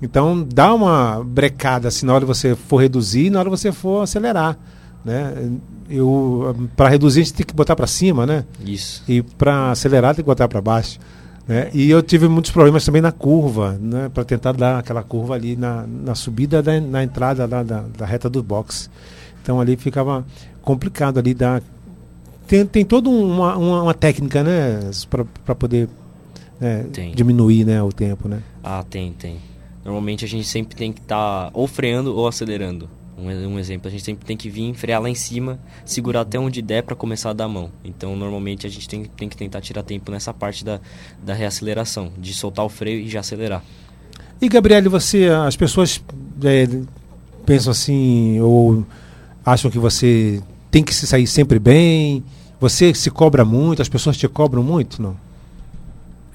Então 0.00 0.46
dá 0.48 0.72
uma 0.72 1.24
brecada 1.24 1.88
assim 1.88 2.06
na 2.06 2.14
hora 2.14 2.20
que 2.24 2.28
você 2.32 2.54
for 2.54 2.76
reduzir 2.76 3.30
na 3.30 3.40
hora 3.40 3.50
que 3.50 3.56
você 3.56 3.72
for 3.72 4.02
acelerar, 4.02 4.56
né? 5.04 5.50
Eu 5.90 6.54
para 6.76 6.88
reduzir 6.88 7.22
a 7.22 7.24
gente 7.24 7.34
tem 7.34 7.46
que 7.46 7.54
botar 7.54 7.74
pra 7.74 7.86
cima, 7.86 8.24
né? 8.24 8.44
Isso. 8.64 9.02
E 9.08 9.22
para 9.22 9.72
acelerar 9.72 10.14
tem 10.14 10.22
que 10.22 10.26
botar 10.28 10.46
para 10.46 10.60
baixo. 10.60 11.00
Né? 11.48 11.70
E 11.72 11.88
eu 11.88 12.02
tive 12.02 12.28
muitos 12.28 12.50
problemas 12.50 12.84
também 12.84 13.00
na 13.00 13.10
curva, 13.10 13.78
né? 13.80 14.10
para 14.12 14.22
tentar 14.22 14.52
dar 14.52 14.78
aquela 14.78 15.02
curva 15.02 15.34
ali 15.34 15.56
na, 15.56 15.86
na 15.86 16.14
subida, 16.14 16.62
da, 16.62 16.78
na 16.78 17.02
entrada 17.02 17.46
lá 17.46 17.62
da, 17.62 17.84
da 17.96 18.04
reta 18.04 18.28
do 18.28 18.42
box. 18.42 18.90
Então 19.42 19.58
ali 19.58 19.74
ficava 19.74 20.26
complicado 20.60 21.18
ali 21.18 21.32
dar. 21.32 21.62
Tem, 22.46 22.66
tem 22.66 22.84
toda 22.84 23.08
uma, 23.08 23.56
uma, 23.56 23.82
uma 23.84 23.94
técnica, 23.94 24.44
né? 24.44 24.90
para 25.44 25.54
poder 25.54 25.88
né, 26.60 26.84
diminuir 27.14 27.64
né, 27.64 27.82
o 27.82 27.90
tempo, 27.90 28.28
né? 28.28 28.42
Ah, 28.62 28.84
tem, 28.88 29.12
tem. 29.12 29.38
Normalmente 29.82 30.26
a 30.26 30.28
gente 30.28 30.46
sempre 30.46 30.76
tem 30.76 30.92
que 30.92 31.00
estar 31.00 31.50
ou 31.54 31.66
freando 31.66 32.14
ou 32.14 32.28
acelerando. 32.28 32.90
Um, 33.18 33.54
um 33.54 33.58
exemplo, 33.58 33.88
a 33.88 33.90
gente 33.90 34.04
sempre 34.04 34.24
tem 34.24 34.36
que 34.36 34.48
vir, 34.48 34.72
frear 34.74 35.02
lá 35.02 35.10
em 35.10 35.14
cima, 35.14 35.58
segurar 35.84 36.20
até 36.20 36.38
onde 36.38 36.62
der 36.62 36.82
para 36.82 36.94
começar 36.94 37.30
a 37.30 37.32
dar 37.32 37.44
a 37.44 37.48
mão. 37.48 37.70
Então, 37.84 38.14
normalmente 38.14 38.66
a 38.66 38.70
gente 38.70 38.88
tem, 38.88 39.04
tem 39.04 39.28
que 39.28 39.36
tentar 39.36 39.60
tirar 39.60 39.82
tempo 39.82 40.10
nessa 40.10 40.32
parte 40.32 40.64
da, 40.64 40.80
da 41.22 41.34
reaceleração, 41.34 42.12
de 42.16 42.32
soltar 42.32 42.64
o 42.64 42.68
freio 42.68 43.00
e 43.00 43.08
já 43.08 43.20
acelerar. 43.20 43.62
E 44.40 44.48
Gabriele, 44.48 44.88
você, 44.88 45.28
as 45.28 45.56
pessoas 45.56 46.02
é, 46.44 46.68
pensam 47.44 47.72
assim, 47.72 48.40
ou 48.40 48.86
acham 49.44 49.70
que 49.70 49.78
você 49.78 50.40
tem 50.70 50.84
que 50.84 50.94
se 50.94 51.06
sair 51.06 51.26
sempre 51.26 51.58
bem? 51.58 52.22
Você 52.60 52.94
se 52.94 53.10
cobra 53.10 53.44
muito? 53.44 53.82
As 53.82 53.88
pessoas 53.88 54.16
te 54.16 54.28
cobram 54.28 54.62
muito? 54.62 55.02
Não? 55.02 55.16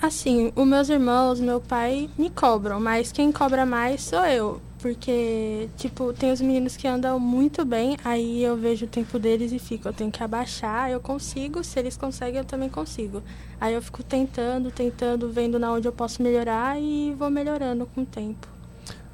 Assim, 0.01 0.51
os 0.53 0.67
meus 0.67 0.89
irmãos, 0.89 1.39
meu 1.39 1.61
pai 1.61 2.09
me 2.17 2.29
cobram, 2.29 2.77
mas 2.77 3.09
quem 3.09 3.31
cobra 3.31 3.65
mais 3.65 4.01
sou 4.01 4.25
eu. 4.25 4.59
Porque, 4.83 5.69
tipo, 5.77 6.11
tem 6.11 6.29
os 6.33 6.41
meninos 6.41 6.75
que 6.75 6.85
andam 6.85 7.17
muito 7.17 7.63
bem, 7.63 7.95
aí 8.03 8.43
eu 8.43 8.57
vejo 8.57 8.83
o 8.85 8.87
tempo 8.89 9.17
deles 9.17 9.53
e 9.53 9.57
fico, 9.57 9.87
eu 9.87 9.93
tenho 9.93 10.11
que 10.11 10.21
abaixar, 10.21 10.91
eu 10.91 10.99
consigo, 10.99 11.63
se 11.63 11.79
eles 11.79 11.95
conseguem, 11.95 12.39
eu 12.39 12.43
também 12.43 12.67
consigo. 12.67 13.23
Aí 13.61 13.73
eu 13.73 13.81
fico 13.81 14.03
tentando, 14.03 14.69
tentando, 14.71 15.31
vendo 15.31 15.57
na 15.57 15.71
onde 15.71 15.87
eu 15.87 15.91
posso 15.93 16.21
melhorar 16.21 16.77
e 16.81 17.15
vou 17.17 17.29
melhorando 17.29 17.85
com 17.95 18.01
o 18.01 18.05
tempo. 18.05 18.45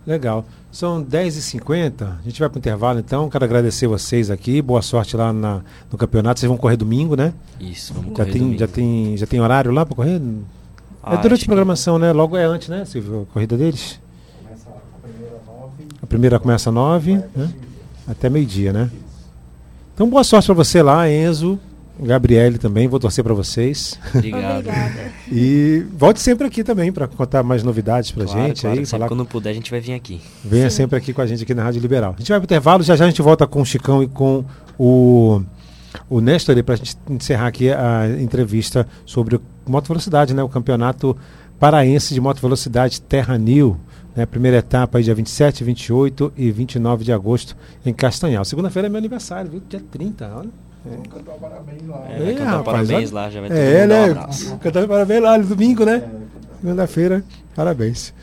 Legal. 0.07 0.43
São 0.71 1.03
10h50, 1.03 2.17
a 2.19 2.21
gente 2.23 2.39
vai 2.39 2.49
para 2.49 2.57
o 2.57 2.59
intervalo 2.59 2.97
então. 2.97 3.29
Quero 3.29 3.45
agradecer 3.45 3.85
vocês 3.85 4.31
aqui, 4.31 4.63
boa 4.63 4.81
sorte 4.81 5.15
lá 5.15 5.31
na- 5.31 5.61
no 5.91 5.99
campeonato. 5.99 6.39
Vocês 6.39 6.47
vão 6.49 6.57
correr 6.57 6.77
domingo, 6.77 7.15
né? 7.15 7.31
Isso, 7.59 7.93
vamos 7.93 8.09
Já 8.09 8.15
correr 8.15 8.31
tem, 8.31 8.41
domingo. 8.41 8.59
já, 8.59 8.67
tem, 8.67 9.17
já 9.17 9.27
tem 9.27 9.39
horário 9.39 9.71
lá 9.71 9.85
para 9.85 9.95
correr? 9.95 10.19
Ah, 11.03 11.13
é 11.13 11.17
durante 11.17 11.41
a 11.41 11.43
que- 11.43 11.45
programação, 11.45 11.99
né? 11.99 12.11
Logo 12.11 12.35
é 12.35 12.43
antes, 12.43 12.69
né, 12.69 12.83
Silvio? 12.85 13.27
A 13.29 13.33
corrida 13.33 13.55
deles? 13.55 13.99
Começa 14.43 14.69
a 14.69 15.07
primeira 15.07 15.39
nove. 15.45 15.87
A 16.01 16.07
primeira 16.07 16.39
começa 16.39 16.69
às 16.69 16.73
9, 16.73 17.13
né? 17.35 17.49
Até 18.07 18.29
meio-dia, 18.29 18.73
né? 18.73 18.89
Então, 19.93 20.09
boa 20.09 20.23
sorte 20.23 20.45
para 20.45 20.55
você 20.55 20.81
lá, 20.81 21.09
Enzo, 21.09 21.59
Gabriele 21.99 22.57
também. 22.57 22.87
Vou 22.87 22.99
torcer 22.99 23.23
para 23.23 23.33
vocês. 23.33 23.99
Obrigado. 24.15 24.65
E 25.31 25.85
volte 25.93 26.21
sempre 26.21 26.47
aqui 26.47 26.63
também 26.63 26.91
para 26.91 27.07
contar 27.07 27.43
mais 27.43 27.61
novidades 27.63 28.11
para 28.11 28.23
Claro, 28.23 28.47
gente 28.47 28.61
claro, 28.61 28.79
aí, 28.79 28.85
sempre 28.85 28.89
falar 28.89 29.07
quando 29.09 29.25
puder 29.25 29.49
a 29.49 29.53
gente 29.53 29.69
vai 29.69 29.81
vir 29.81 29.93
aqui. 29.93 30.21
Venha 30.43 30.69
sempre 30.69 30.97
aqui 30.97 31.13
com 31.13 31.21
a 31.21 31.27
gente 31.27 31.43
aqui 31.43 31.53
na 31.53 31.63
Rádio 31.63 31.81
Liberal. 31.81 32.15
A 32.15 32.19
gente 32.19 32.29
vai 32.29 32.39
para 32.39 32.45
o 32.45 32.47
intervalo, 32.47 32.83
já 32.83 32.95
já 32.95 33.05
a 33.05 33.09
gente 33.09 33.21
volta 33.21 33.45
com 33.45 33.61
o 33.61 33.65
Chicão 33.65 34.01
e 34.01 34.07
com 34.07 34.45
o, 34.77 35.41
o 36.09 36.21
Nestor 36.21 36.63
para 36.63 36.75
a 36.75 36.77
gente 36.77 36.95
encerrar 37.09 37.47
aqui 37.47 37.69
a 37.69 38.07
entrevista 38.21 38.87
sobre 39.05 39.39
Moto 39.67 39.87
Velocidade, 39.87 40.33
né? 40.33 40.41
O 40.41 40.49
campeonato 40.49 41.15
paraense 41.59 42.13
de 42.13 42.21
Moto 42.21 42.39
Velocidade 42.39 43.01
Terra 43.01 43.37
New. 43.37 43.77
Né? 44.19 44.25
Primeira 44.25 44.57
etapa 44.57 44.97
aí 44.97 45.03
dia 45.05 45.15
27, 45.15 45.63
28 45.63 46.33
e 46.35 46.51
29 46.51 47.05
de 47.05 47.13
agosto 47.13 47.55
em 47.85 47.93
Castanhal. 47.93 48.43
Segunda-feira 48.43 48.87
é 48.87 48.89
meu 48.89 48.97
aniversário, 48.97 49.49
viu? 49.49 49.61
Dia 49.69 49.81
30, 49.91 50.25
olha. 50.35 50.49
Vamos 50.85 51.07
cantar 51.07 51.35
parabéns 51.35 51.87
lá. 51.87 52.05
É, 52.09 52.17
vai 52.19 52.29
É, 52.29 52.33
cantar 52.33 52.45
rapaz, 52.51 52.65
parabéns 52.65 53.11
olha- 53.11 53.21
lá, 53.21 53.29
já 53.29 53.39
vai 53.39 53.49
todo 53.49 53.57
É, 53.57 53.83
um 53.83 53.87
né? 53.87 54.03
abraço. 54.11 54.57
Cantar 54.57 54.87
parabéns 54.89 55.21
lá 55.23 55.37
no 55.37 55.45
domingo, 55.45 55.85
né? 55.85 56.03
Segunda-feira, 56.59 57.23
parabéns. 57.55 58.13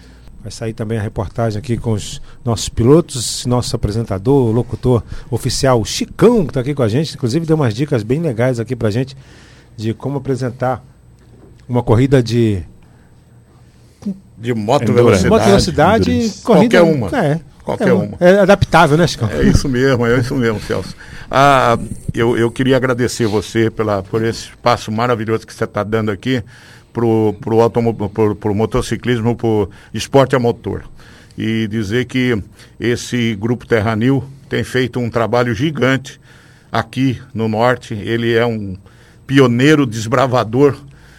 Vai 0.43 0.51
sair 0.53 0.75
também 0.75 0.99
a 0.99 1.01
reportagem 1.03 1.59
aqui 1.59 1.79
com 1.79 1.93
os 1.93 2.21
nossos 2.45 2.69
pilotos, 2.69 3.47
nosso 3.47 3.75
apresentador, 3.75 4.53
locutor 4.55 5.03
oficial 5.31 5.83
Chicão, 5.87 6.43
que 6.45 6.51
está 6.51 6.61
aqui 6.61 6.75
com 6.75 6.83
a 6.83 6.89
gente. 6.89 7.15
Inclusive, 7.15 7.47
deu 7.47 7.57
umas 7.57 7.73
dicas 7.75 8.03
bem 8.03 8.21
legais 8.21 8.61
aqui 8.61 8.77
pra 8.77 8.91
gente 8.91 9.17
de 9.79 9.95
como 9.95 10.19
apresentar 10.19 10.85
uma 11.67 11.83
corrida 11.83 12.23
de 12.23 12.63
De 14.39 14.55
moto 14.55 14.93
velocidade. 14.93 15.29
moto 15.29 15.45
velocidade, 15.45 16.11
Endurance. 16.11 16.43
corrida. 16.43 16.79
Qualquer 16.79 16.95
uma. 16.97 17.19
É, 17.19 17.41
Qualquer 17.67 17.89
é, 17.89 17.93
uma. 17.93 18.17
É 18.21 18.39
adaptável, 18.39 18.97
né, 18.97 19.07
Chicão? 19.07 19.29
É 19.29 19.43
isso 19.43 19.69
mesmo, 19.69 20.07
é 20.07 20.19
isso 20.21 20.35
mesmo, 20.37 20.61
Celso. 20.61 20.95
Ah, 21.29 21.77
eu, 22.15 22.37
eu 22.39 22.49
queria 22.51 22.77
agradecer 22.77 23.27
você 23.27 23.69
pela, 23.71 24.05
por 24.05 24.25
esse 24.25 24.51
espaço 24.51 24.93
maravilhoso 24.93 25.45
que 25.45 25.53
você 25.53 25.65
está 25.65 25.83
dando 25.83 26.13
aqui 26.13 26.43
pro, 26.93 27.35
pro, 27.41 27.61
automo, 27.61 27.93
pro, 27.93 28.37
pro 28.37 28.55
motociclismo, 28.55 29.35
pro 29.35 29.69
esporte 29.93 30.37
a 30.37 30.39
motor. 30.39 30.85
E 31.37 31.67
dizer 31.67 32.05
que 32.05 32.41
esse 32.79 33.35
grupo 33.35 33.67
Terranil 33.67 34.25
tem 34.49 34.63
feito 34.63 35.01
um 35.01 35.11
trabalho 35.11 35.53
gigante 35.53 36.21
aqui 36.71 37.21
no 37.35 37.49
norte. 37.49 37.95
Ele 37.95 38.33
é 38.33 38.47
um 38.47 38.77
pioneiro 39.27 39.85
desbravador, 39.85 40.77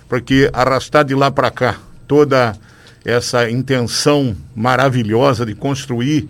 porque 0.08 0.50
arrastar 0.54 1.04
de 1.04 1.14
lá 1.14 1.30
para 1.30 1.52
cá 1.52 1.76
toda 2.08 2.56
essa 3.08 3.50
intenção 3.50 4.36
maravilhosa 4.54 5.46
de 5.46 5.56
construir 5.56 6.28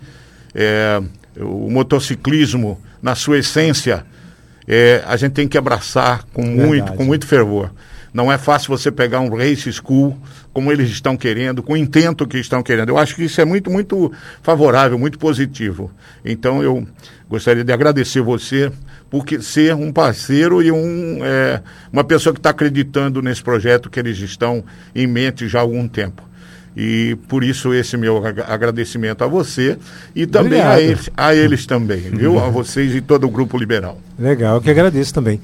é, 0.54 1.02
o 1.36 1.68
motociclismo 1.68 2.80
na 3.02 3.16
sua 3.16 3.38
essência, 3.38 4.06
é, 4.66 5.02
a 5.04 5.16
gente 5.16 5.32
tem 5.32 5.48
que 5.48 5.58
abraçar 5.58 6.24
com 6.32 6.42
muito, 6.42 6.70
Verdade. 6.70 6.96
com 6.96 7.04
muito 7.04 7.26
fervor. 7.26 7.72
Não 8.14 8.30
é 8.30 8.38
fácil 8.38 8.68
você 8.68 8.92
pegar 8.92 9.18
um 9.18 9.36
race 9.36 9.72
school 9.72 10.16
como 10.52 10.70
eles 10.70 10.88
estão 10.88 11.16
querendo, 11.16 11.64
com 11.64 11.72
o 11.72 11.76
intento 11.76 12.26
que 12.28 12.38
estão 12.38 12.62
querendo. 12.62 12.90
Eu 12.90 12.98
acho 12.98 13.16
que 13.16 13.24
isso 13.24 13.40
é 13.40 13.44
muito, 13.44 13.70
muito 13.70 14.12
favorável, 14.40 14.96
muito 14.96 15.18
positivo. 15.18 15.90
Então 16.24 16.62
eu 16.62 16.86
gostaria 17.28 17.64
de 17.64 17.72
agradecer 17.72 18.20
você 18.20 18.70
por 19.10 19.24
ser 19.42 19.74
um 19.74 19.92
parceiro 19.92 20.62
e 20.62 20.70
um, 20.70 21.24
é, 21.24 21.60
uma 21.92 22.04
pessoa 22.04 22.32
que 22.32 22.38
está 22.38 22.50
acreditando 22.50 23.20
nesse 23.20 23.42
projeto 23.42 23.90
que 23.90 23.98
eles 23.98 24.18
estão 24.18 24.64
em 24.94 25.08
mente 25.08 25.48
já 25.48 25.58
há 25.58 25.62
algum 25.62 25.88
tempo. 25.88 26.28
E 26.80 27.16
por 27.26 27.42
isso 27.42 27.74
esse 27.74 27.96
meu 27.96 28.24
ag- 28.24 28.44
agradecimento 28.46 29.24
a 29.24 29.26
você 29.26 29.76
e 30.14 30.26
também 30.28 30.60
a 30.60 30.80
eles, 30.80 31.10
a 31.16 31.34
eles 31.34 31.66
também, 31.66 31.98
viu? 31.98 32.38
A 32.38 32.48
vocês 32.50 32.94
e 32.94 33.00
todo 33.00 33.26
o 33.26 33.30
grupo 33.30 33.58
liberal. 33.58 34.00
Legal, 34.16 34.54
eu 34.56 34.60
que 34.60 34.70
agradeço 34.70 35.12
também. 35.12 35.40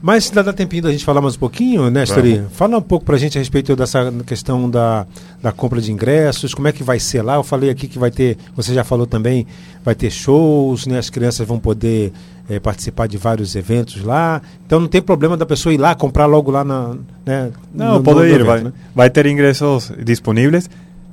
Mas 0.00 0.30
dá, 0.30 0.42
dá 0.42 0.52
tempinho 0.52 0.84
da 0.84 0.92
gente 0.92 1.04
falar 1.04 1.20
mais 1.20 1.34
um 1.34 1.38
pouquinho, 1.40 1.90
né, 1.90 2.04
Stori? 2.04 2.40
Fala 2.52 2.78
um 2.78 2.82
pouco 2.82 3.04
pra 3.04 3.16
gente 3.18 3.36
a 3.36 3.40
respeito 3.40 3.74
dessa 3.74 4.12
questão 4.24 4.70
da, 4.70 5.04
da 5.42 5.50
compra 5.50 5.80
de 5.80 5.90
ingressos, 5.90 6.54
como 6.54 6.68
é 6.68 6.72
que 6.72 6.84
vai 6.84 7.00
ser 7.00 7.20
lá? 7.22 7.34
Eu 7.34 7.42
falei 7.42 7.68
aqui 7.68 7.88
que 7.88 7.98
vai 7.98 8.10
ter, 8.10 8.38
você 8.54 8.72
já 8.72 8.84
falou 8.84 9.06
também, 9.08 9.44
vai 9.84 9.96
ter 9.96 10.08
shows, 10.10 10.86
né? 10.86 10.98
As 10.98 11.10
crianças 11.10 11.44
vão 11.48 11.58
poder 11.58 12.12
eh, 12.48 12.60
participar 12.60 13.08
de 13.08 13.18
vários 13.18 13.56
eventos 13.56 14.00
lá. 14.04 14.40
Então 14.64 14.78
não 14.78 14.86
tem 14.86 15.02
problema 15.02 15.36
da 15.36 15.44
pessoa 15.44 15.74
ir 15.74 15.78
lá, 15.78 15.96
comprar 15.96 16.26
logo 16.26 16.52
lá 16.52 16.62
na. 16.62 16.94
Né, 17.26 17.50
Não, 17.74 17.94
no- 17.96 18.02
pode 18.04 18.20
no 18.20 18.24
ir, 18.26 18.34
evento, 18.34 18.46
vai, 18.46 18.62
né? 18.62 18.72
vai 18.94 19.10
ter 19.10 19.26
ingressos 19.26 19.90
disponíveis. 20.04 20.70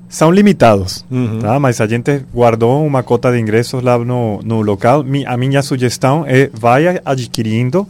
São 0.07 0.29
limitados, 0.29 1.03
Uhum. 1.09 1.39
tá? 1.39 1.59
mas 1.59 1.81
a 1.81 1.87
gente 1.87 2.23
guardou 2.31 2.85
uma 2.85 3.01
cota 3.01 3.31
de 3.31 3.39
ingressos 3.39 3.81
lá 3.81 3.97
no, 3.97 4.39
no 4.43 4.61
local. 4.61 5.03
A 5.25 5.35
minha 5.35 5.63
sugestão 5.63 6.23
é 6.27 6.51
vai 6.53 6.99
adquirindo 7.03 7.87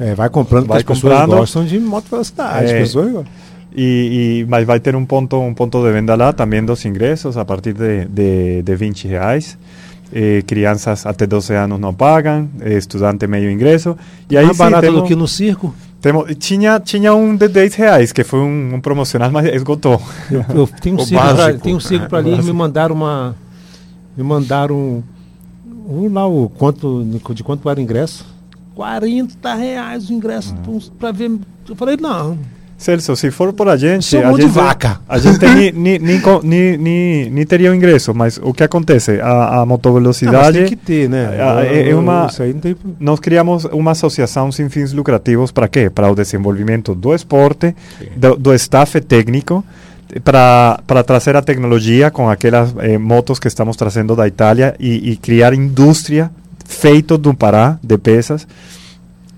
É, 0.00 0.14
vai 0.14 0.28
comprando, 0.30 0.66
Vai 0.66 0.78
porque 0.78 0.92
as 0.92 0.98
pessoas 0.98 1.20
comprando. 1.20 1.38
gostam 1.38 1.64
de 1.64 1.78
moto 1.78 2.06
velocidade. 2.10 2.66
É. 2.66 2.72
As 2.74 2.88
pessoas 2.88 3.24
e, 3.74 4.40
e 4.42 4.46
mas 4.48 4.66
vai 4.66 4.78
ter 4.80 4.94
um 4.94 5.04
ponto 5.04 5.38
um 5.40 5.54
ponto 5.54 5.82
de 5.82 5.90
venda 5.92 6.14
lá 6.14 6.32
também 6.32 6.62
dos 6.64 6.84
ingressos 6.84 7.36
a 7.36 7.44
partir 7.44 7.72
de, 7.72 8.04
de, 8.06 8.62
de 8.62 8.76
20 8.76 9.08
reais. 9.08 9.56
Eh, 10.14 10.42
crianças 10.46 11.06
até 11.06 11.26
12 11.26 11.54
anos 11.54 11.80
não 11.80 11.94
pagam, 11.94 12.46
eh, 12.60 12.74
estudante 12.76 13.26
meio 13.26 13.50
ingresso. 13.50 13.96
E 14.28 14.36
aí 14.36 14.44
Mais 14.44 14.56
sim, 14.58 14.62
barato 14.62 14.86
do 14.86 14.92
temos- 14.92 15.08
que 15.08 15.14
no 15.16 15.26
circo. 15.26 15.74
temos- 16.02 16.34
tinha, 16.38 16.78
tinha 16.78 17.14
um 17.14 17.34
de 17.34 17.48
10 17.48 17.74
reais, 17.74 18.12
que 18.12 18.22
foi 18.22 18.40
um, 18.40 18.74
um 18.74 18.80
promocional, 18.80 19.30
mas 19.32 19.46
esgotou. 19.54 20.02
Eu, 20.30 20.44
eu 20.54 20.66
tenho 20.82 20.96
um 21.00 21.04
circo 21.06 21.24
pra, 21.34 21.54
tem 21.54 21.74
um 21.74 21.80
circo 21.80 22.08
pra 22.10 22.18
ali, 22.18 22.42
me 22.42 22.52
mandaram 22.52 22.94
uma. 22.94 23.34
Me 24.14 24.22
mandaram 24.22 25.02
um, 25.88 26.12
lá 26.12 26.26
o 26.26 26.50
quanto, 26.50 27.02
de 27.34 27.42
quanto 27.42 27.70
era 27.70 27.80
o 27.80 27.82
ingresso. 27.82 28.26
40 28.74 29.54
reais 29.54 30.08
o 30.08 30.12
ingresso 30.12 30.54
uns- 30.68 30.90
pra 30.98 31.12
ver. 31.12 31.30
Eu 31.68 31.76
falei, 31.76 31.96
não. 32.00 32.38
Celso, 32.76 33.14
se 33.14 33.30
for 33.30 33.52
por 33.52 33.68
a 33.68 33.76
gente, 33.76 34.16
a 34.16 34.32
gente, 34.32 34.46
vaca. 34.46 35.00
a 35.08 35.16
gente 35.16 35.38
co- 36.20 36.40
ni, 36.42 36.76
ni, 36.76 37.30
ni 37.30 37.44
teria 37.44 37.70
o 37.70 37.74
ingresso, 37.76 38.12
mas 38.12 38.40
o 38.42 38.52
que 38.52 38.64
acontece? 38.64 39.20
A, 39.20 39.26
a 39.28 39.54
Ah, 39.54 39.56
mas 39.60 39.68
motovelocidade, 39.68 40.58
tem 40.58 40.66
que 40.66 40.74
ter, 40.74 41.08
né? 41.08 41.28
Ah, 41.40 41.64
é- 41.64 41.90
é 41.90 41.94
uma- 41.94 42.26
Isso 42.28 42.42
aí 42.42 42.52
não 42.52 42.58
tem. 42.60 42.74
nós 42.98 43.20
criamos 43.20 43.66
uma 43.66 43.92
associação 43.92 44.50
sem 44.50 44.68
fins 44.68 44.92
lucrativos 44.92 45.52
para 45.52 45.68
quê? 45.68 45.88
Para 45.88 46.10
o 46.10 46.14
desenvolvimento 46.16 46.92
do 46.92 47.14
esporte, 47.14 47.72
do, 48.16 48.34
do 48.36 48.52
staff 48.54 49.00
técnico, 49.00 49.64
para 50.24 50.80
para 50.84 51.04
trazer 51.04 51.36
a 51.36 51.40
tecnologia 51.42 52.10
com 52.10 52.28
aquelas 52.28 52.74
eh, 52.80 52.98
motos 52.98 53.38
que 53.38 53.46
estamos 53.46 53.76
trazendo 53.76 54.16
da 54.16 54.26
Itália 54.26 54.74
e, 54.80 55.12
e 55.12 55.16
criar 55.16 55.54
indústria 55.54 56.32
feito 56.72 57.16
do 57.18 57.34
Pará 57.34 57.78
de 57.82 57.96
peças. 57.98 58.46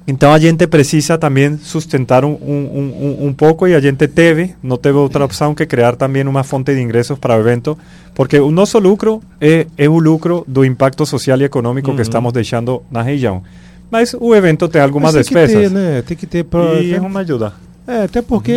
Então 0.07 0.35
a 0.35 0.39
gente 0.39 0.66
precisa 0.66 1.16
também 1.16 1.57
sustentar 1.57 2.26
um, 2.26 2.32
um, 2.32 3.16
um, 3.22 3.26
um 3.28 3.32
pouco 3.32 3.66
e 3.66 3.74
a 3.74 3.80
gente 3.80 4.07
teve, 4.07 4.55
não 4.62 4.76
teve 4.76 4.99
outra 4.99 5.24
opção 5.24 5.55
que 5.55 5.64
criar 5.64 5.97
também 5.97 6.22
uma 6.26 6.45
fonte 6.45 6.74
de 6.74 6.80
ingressos 6.82 7.18
para 7.18 7.35
o 7.37 7.41
evento, 7.41 7.76
porque 8.14 8.39
o 8.39 8.51
nosso 8.51 8.78
lucro 8.78 9.22
é, 9.41 9.66
é 9.78 9.89
o 9.89 9.99
lucro 9.99 10.45
do 10.47 10.62
impacto 10.62 11.07
social 11.07 11.41
e 11.41 11.45
econômico 11.45 11.89
Uhum. 11.91 11.97
que 11.97 12.03
estamos 12.03 12.32
deixando 12.35 12.82
na 12.91 13.01
região. 13.01 13.43
Mas 13.91 14.14
o 14.18 14.35
evento 14.35 14.68
tem 14.68 14.82
algumas 14.82 15.14
Mas 15.14 15.26
tem 15.26 15.37
despesas 15.43 15.68
que 15.68 15.74
ter, 15.74 15.74
né? 15.74 16.03
Tem 16.03 16.16
que 16.16 16.26
ter 16.26 16.45
pra. 16.45 16.74
e 16.82 16.93
é 16.93 17.01
uma 17.01 17.20
ajuda. 17.20 17.55
É, 17.87 18.03
até 18.05 18.20
porque 18.20 18.53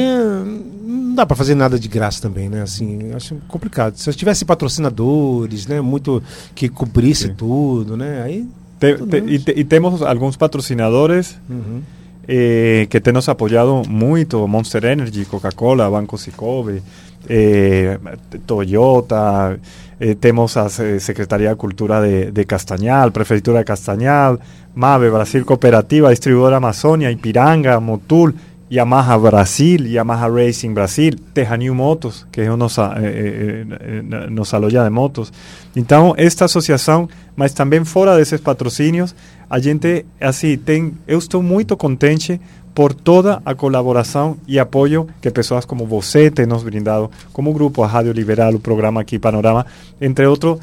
não 0.86 1.16
dá 1.16 1.26
pra 1.26 1.36
fazer 1.36 1.56
nada 1.56 1.80
de 1.80 1.88
graça 1.88 2.22
também, 2.22 2.50
né? 2.50 2.62
Assim, 2.62 3.12
acho 3.14 3.36
complicado. 3.48 3.96
Se 3.96 4.10
eu 4.10 4.14
tivesse 4.14 4.44
patrocinadores, 4.46 5.66
né? 5.68 5.80
Muito 5.80 6.22
que 6.56 6.68
cobrisse 6.68 7.30
tudo, 7.30 7.96
né? 7.96 8.22
Aí. 8.24 8.46
Te- 8.80 8.96
Tudo 8.96 9.10
te- 9.10 9.18
e, 9.34 9.40
te- 9.40 9.54
e 9.60 9.64
temos 9.64 10.02
alguns 10.02 10.38
patrocinadores 10.38 11.40
uhum. 11.50 11.82
eh, 12.28 12.88
que 12.90 13.00
têm 13.02 13.14
nos 13.14 13.28
apoiado 13.30 13.82
muito, 13.88 14.48
Monster 14.48 14.86
Energy, 14.86 15.26
Coca-Cola, 15.26 15.90
Banco 15.90 16.18
Sicobe, 16.18 16.82
eh, 17.28 17.98
Toyota, 18.46 19.58
eh, 20.00 20.16
temos 20.16 20.58
a 20.58 20.70
Se- 20.70 21.00
Secretaría 21.00 21.50
de 21.50 21.56
Cultura 21.56 22.02
de, 22.02 22.32
de 22.32 22.46
Castañal, 22.46 23.12
Prefeitura 23.12 23.60
de 23.60 23.66
Castañal, 23.66 24.40
MAVE, 24.76 25.10
Brasil 25.10 25.44
Cooperativa, 25.46 26.10
Distribuidora 26.12 26.58
Amazônia, 26.58 27.10
Ipiranga, 27.12 27.80
Motul, 27.80 28.36
Yamaha 28.70 29.18
Brasil, 29.18 29.88
Yamaha 29.88 30.28
Racing 30.28 30.74
Brasil, 30.74 31.14
Tejanil 31.34 31.74
Motos, 31.74 32.28
que 32.32 32.42
é 32.42 32.48
a 32.48 32.58
nossa, 32.58 32.94
eh, 32.98 33.66
eh, 33.70 34.04
eh, 34.12 34.30
nossa 34.30 34.58
loja 34.58 34.84
de 34.84 34.90
motos. 34.90 35.32
Então, 35.76 36.14
esta 36.18 36.46
associação, 36.46 37.08
mas 37.36 37.54
também 37.54 37.86
fora 37.86 38.18
desses 38.18 38.42
patrocínios, 38.42 39.16
a 39.50 39.60
gente, 39.60 40.06
assim, 40.20 40.58
tem, 40.58 40.94
eu 41.08 41.18
estou 41.18 41.42
muito 41.42 41.78
contente 41.78 42.42
por 42.76 42.94
toda 42.94 43.42
a 43.46 43.56
colaboração 43.56 44.38
e 44.48 44.60
apoio 44.60 45.08
que 45.22 45.32
pessoas 45.32 45.66
como 45.66 45.86
você 45.86 46.30
têm 46.30 46.46
nos 46.46 46.62
brindado, 46.62 47.10
como 47.32 47.50
o 47.50 47.54
Grupo 47.54 47.82
a 47.82 47.88
Rádio 47.88 48.12
Liberal, 48.12 48.54
o 48.54 48.60
programa 48.60 49.02
aqui 49.02 49.18
Panorama, 49.18 49.66
entre 50.00 50.28
outros, 50.28 50.60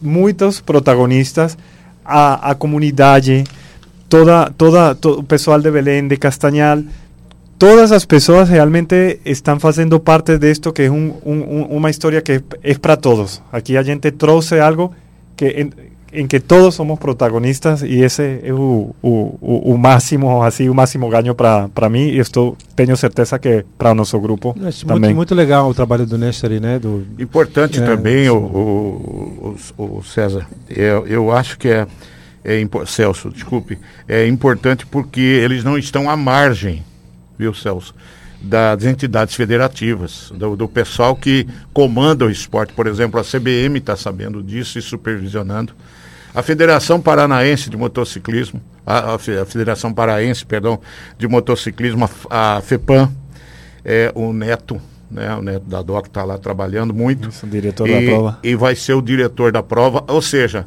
muitos 0.00 0.60
protagonistas, 0.60 1.56
a, 2.04 2.50
a 2.50 2.54
comunidade, 2.54 3.44
toda, 4.08 4.50
toda, 4.50 4.94
todo 4.94 5.20
o 5.20 5.22
pessoal 5.22 5.60
de 5.60 5.70
Belém, 5.70 6.06
de 6.06 6.16
Castañal, 6.16 6.82
todas 7.58 7.92
as 7.92 8.04
pessoas 8.04 8.48
realmente 8.48 9.20
estão 9.24 9.58
fazendo 9.60 9.98
parte 10.00 10.36
disto, 10.38 10.72
que 10.72 10.82
é 10.82 10.90
um, 10.90 11.14
um, 11.24 11.32
um- 11.32 11.66
uma 11.76 11.90
história 11.90 12.20
que 12.20 12.42
é 12.62 12.74
para 12.74 12.96
todos. 12.96 13.42
Aqui 13.52 13.76
a 13.76 13.82
gente 13.82 14.10
trouxe 14.10 14.58
algo 14.60 14.92
que 15.36 15.46
em, 15.46 15.70
em 16.14 16.26
que 16.26 16.38
todos 16.40 16.74
somos 16.74 16.98
protagonistas 16.98 17.82
e 17.82 18.00
esse 18.02 18.40
é 18.42 18.52
o, 18.52 18.94
o, 19.02 19.38
o, 19.40 19.72
o 19.74 19.78
máximo, 19.78 20.42
assim, 20.42 20.68
o 20.68 20.74
máximo 20.74 21.08
ganho 21.08 21.34
para 21.34 21.88
mim 21.88 22.08
e 22.08 22.18
estou, 22.18 22.54
tenho 22.76 22.94
certeza 22.96 23.38
que 23.38 23.64
para 23.78 23.92
o 23.92 23.94
nosso 23.94 24.18
grupo 24.20 24.54
também. 24.86 25.00
muito, 25.00 25.16
muito 25.16 25.34
legal 25.34 25.70
o 25.70 25.74
trabalho 25.74 26.04
do 26.04 26.18
Nestor 26.18 26.50
né? 26.60 26.78
Do, 26.78 27.06
Importante 27.18 27.80
É, 27.80 27.86
também, 27.86 28.28
o, 28.28 28.36
o, 28.36 29.56
o- 29.78 29.98
o 29.98 30.02
César, 30.04 30.46
eu, 30.68 31.06
eu 31.06 31.32
acho 31.32 31.56
que 31.58 31.68
é, 31.68 31.86
é 32.44 32.60
Celso, 32.86 33.30
desculpe, 33.30 33.78
é 34.06 34.26
importante 34.26 34.84
porque 34.84 35.20
eles 35.20 35.64
não 35.64 35.78
estão 35.78 36.10
à 36.10 36.16
margem, 36.16 36.82
viu, 37.38 37.52
Celso, 37.54 37.94
das 38.40 38.84
entidades 38.84 39.34
federativas, 39.34 40.32
do, 40.34 40.56
do 40.56 40.68
pessoal 40.68 41.14
que 41.14 41.46
comanda 41.72 42.24
o 42.26 42.30
esporte. 42.30 42.72
Por 42.72 42.86
exemplo, 42.86 43.20
a 43.20 43.24
CBM 43.24 43.78
está 43.78 43.96
sabendo 43.96 44.42
disso 44.42 44.78
e 44.78 44.82
supervisionando. 44.82 45.72
A 46.34 46.42
Federação 46.42 47.00
Paranaense 47.00 47.68
de 47.70 47.76
Motociclismo, 47.76 48.60
a, 48.86 49.14
a 49.14 49.18
Fe- 49.18 49.38
a 49.38 49.44
Federação 49.44 49.92
Paraense, 49.92 50.44
perdão, 50.46 50.80
de 51.18 51.28
Motociclismo, 51.28 52.08
a, 52.30 52.56
a 52.56 52.60
FEPAM, 52.62 53.12
é, 53.84 54.10
o 54.14 54.32
Neto, 54.32 54.80
né, 55.10 55.34
o 55.36 55.42
Neto 55.42 55.66
da 55.66 55.82
DOC 55.82 56.06
está 56.06 56.24
lá 56.24 56.38
trabalhando 56.38 56.94
muito. 56.94 57.28
Isso, 57.28 57.46
diretor 57.46 57.86
e, 57.88 57.92
da 57.92 58.00
prova. 58.12 58.38
E 58.42 58.54
vai 58.56 58.74
ser 58.74 58.94
o 58.94 59.02
diretor 59.02 59.52
da 59.52 59.62
prova, 59.62 60.02
ou 60.08 60.22
seja, 60.22 60.66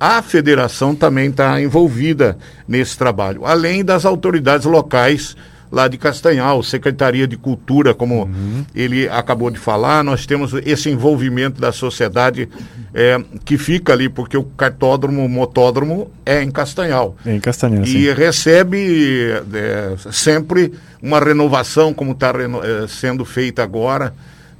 a 0.00 0.20
federação 0.20 0.94
também 0.96 1.30
está 1.30 1.62
envolvida 1.62 2.36
nesse 2.66 2.98
trabalho, 2.98 3.46
além 3.46 3.84
das 3.84 4.04
autoridades 4.04 4.66
locais 4.66 5.36
lá 5.74 5.88
de 5.88 5.98
Castanhal, 5.98 6.62
Secretaria 6.62 7.26
de 7.26 7.36
Cultura, 7.36 7.92
como 7.92 8.30
ele 8.74 9.08
acabou 9.08 9.50
de 9.50 9.58
falar, 9.58 10.04
nós 10.04 10.24
temos 10.24 10.52
esse 10.64 10.88
envolvimento 10.88 11.60
da 11.60 11.72
sociedade 11.72 12.48
é, 12.94 13.20
que 13.44 13.58
fica 13.58 13.92
ali, 13.92 14.08
porque 14.08 14.36
o 14.36 14.44
cartódromo, 14.44 15.24
o 15.24 15.28
motódromo 15.28 16.12
é 16.24 16.40
em 16.40 16.50
Castanhal. 16.50 17.16
Em 17.26 17.40
Castanhal, 17.40 17.82
E 17.82 17.86
sim. 17.86 18.12
recebe 18.12 19.32
é, 19.52 19.94
sempre 20.12 20.72
uma 21.02 21.18
renovação, 21.18 21.92
como 21.92 22.12
está 22.12 22.32
sendo 22.88 23.24
feita 23.24 23.60
agora. 23.60 24.14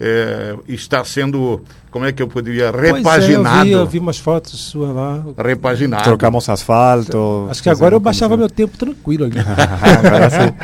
É, 0.07 0.55
está 0.68 1.02
sendo, 1.02 1.62
como 1.90 2.05
é 2.05 2.12
que 2.12 2.22
eu 2.22 2.28
poderia, 2.28 2.70
repaginado. 2.70 3.02
Pois 3.02 3.28
é, 3.30 3.61
eu, 3.61 3.64
vi, 3.64 3.72
eu 3.72 3.86
vi 3.86 3.98
umas 3.98 4.18
fotos 4.18 4.61
suas 4.61 4.94
lá. 4.94 5.24
Repaginado. 5.42 6.05
Trocamos 6.05 6.46
asfalto. 6.50 7.46
Acho 7.50 7.62
que 7.62 7.70
agora 7.70 7.94
eu 7.94 8.00
baixava 8.00 8.36
meu 8.36 8.50
tempo 8.50 8.76
tranquilo 8.76 9.24
ali. 9.24 9.36
Agora 9.40 10.28
sim. 10.28 10.55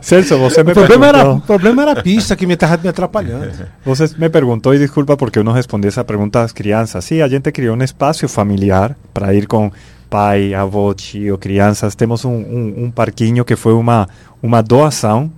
Celso, 0.00 0.36
você 0.38 0.64
me 0.64 0.72
o, 0.72 0.74
problema 0.74 1.06
era, 1.06 1.18
perguntou- 1.18 1.38
o 1.38 1.46
problema 1.46 1.82
era 1.82 1.92
a 1.92 2.02
pista 2.02 2.34
que 2.34 2.44
me 2.44 2.54
estava 2.54 2.76
me 2.82 2.88
atrapalhando. 2.88 3.52
Você 3.84 4.10
me 4.18 4.28
perguntou, 4.28 4.74
e 4.74 4.78
desculpa 4.78 5.16
porque 5.16 5.38
eu 5.38 5.44
não 5.44 5.52
respondi 5.52 5.86
essa 5.86 6.02
pergunta 6.02 6.40
às 6.42 6.50
crianças. 6.52 7.04
Sim, 7.04 7.20
a 7.20 7.28
gente 7.28 7.52
criou 7.52 7.76
um 7.76 7.82
espaço 7.82 8.26
familiar 8.26 8.96
para 9.12 9.32
ir 9.34 9.46
com 9.46 9.70
pai, 10.10 10.54
avô, 10.54 10.92
tio, 10.94 11.38
crianças. 11.38 11.94
Temos 11.94 12.24
um, 12.24 12.30
um, 12.32 12.74
um 12.84 12.90
parquinho 12.90 13.44
que 13.44 13.54
foi 13.54 13.74
uma, 13.74 14.08
uma 14.42 14.62
doação 14.62 15.30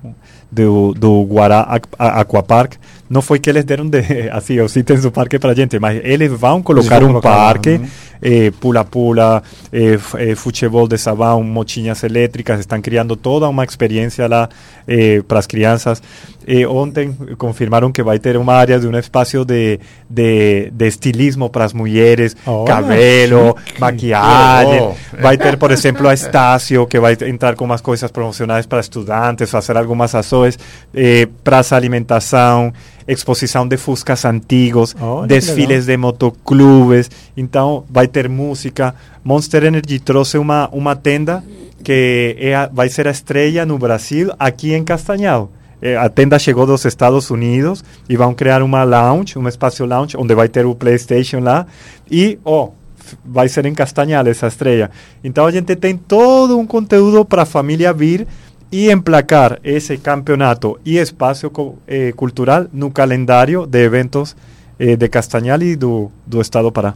do, 0.55 0.95
do 0.95 1.23
Guará 1.25 1.81
Aquapark. 1.99 2.75
Não 3.15 3.23
foi 3.23 3.39
que 3.39 3.49
eles 3.49 3.63
deram 3.65 3.87
de, 3.89 4.01
assim, 4.33 4.59
os 4.59 4.75
itens 4.75 5.03
do 5.03 5.13
parque 5.13 5.39
para 5.39 5.55
gente, 5.55 5.79
mas 5.79 6.01
eles 6.03 6.33
vão 6.33 6.61
colocar 6.61 6.99
vão 6.99 7.05
um 7.05 7.07
colocar 7.07 7.31
parque? 7.31 7.81
Eh, 8.23 8.51
pula-pula, 8.61 9.43
eh, 9.73 9.95
f- 9.95 10.17
eh, 10.19 10.35
futebol 10.35 10.87
de 10.89 10.97
sabão, 10.99 11.43
motinhas 11.43 12.03
elétricas, 12.03 12.61
estão 12.61 12.81
criando 12.81 13.17
toda 13.17 13.49
uma 13.49 13.65
experiência 13.65 14.27
lá 14.29 14.49
eh, 14.87 15.23
para 15.27 15.39
as 15.39 15.47
crianças. 15.47 16.03
Eh, 16.47 16.67
ontem 16.67 17.17
confirmaram 17.39 17.91
que 17.91 18.03
vai 18.03 18.19
ter 18.19 18.37
uma 18.37 18.53
área 18.55 18.79
de 18.79 18.87
um 18.87 18.97
espaço 18.99 19.45
de, 19.45 19.81
de, 20.09 20.71
de 20.71 20.87
estilismo 20.87 21.49
para 21.49 21.65
as 21.65 21.73
mulheres, 21.73 22.37
Olha, 22.47 22.67
cabelo, 22.67 23.57
maquiagem. 23.79 24.81
Oh, 24.83 24.95
Vai 25.23 25.37
ter, 25.39 25.57
por 25.57 25.71
exemplo, 25.71 26.07
a 26.09 26.15
Estácio, 26.15 26.87
que 26.87 26.99
vai 27.01 27.17
entrar 27.27 27.55
com 27.55 27.65
umas 27.65 27.81
coisas 27.81 28.11
promocionais 28.11 28.67
para 28.67 28.81
estudantes, 28.81 29.51
fazer 29.51 29.77
algumas 29.77 30.15
ações, 30.15 30.59
eh, 30.95 31.27
praça 31.43 31.77
alimentação, 31.77 32.73
exposição 33.07 33.67
de 33.69 33.77
fuscas 33.77 34.25
antigos, 34.25 34.93
que 34.95 35.01
desfiles 35.29 35.87
de 35.87 35.97
motoclubes. 35.97 37.11
Então, 37.37 37.85
vai 37.91 38.04
ter 38.09 38.29
música. 38.29 38.95
Monster 39.23 39.65
Energy 39.65 39.99
trouxe 39.99 40.39
uma, 40.39 40.69
uma 40.73 40.95
tenda 40.97 41.43
que 41.83 42.37
é 42.39 42.55
a- 42.55 42.71
vai 42.73 42.89
ser 42.89 43.07
a 43.07 43.11
estreia 43.11 43.67
no 43.67 43.79
Brasil, 43.79 44.31
aqui 44.39 44.73
em 44.75 44.83
Castanhal. 44.85 45.51
Eh, 45.83 45.97
a 45.97 46.09
tenda 46.09 46.39
chegou 46.39 46.67
dos 46.67 46.85
Estados 46.85 47.31
Unidos 47.31 47.85
e 48.09 48.17
vão 48.17 48.33
criar 48.33 48.63
uma 48.63 48.85
lounge, 48.85 49.39
um 49.39 49.47
espaço 49.47 49.85
lounge, 49.85 50.17
onde 50.17 50.35
vai 50.35 50.49
ter 50.49 50.65
o 50.65 50.75
PlayStation 50.75 51.41
lá. 51.41 51.67
E, 52.11 52.39
ó, 52.45 52.71
f- 52.99 53.17
vai 53.25 53.49
ser 53.49 53.67
em 53.67 53.75
Castanhal 53.75 54.27
essa 54.27 54.47
estreia. 54.47 54.91
Então 55.23 55.45
a 55.47 55.51
gente 55.51 55.77
tem 55.77 55.95
todo 55.97 56.59
um 56.59 56.67
conteúdo 56.67 57.23
para 57.25 57.43
a 57.43 57.47
família 57.47 57.93
vir 57.93 58.27
e 58.73 58.91
emplacar 58.91 59.59
esse 59.63 59.99
campeonato 59.99 60.79
e 60.87 60.97
espaço 60.97 61.51
eh, 61.87 62.13
cultural 62.17 62.67
no 62.73 62.91
calendário 62.91 63.67
de 63.67 63.85
eventos 63.85 64.35
eh, 64.79 64.97
de 64.97 65.09
Castanhal 65.09 65.61
e 65.63 65.77
do, 65.77 66.11
do 66.27 66.41
Estado 66.41 66.65
do 66.65 66.73
Pará. 66.73 66.95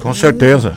Com 0.00 0.14
certeza. 0.14 0.74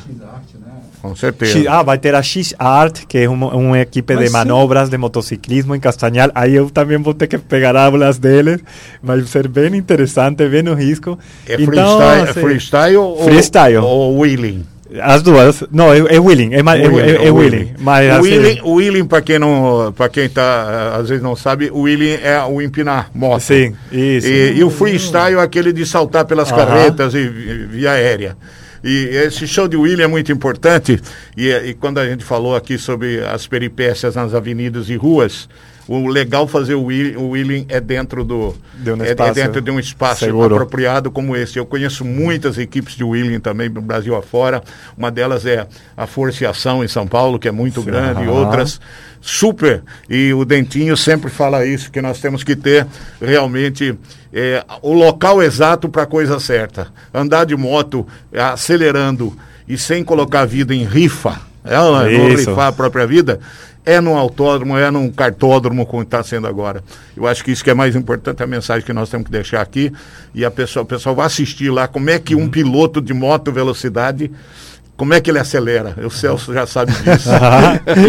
Com 1.01 1.15
certeza. 1.15 1.63
Ah, 1.71 1.81
vai 1.81 1.97
ter 1.97 2.13
a 2.13 2.21
X-Art, 2.21 3.05
que 3.07 3.19
é 3.19 3.29
uma, 3.29 3.55
uma 3.55 3.79
equipe 3.79 4.13
Mas 4.15 4.23
de 4.23 4.27
sim. 4.27 4.33
manobras 4.33 4.89
de 4.89 4.97
motociclismo 4.97 5.73
em 5.73 5.79
Castanhal. 5.79 6.29
Aí 6.35 6.53
eu 6.55 6.69
também 6.69 6.97
vou 6.97 7.13
ter 7.13 7.27
que 7.27 7.37
pegar 7.37 7.73
aulas 7.77 8.17
deles. 8.17 8.59
Vai 9.01 9.21
ser 9.21 9.47
bem 9.47 9.73
interessante, 9.77 10.45
bem 10.49 10.61
no 10.61 10.73
risco. 10.73 11.17
É 11.47 11.55
freestyle, 11.55 12.19
é 12.27 12.29
assim, 12.29 12.41
freestyle 12.41 12.97
ou, 12.97 13.23
Freestyle. 13.23 13.77
ou 13.77 14.19
wheeling? 14.19 14.65
As 15.01 15.21
duas. 15.21 15.63
Não, 15.71 15.93
é, 15.93 15.99
é 15.99 16.19
wheeling. 16.19 16.53
É, 16.53 16.59
é, 16.59 16.63
Wheeling, 16.63 16.99
é, 16.99 17.27
é 17.27 17.31
o 17.31 17.35
wheeling. 17.35 17.73
Mas, 17.79 18.09
assim, 18.09 18.21
wheeling, 18.23 18.61
wheeling 18.65 19.05
para 19.05 19.21
quem 19.21 19.39
não, 19.39 19.93
para 19.95 20.09
quem 20.09 20.27
tá, 20.27 20.95
às 20.97 21.07
vezes 21.07 21.23
não 21.23 21.35
sabe, 21.35 21.69
o 21.71 21.81
wheeling 21.83 22.17
é 22.21 22.41
o 22.43 22.59
empinar 22.61 23.09
moto. 23.13 23.39
Sim, 23.41 23.73
isso. 23.91 24.27
E, 24.27 24.57
e 24.57 24.63
o 24.65 24.69
freestyle 24.71 25.35
é 25.37 25.41
aquele 25.41 25.71
de 25.71 25.85
saltar 25.85 26.25
pelas 26.25 26.51
Aham. 26.51 26.65
carretas 26.65 27.13
e, 27.13 27.25
vi- 27.25 27.65
via 27.67 27.91
aérea. 27.91 28.35
E 28.83 29.07
esse 29.07 29.47
show 29.47 29.67
de 29.67 29.75
wheeling 29.77 30.03
é 30.03 30.07
muito 30.07 30.31
importante. 30.31 30.99
E, 31.35 31.49
e 31.49 31.73
quando 31.73 31.97
a 31.97 32.09
gente 32.09 32.23
falou 32.23 32.55
aqui 32.55 32.77
sobre 32.77 33.23
as 33.23 33.47
peripécias 33.47 34.15
nas 34.15 34.33
avenidas 34.33 34.89
e 34.89 34.95
ruas, 34.95 35.49
o 35.91 36.07
legal 36.07 36.47
fazer 36.47 36.75
o 36.75 36.83
wheeling, 36.83 37.15
o 37.15 37.29
wheeling 37.29 37.65
é 37.67 37.81
dentro 37.81 38.23
do 38.23 38.55
De 38.75 38.91
um 38.91 39.01
é- 39.01 39.07
é, 39.07 39.09
espaço 39.09 39.33
dentro 39.33 39.59
de 39.59 39.71
um 39.71 39.79
espaço 39.79 40.23
seguro. 40.23 40.53
apropriado 40.53 41.09
como 41.09 41.35
esse. 41.35 41.57
Eu 41.57 41.65
conheço 41.65 42.05
muitas 42.05 42.59
equipes 42.59 42.95
de 42.95 43.03
wheeling 43.03 43.39
também 43.39 43.69
no 43.69 43.81
Brasil 43.81 44.15
afora. 44.15 44.61
Uma 44.95 45.09
delas 45.09 45.47
é 45.47 45.65
a 45.97 46.05
Força 46.05 46.43
e 46.43 46.47
Ação 46.47 46.83
em 46.83 46.87
São 46.87 47.07
Paulo, 47.07 47.39
que 47.39 47.47
é 47.47 47.51
muito 47.51 47.81
grande, 47.81 48.23
e 48.23 48.27
outras 48.27 48.79
super. 49.19 49.81
E 50.07 50.31
o 50.31 50.45
Dentinho 50.45 50.95
sempre 50.95 51.31
fala 51.31 51.65
isso, 51.65 51.91
que 51.91 52.01
nós 52.01 52.19
temos 52.21 52.43
que 52.43 52.55
ter 52.55 52.85
realmente 53.19 53.97
é, 54.31 54.63
o 54.83 54.93
local 54.93 55.41
exato 55.41 55.89
para 55.89 56.03
a 56.03 56.05
coisa 56.05 56.39
certa. 56.39 56.87
Andar 57.11 57.45
de 57.45 57.55
moto 57.55 58.05
é, 58.31 58.39
acelerando 58.39 59.35
e 59.67 59.75
sem 59.75 60.03
colocar 60.03 60.41
a 60.41 60.45
vida 60.45 60.73
em 60.73 60.85
rifa, 60.85 61.41
é, 61.65 61.75
não 61.75 62.29
rifar 62.29 62.67
a 62.67 62.71
própria 62.71 63.05
vida, 63.05 63.39
é 63.85 63.99
num 63.99 64.17
autódromo, 64.17 64.77
é 64.77 64.91
num 64.91 65.09
cartódromo, 65.09 65.85
como 65.85 66.03
está 66.03 66.21
sendo 66.23 66.47
agora. 66.47 66.83
Eu 67.15 67.27
acho 67.27 67.43
que 67.43 67.51
isso 67.51 67.63
que 67.63 67.69
é 67.69 67.73
mais 67.73 67.95
importante, 67.95 68.43
a 68.43 68.47
mensagem 68.47 68.85
que 68.85 68.93
nós 68.93 69.09
temos 69.09 69.25
que 69.25 69.31
deixar 69.31 69.61
aqui. 69.61 69.91
E 70.33 70.45
a 70.45 70.51
pessoa, 70.51 70.83
o 70.83 70.85
pessoal 70.85 71.15
vai 71.15 71.25
assistir 71.25 71.69
lá 71.69 71.87
como 71.87 72.09
é 72.09 72.19
que 72.19 72.35
um 72.35 72.49
piloto 72.49 73.01
de 73.01 73.13
moto 73.13 73.51
velocidade, 73.51 74.31
como 74.95 75.13
é 75.13 75.21
que 75.21 75.31
ele 75.31 75.39
acelera. 75.39 75.95
O 76.05 76.09
Celso 76.09 76.53
já 76.53 76.67
sabe 76.67 76.91
disso. 77.03 77.29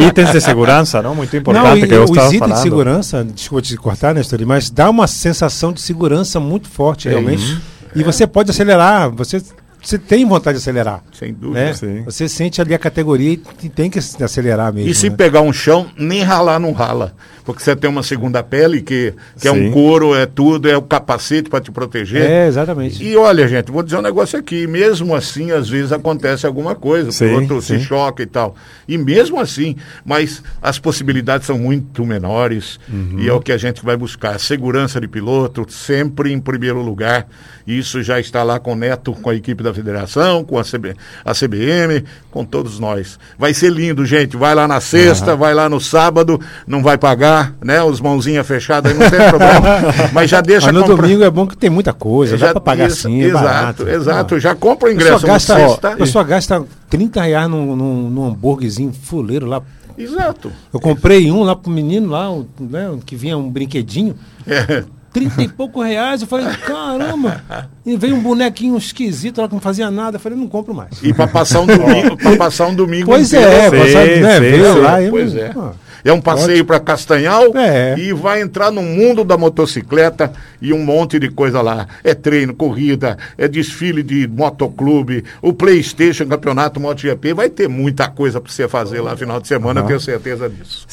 Itens 0.09 0.33
de 0.33 0.41
segurança, 0.41 1.01
não? 1.01 1.14
Muito 1.14 1.37
importante 1.37 1.64
Não, 1.64 1.77
e, 1.77 1.87
que 1.87 1.95
eu 1.95 2.05
os 2.05 2.11
itens 2.11 2.39
falando. 2.39 2.57
de 2.57 2.62
segurança, 2.62 3.25
desculpa 3.25 3.62
te 3.62 3.77
cortar, 3.77 4.14
Nestor, 4.14 4.41
mas 4.45 4.68
dá 4.71 4.91
uma 4.91 5.07
sensação 5.07 5.73
de 5.73 5.81
segurança 5.81 6.41
muito 6.41 6.68
forte, 6.68 7.09
realmente. 7.09 7.59
E 7.95 8.03
você 8.03 8.27
pode 8.27 8.51
acelerar, 8.51 9.11
você, 9.11 9.43
você 9.83 9.99
tem 9.99 10.26
vontade 10.26 10.59
de 10.59 10.62
acelerar. 10.62 11.03
Sem 11.12 11.33
dúvida. 11.33 11.64
Né? 11.64 11.74
Sim. 11.74 12.03
Você 12.05 12.28
sente 12.28 12.61
ali 12.61 12.74
a 12.74 12.78
categoria 12.78 13.39
e 13.62 13.68
tem 13.68 13.91
que 13.91 13.99
acelerar 13.99 14.72
mesmo. 14.72 14.91
E 14.91 14.95
se 14.95 15.09
né? 15.09 15.16
pegar 15.16 15.41
um 15.41 15.53
chão, 15.53 15.91
nem 15.97 16.22
ralar 16.22 16.59
não 16.59 16.72
rala. 16.72 17.14
Porque 17.45 17.62
você 17.62 17.74
tem 17.74 17.89
uma 17.91 18.03
segunda 18.03 18.43
pele, 18.43 18.83
que, 18.83 19.14
que 19.41 19.49
é 19.49 19.53
um 19.53 19.72
couro, 19.72 20.14
é 20.14 20.26
tudo, 20.26 20.68
é 20.68 20.76
o 20.76 20.83
capacete 20.83 21.49
para 21.49 21.61
te 21.61 21.72
proteger. 21.72 22.22
É, 22.22 22.47
exatamente. 22.47 23.03
E 23.03 23.16
olha, 23.16 23.49
gente, 23.49 23.72
vou 23.72 23.83
dizer 23.83 23.97
um 23.97 24.03
negócio 24.03 24.39
aqui. 24.39 24.66
Mesmo 24.66 25.14
assim, 25.14 25.51
às 25.51 25.68
vezes 25.68 25.91
acontece 25.91 26.47
alguma 26.47 26.74
coisa, 26.74 27.09
o 27.09 27.12
Sim, 27.12 27.26
piloto 27.26 27.62
se 27.62 27.78
sim. 27.78 27.85
choca 27.85 28.22
e 28.22 28.26
tal. 28.26 28.55
E 28.87 28.97
mesmo 28.97 29.41
assim, 29.41 29.76
mas 30.05 30.43
as 30.61 30.78
possibilidades 30.78 31.47
são 31.47 31.59
muito 31.59 32.05
menores. 32.05 32.78
Uhum. 32.89 33.18
E 33.18 33.28
é 33.28 33.33
o 33.33 33.41
que 33.41 33.53
a 33.53 33.59
gente 33.59 33.85
vai 33.85 33.97
buscar. 33.97 34.39
Segurança 34.39 35.01
de 35.01 35.09
piloto, 35.09 35.66
sempre 35.70 36.33
em 36.33 36.39
primeiro 36.39 36.83
lugar. 36.83 37.26
Isso 37.66 38.03
já 38.03 38.20
está 38.20 38.43
lá 38.43 38.59
com 38.59 38.72
o 38.72 38.76
Neto, 38.76 39.12
com 39.12 39.31
a 39.31 39.35
equipe 39.35 39.62
da 39.62 39.70
federação, 39.75 40.45
com 40.45 40.59
a, 40.59 40.64
CB, 40.64 40.97
a 41.25 41.35
CBM, 41.35 42.05
com 42.31 42.45
todos 42.45 42.79
nós. 42.79 43.18
Vai 43.39 43.55
ser 43.55 43.71
lindo, 43.71 44.05
gente. 44.05 44.37
Vai 44.37 44.55
lá 44.55 44.66
na 44.66 44.81
sexta, 44.81 45.37
vai 45.37 45.55
lá 45.55 45.68
no 45.68 45.81
sábado, 45.81 46.41
não 46.66 46.83
vai 46.83 46.99
pagar, 46.99 47.55
né? 47.62 47.83
Os 47.83 48.01
mãozinhas 48.01 48.47
fechadas 48.47 48.93
aí 48.93 48.99
não 48.99 49.11
tem 49.11 49.29
problema. 49.29 49.61
Mas 50.12 50.31
já 50.31 50.41
deixa 50.41 50.73
Mas 50.73 50.75
no 50.75 50.97
domingo 50.97 51.23
é 51.25 51.31
bom 51.31 51.47
que 51.47 51.57
tem 51.57 51.71
muita 51.71 51.93
coisa, 51.93 52.37
dá 52.37 52.53
pra 52.53 52.61
pagar 52.61 52.89
isso, 52.89 53.09
sim, 53.09 53.23
é 53.23 53.27
Exato, 53.27 53.45
barato. 53.45 53.89
exato. 53.89 54.41
Já 54.41 54.55
compra 54.55 54.89
o 54.89 54.93
ingresso 54.93 55.27
na 55.27 55.33
gasta, 55.35 55.55
sexta. 55.55 55.89
a 55.93 55.97
pessoa 55.97 56.25
gasta 56.25 56.64
30 56.89 57.23
reais 57.23 57.49
num, 57.49 57.77
num, 57.77 58.11
num 58.11 58.27
hambúrguerzinho 58.27 58.93
fuleiro 58.93 59.47
lá. 59.47 59.62
Exato. 59.97 60.51
Eu 60.73 60.81
comprei 60.81 61.31
um 61.31 61.43
lá 61.43 61.55
pro 61.55 61.71
menino 61.71 62.09
lá, 62.09 62.31
um, 62.31 62.47
né, 62.59 62.91
que 63.05 63.14
vinha 63.14 63.37
um 63.37 63.51
brinquedinho. 63.51 64.14
É. 64.47 64.85
30 65.12 65.42
e 65.42 65.48
pouco 65.48 65.82
reais. 65.82 66.20
Eu 66.22 66.28
falei, 66.28 66.46
caramba. 66.66 67.42
E 67.84 67.96
veio 67.96 68.14
um 68.16 68.20
bonequinho 68.20 68.76
esquisito 68.76 69.40
lá 69.40 69.48
que 69.48 69.54
não 69.54 69.61
fazia 69.61 69.90
nada. 69.90 70.16
Eu 70.16 70.20
falei, 70.20 70.38
não 70.38 70.46
compro 70.48 70.72
mais. 70.74 71.02
E 71.02 71.12
para 71.12 71.26
passar 71.26 71.61
um 71.61 71.66
domingo, 71.66 72.16
para 72.16 72.36
passar 72.36 72.66
um 72.68 72.74
domingo 72.74 73.06
Pois 73.06 73.32
inteiro, 73.32 73.50
é, 73.50 73.70
Sim, 73.70 73.78
passar, 73.78 74.06
né, 74.06 74.40
veio 74.40 74.72
sim. 74.74 74.78
lá. 74.80 75.02
eu- 75.02 75.11
Pois 75.11 75.34
é. 75.34 75.52
ah, 75.56 75.72
É 76.05 76.12
um 76.12 76.20
passeio 76.20 76.64
para 76.64 76.80
Castanhal 76.80 77.57
É. 77.57 77.94
e 77.98 78.12
vai 78.12 78.40
entrar 78.40 78.70
no 78.70 78.82
mundo 78.82 79.24
da 79.24 79.36
motocicleta 79.36 80.32
e 80.61 80.72
um 80.72 80.82
monte 80.84 81.18
de 81.18 81.28
coisa 81.30 81.61
lá. 81.61 81.86
É 82.03 82.14
treino, 82.14 82.55
corrida, 82.55 83.16
é 83.36 83.48
desfile 83.48 84.03
de 84.03 84.26
motoclube, 84.28 85.24
o 85.42 85.53
PlayStation, 85.53 86.26
campeonato 86.26 86.80
MotoGP. 86.80 87.34
Vai 87.34 87.48
ter 87.51 87.68
muita 87.68 88.09
coisa 88.09 88.40
para 88.40 88.53
você 88.53 88.68
fazer 88.68 89.01
lá 89.01 89.12
no 89.12 89.16
final 89.16 89.40
de 89.40 89.48
semana, 89.48 89.80
eu 89.80 89.86
tenho 89.86 90.01
certeza 90.01 90.48
disso. 90.48 90.86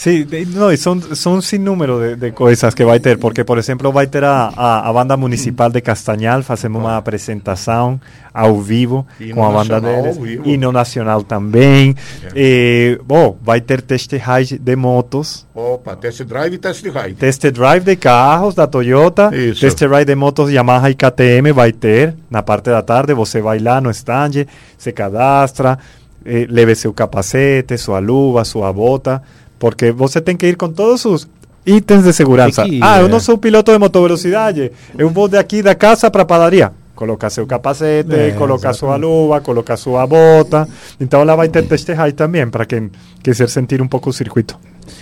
No, 0.56 0.72
y 0.72 0.78
son, 0.78 1.02
son 1.16 1.34
un 1.38 1.42
sinnúmero 1.42 2.00
de, 2.00 2.16
de 2.16 2.32
cosas 2.32 2.74
que 2.74 2.84
va 2.84 2.96
a 2.96 3.00
ter, 3.00 3.18
porque, 3.20 3.44
por 3.44 3.60
ejemplo, 3.60 3.92
va 3.92 4.02
a 4.04 4.08
ter 4.08 4.24
a, 4.24 4.48
a, 4.56 4.90
a 4.90 4.92
banda 4.94 5.16
municipal 5.18 5.72
de 5.72 5.82
Castañal, 5.82 6.44
hacemos 6.48 6.82
uma 6.82 6.98
apresentação 6.98 8.00
ao 8.34 8.62
vivo 8.62 9.08
Hino 9.20 9.36
com 9.36 9.46
a 9.46 9.52
banda 9.52 9.82
deles, 9.82 10.18
hino 10.46 10.72
nacional 10.72 11.24
também. 11.24 11.96
Eh, 12.36 13.00
bom, 13.04 13.38
vai 13.42 13.62
ter 13.62 13.82
teste 13.82 14.20
de 14.60 14.76
motos, 14.98 15.46
Opa, 15.54 15.96
test 15.96 16.24
drive 16.24 16.54
e 16.56 16.58
test 16.58 16.84
ride. 16.86 17.14
test 17.16 17.46
drive 17.52 17.84
de 17.84 17.96
carros 17.96 18.56
da 18.56 18.66
Toyota, 18.66 19.30
Isso. 19.36 19.62
test 19.62 19.80
ride 19.82 20.06
de 20.06 20.16
motos 20.16 20.50
Yamaha 20.52 20.90
e 20.90 20.96
KTM 20.96 21.52
vai 21.54 21.72
ter 21.72 22.16
na 22.30 22.42
parte 22.42 22.66
da 22.70 22.82
tarde. 22.82 23.14
Você 23.14 23.42
vai 23.42 23.60
lá 23.60 23.80
no 23.80 23.92
stand, 23.92 24.46
se 24.78 24.92
cadastra, 24.92 25.78
eh, 26.26 26.48
leve 26.50 26.74
seu 26.76 26.92
capacete, 26.94 27.78
sua 27.78 28.00
luva, 28.00 28.44
sua 28.44 28.74
bota, 28.74 29.22
porque 29.60 29.92
você 29.92 30.20
tem 30.20 30.36
que 30.36 30.48
ir 30.48 30.56
com 30.58 30.70
todos 30.70 31.06
os 31.06 31.28
itens 31.66 32.04
de 32.04 32.14
segurança. 32.14 32.64
Tem 32.64 32.72
que 32.72 32.78
ir, 32.78 32.84
ah, 32.84 33.00
eu 33.02 33.08
não 33.08 33.20
sou 33.20 33.38
piloto 33.38 33.72
de 33.72 33.78
motovelocidade, 33.78 34.72
eu 34.98 35.10
vou 35.10 35.28
daqui 35.28 35.62
da 35.62 35.76
casa 35.76 36.10
para 36.10 36.24
a 36.24 36.26
padaria. 36.26 36.72
Colocar 36.96 37.30
seu 37.30 37.46
capacete, 37.46 38.12
É, 38.16 38.32
colocar 38.32 38.74
sua 38.74 38.96
luva, 38.96 39.40
colocar 39.40 39.78
sua 39.78 40.08
bota. 40.08 40.68
Então 41.00 41.22
ela 41.22 41.36
vai 41.36 41.48
ter 41.48 41.62
teste 41.68 41.94
ride 41.94 42.14
também, 42.14 42.48
para 42.50 42.66
quem 42.66 42.90
quiser 43.22 43.48
sentir 43.50 43.80
um 43.84 43.88
pouco 43.88 44.10
o 44.10 44.14
circuito. 44.14 44.58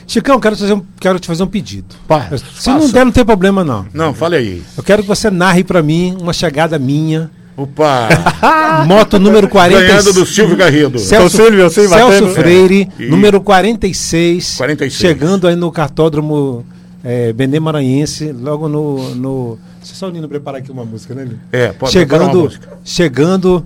Chicão, 0.08 0.40
quero, 0.40 0.56
te 0.56 0.62
fazer 0.62 0.74
um, 0.74 0.82
quero 1.00 1.20
te 1.20 1.28
fazer 1.28 1.44
um 1.44 1.48
pedido. 1.48 1.96
Pá, 2.08 2.30
Se 2.58 2.70
não 2.70 2.90
der, 2.90 3.06
não 3.06 3.12
tem 3.12 3.26
problema 3.26 3.64
não. 3.64 3.86
Não, 3.94 4.14
fale 4.14 4.36
aí. 4.36 4.64
Eu 4.78 4.84
quero 4.84 5.02
que 5.02 5.08
você 5.08 5.30
narre 5.32 5.64
pra 5.64 5.82
mim 5.82 6.18
uma 6.20 6.34
chegada 6.34 6.78
minha. 6.80 7.30
Opa, 7.58 8.10
Moto 8.86 9.18
número 9.18 9.48
40. 9.48 9.82
ganhando 9.82 10.12
do 10.14 10.26
Silvio 10.26 10.58
Garrido. 10.58 11.00
Celso, 11.00 11.38
Silvio, 11.38 11.70
Celso 11.70 11.90
batendo. 11.90 12.30
Freire, 12.34 12.90
É. 13.00 13.06
número 13.08 13.40
46, 13.40 14.56
46. 14.58 14.94
Chegando 14.94 15.48
aí 15.48 15.56
no 15.56 15.72
cartódromo 15.72 16.66
é, 17.04 17.32
Bené 17.32 17.60
Maranhense, 17.60 18.32
logo 18.34 18.68
no, 18.68 19.16
no 19.16 19.58
Deixa 19.86 20.00
só 20.00 20.08
o 20.08 20.12
Nino 20.12 20.28
preparar 20.28 20.62
aqui 20.62 20.72
uma 20.72 20.84
música, 20.84 21.14
né, 21.14 21.26
Nino? 21.26 21.40
É, 21.52 21.68
pode 21.72 21.92
preparar 21.92 22.24
uma 22.24 22.32
chegando, 22.32 22.44
música. 22.44 22.68
chegando 22.84 23.66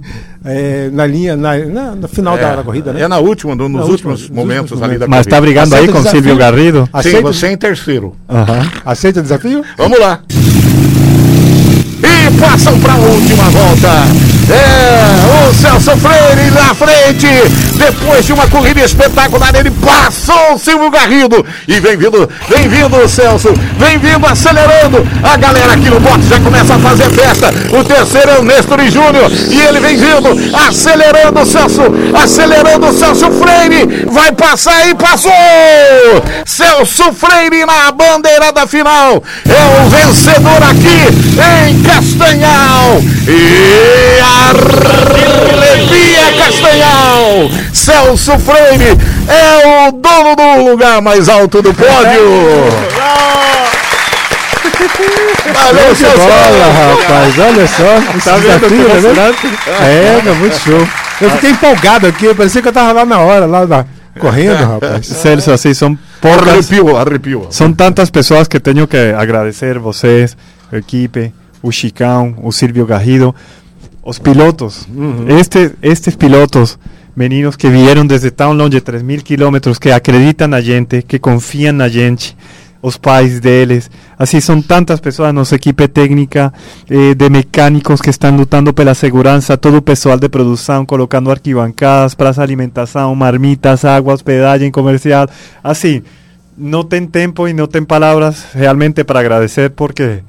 é, 0.42 0.88
na 0.90 1.04
linha, 1.04 1.36
na, 1.36 1.58
na- 1.58 1.94
no 1.94 2.08
final 2.08 2.38
da, 2.38 2.56
da 2.56 2.62
corrida, 2.62 2.90
né? 2.90 3.02
É 3.02 3.08
na 3.08 3.18
última, 3.18 3.54
no- 3.54 3.68
nos 3.68 3.82
Na 3.84 3.86
últimos 3.86 4.20
nos 4.22 4.30
momentos 4.30 4.70
últimos 4.72 4.82
ali 4.82 4.96
da 4.98 5.06
Mas 5.06 5.26
corrida. 5.26 5.28
está 5.28 5.40
brigando 5.42 5.74
Aceita 5.74 5.82
aí 5.84 5.88
o 5.90 5.92
com 5.92 5.98
desafio? 5.98 6.22
Silvio 6.22 6.38
Garrido. 6.38 6.84
Sim, 6.84 6.90
Aceita, 6.94 7.20
você 7.20 7.46
é 7.48 7.52
em 7.52 7.56
terceiro. 7.58 8.16
Ajá. 8.26 8.72
aceita 8.86 9.20
o 9.20 9.22
desafio? 9.22 9.62
Vamos 9.76 10.00
lá. 10.00 10.22
E 12.00 12.40
passam 12.40 12.80
para 12.80 12.94
a 12.94 12.96
última 12.96 13.44
volta. 13.50 13.88
É, 14.50 15.50
o 15.50 15.54
Celso 15.54 15.90
Freire 15.98 16.50
na 16.50 16.74
frente. 16.74 17.26
Depois 17.78 18.26
de 18.26 18.32
uma 18.32 18.48
corrida 18.48 18.80
espetacular, 18.80 19.54
ele 19.54 19.70
passou 19.70 20.54
o 20.54 20.58
Silvio 20.58 20.90
Garrido. 20.90 21.46
E 21.66 21.78
vem 21.78 21.96
vindo, 21.96 22.28
vem 22.48 22.68
vindo 22.68 23.08
Celso. 23.08 23.54
Vem 23.78 23.98
vindo 23.98 24.26
acelerando. 24.26 25.06
A 25.22 25.36
galera 25.36 25.74
aqui 25.74 25.88
no 25.88 26.00
bote 26.00 26.26
já 26.28 26.40
começa 26.40 26.74
a 26.74 26.78
fazer 26.78 27.08
festa. 27.10 27.54
O 27.72 27.84
terceiro 27.84 28.30
é 28.30 28.38
o 28.38 28.42
Nestor 28.42 28.80
Júnior. 28.90 29.30
E 29.30 29.60
ele 29.60 29.78
vem 29.78 29.96
vindo, 29.96 30.56
acelerando 30.66 31.46
Celso. 31.46 31.82
Acelerando 32.20 32.92
Celso 32.92 33.30
Freire. 33.30 34.06
Vai 34.10 34.32
passar 34.32 34.88
e 34.88 34.94
passou. 34.94 35.32
Celso 36.44 37.12
Freire 37.12 37.64
na 37.64 37.92
bandeira 37.92 38.52
da 38.52 38.66
final. 38.66 39.22
É 39.48 39.80
o 39.80 39.88
vencedor 39.88 40.62
aqui 40.64 41.06
em 41.70 41.82
Castanhal. 41.82 43.00
E 43.28 44.20
arrepia 45.60 46.32
Castanhal. 46.44 47.67
Celso 47.78 48.38
Freire 48.40 48.98
é 49.28 49.88
o 49.88 49.92
dono 49.92 50.34
do 50.36 50.70
lugar 50.70 51.00
mais 51.00 51.28
alto 51.28 51.62
do 51.62 51.72
pódio. 51.72 51.88
Valeu, 55.54 55.94
Que 55.94 56.04
bola, 56.04 56.72
rapaz, 56.72 57.38
olha 57.38 57.66
só. 57.66 58.30
Tá 58.30 58.36
vendo 58.36 59.14
né? 59.14 59.34
É, 59.80 60.22
meu, 60.22 60.34
muito 60.34 60.58
show. 60.58 60.86
Eu 61.20 61.30
fiquei 61.30 61.50
empolgado 61.50 62.06
aqui, 62.06 62.32
parecia 62.34 62.60
que 62.62 62.68
eu 62.68 62.72
tava 62.72 62.92
lá 62.92 63.04
na 63.04 63.18
hora, 63.20 63.46
lá 63.46 63.66
na- 63.66 63.84
correndo, 64.20 64.64
rapaz. 64.64 65.06
Celso, 65.06 65.52
así 65.52 65.74
son 65.74 65.96
pocas, 66.20 66.48
Arrepiou, 66.48 66.96
arrepiou. 66.96 67.46
São 67.50 67.72
tantas 67.72 68.10
pessoas 68.10 68.48
que 68.48 68.58
tenho 68.60 68.86
que 68.86 68.96
agradecer 69.16 69.78
vocês, 69.78 70.36
a 70.72 70.76
equipe, 70.76 71.32
o 71.62 71.70
Chicão, 71.72 72.34
o 72.42 72.50
Silvio 72.52 72.84
Garrido, 72.86 73.34
os 74.02 74.18
pilotos. 74.18 74.86
Este, 75.40 75.72
estes 75.82 76.14
pilotos, 76.16 76.78
meninos 77.18 77.56
que 77.56 77.68
vieram 77.68 78.06
desde 78.06 78.30
tão 78.30 78.52
longe, 78.52 78.80
3 78.80 79.02
mil 79.02 79.20
quilômetros, 79.20 79.76
que 79.76 79.90
acreditam 79.90 80.46
na 80.46 80.60
gente, 80.60 81.02
que 81.02 81.18
confiam 81.18 81.72
na 81.72 81.88
gente, 81.88 82.36
os 82.80 82.96
pais 82.96 83.40
deles. 83.40 83.90
Assim, 84.16 84.40
são 84.40 84.62
tantas 84.62 85.00
pessoas, 85.00 85.34
nossa 85.34 85.56
equipe 85.56 85.88
técnica, 85.88 86.52
eh, 86.88 87.14
de 87.16 87.28
mecânicos 87.28 88.00
que 88.00 88.10
estão 88.10 88.36
lutando 88.36 88.72
pela 88.72 88.94
segurança, 88.94 89.56
todo 89.56 89.78
o 89.78 89.82
pessoal 89.82 90.16
de 90.16 90.28
produção, 90.28 90.86
colocando 90.86 91.28
arquibancadas, 91.28 92.14
praça 92.14 92.40
alimentação, 92.40 93.12
marmitas, 93.16 93.84
água, 93.84 94.14
hospedagem 94.14 94.70
comercial. 94.70 95.26
Assim, 95.62 96.04
não 96.56 96.84
tem 96.84 97.04
tempo 97.04 97.48
e 97.48 97.52
não 97.52 97.66
tem 97.66 97.84
palavras 97.84 98.46
realmente 98.54 99.02
para 99.02 99.18
agradecer, 99.18 99.70
porque. 99.70 100.22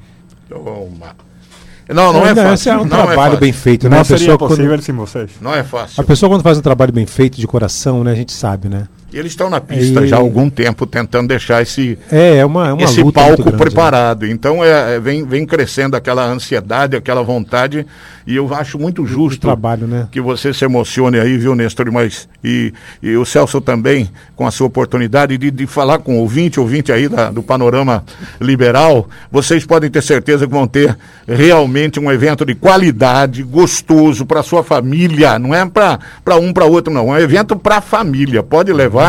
Não, 1.94 2.12
não 2.12 2.26
é 2.26 2.32
Esse 2.32 2.42
fácil. 2.42 2.72
é 2.72 2.76
um 2.76 2.78
não 2.80 2.88
trabalho 2.88 3.34
é 3.34 3.36
bem 3.38 3.52
feito, 3.52 3.88
né? 3.88 3.96
não 3.96 4.02
A 4.02 4.04
seria 4.04 4.18
pessoa, 4.20 4.38
quando, 4.38 4.50
possível 4.50 4.82
sem 4.82 4.94
vocês. 4.94 5.30
Não 5.40 5.54
é 5.54 5.62
fácil. 5.64 6.00
a 6.00 6.04
pessoa 6.04 6.30
quando 6.30 6.42
faz 6.42 6.58
um 6.58 6.62
trabalho 6.62 6.92
bem 6.92 7.06
feito 7.06 7.38
de 7.40 7.46
coração, 7.46 8.04
né? 8.04 8.12
A 8.12 8.14
gente 8.14 8.32
sabe, 8.32 8.68
né? 8.68 8.86
E 9.12 9.18
eles 9.18 9.32
estão 9.32 9.50
na 9.50 9.60
pista 9.60 10.02
E- 10.04 10.06
já 10.08 10.16
há 10.16 10.18
algum 10.20 10.48
tempo 10.48 10.86
tentando 10.86 11.28
deixar 11.28 11.60
esse, 11.62 11.98
É, 12.10 12.36
é 12.36 12.46
uma, 12.46 12.68
é 12.68 12.72
uma 12.72 12.82
esse 12.82 13.02
palco 13.12 13.36
grande, 13.42 13.52
né? 13.52 13.58
preparado. 13.58 14.26
Então 14.26 14.64
é, 14.64 14.96
é- 14.96 15.00
vem, 15.00 15.24
vem 15.26 15.44
crescendo 15.44 15.96
aquela 15.96 16.24
ansiedade, 16.26 16.96
aquela 16.96 17.22
vontade. 17.22 17.86
E 18.26 18.36
eu 18.36 18.54
acho 18.54 18.78
muito 18.78 19.02
O 19.02 19.06
justo 19.06 19.40
trabalho, 19.40 19.86
né? 19.88 20.06
que 20.12 20.20
você 20.20 20.54
se 20.54 20.64
emocione 20.64 21.18
aí, 21.18 21.36
viu, 21.36 21.54
Nestor? 21.56 21.90
Mas 21.90 22.28
e, 22.44 22.72
e 23.02 23.16
o 23.16 23.24
Celso 23.24 23.60
também, 23.60 24.08
com 24.36 24.46
a 24.46 24.50
sua 24.52 24.68
oportunidade 24.68 25.36
de, 25.36 25.50
de 25.50 25.66
falar 25.66 25.98
com 25.98 26.16
o 26.16 26.20
ouvinte, 26.20 26.60
ouvinte 26.60 26.92
aí 26.92 27.08
da- 27.08 27.30
do 27.30 27.42
panorama 27.42 28.04
liberal, 28.40 29.08
vocês 29.32 29.64
podem 29.64 29.90
ter 29.90 30.02
certeza 30.02 30.46
que 30.46 30.52
vão 30.52 30.66
ter 30.68 30.96
realmente 31.26 31.98
um 31.98 32.10
evento 32.12 32.44
de 32.44 32.54
qualidade, 32.54 33.42
gostoso 33.42 34.24
para 34.24 34.42
sua 34.42 34.62
família. 34.62 35.38
Não 35.38 35.54
é 35.54 35.64
para 35.66 35.98
um 36.36 36.52
para 36.52 36.64
outro, 36.66 36.92
não. 36.92 37.14
É 37.14 37.18
um 37.18 37.22
evento 37.22 37.56
para 37.56 37.78
a 37.78 37.80
família. 37.80 38.42
Pode 38.42 38.72
levar, 38.72 38.99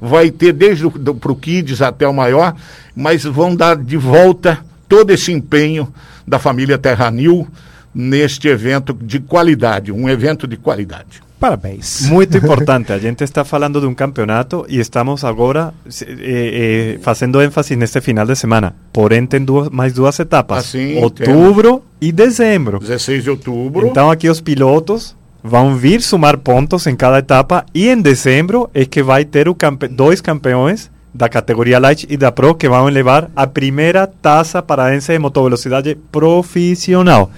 vai 0.00 0.30
ter 0.30 0.52
desde 0.52 0.88
para 0.88 1.32
o 1.32 1.36
Kids 1.36 1.82
até 1.82 2.06
o 2.06 2.12
maior, 2.12 2.54
mas 2.94 3.24
vão 3.24 3.54
dar 3.54 3.76
de 3.76 3.96
volta 3.96 4.58
todo 4.88 5.10
esse 5.10 5.32
empenho 5.32 5.92
da 6.26 6.38
família 6.38 6.78
Terranil 6.78 7.46
neste 7.94 8.48
evento 8.48 8.92
de 8.94 9.20
qualidade, 9.20 9.92
um 9.92 10.08
evento 10.08 10.46
de 10.46 10.56
qualidade. 10.56 11.22
Parabéns. 11.42 12.02
Muito 12.02 12.36
importante, 12.38 12.92
a 12.92 12.98
gente 12.98 13.24
está 13.24 13.44
falando 13.44 13.80
de 13.80 13.86
um 13.86 13.94
campeonato 13.94 14.64
e 14.68 14.78
estamos 14.78 15.24
agora 15.24 15.74
eh, 15.86 16.94
eh, 16.94 16.98
fazendo 17.02 17.42
ênfase 17.42 17.74
neste 17.74 18.00
final 18.00 18.24
de 18.24 18.36
semana. 18.36 18.76
Porém, 18.92 19.26
tem 19.26 19.44
duas, 19.44 19.68
mais 19.68 19.92
duas 19.92 20.18
etapas: 20.20 20.58
Ah, 20.58 20.62
sim, 20.62 21.02
outubro 21.02 21.82
e 22.00 22.12
dezembro. 22.12 22.78
16 22.78 23.24
de 23.24 23.30
outubro. 23.30 23.88
Então, 23.88 24.08
aqui 24.08 24.28
os 24.30 24.40
pilotos 24.40 25.16
vão 25.42 25.76
vir 25.76 26.00
somar 26.00 26.38
pontos 26.38 26.86
em 26.86 26.94
cada 26.94 27.18
etapa 27.18 27.66
e 27.74 27.88
em 27.88 28.00
dezembro 28.00 28.70
é 28.72 28.84
que 28.84 29.02
vai 29.02 29.24
ter 29.24 29.48
o 29.48 29.54
campe 29.54 29.88
dois 29.88 30.20
campeões 30.20 30.90
da 31.12 31.28
categoria 31.28 31.78
Light 31.78 32.06
e 32.08 32.16
da 32.16 32.32
Pro 32.32 32.54
que 32.54 32.68
vão 32.68 32.86
levar 32.86 33.30
a 33.36 33.46
primeira 33.46 34.06
taça 34.06 34.62
paraense 34.62 35.12
de 35.12 35.18
motovelocidade 35.18 35.94
profissional. 36.10 37.30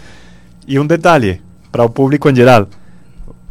E 0.67 0.79
um 0.79 0.87
detalhe 0.87 1.41
para 1.73 1.85
o 1.85 1.91
público 1.91 2.29
em 2.29 2.35
geral: 2.35 2.69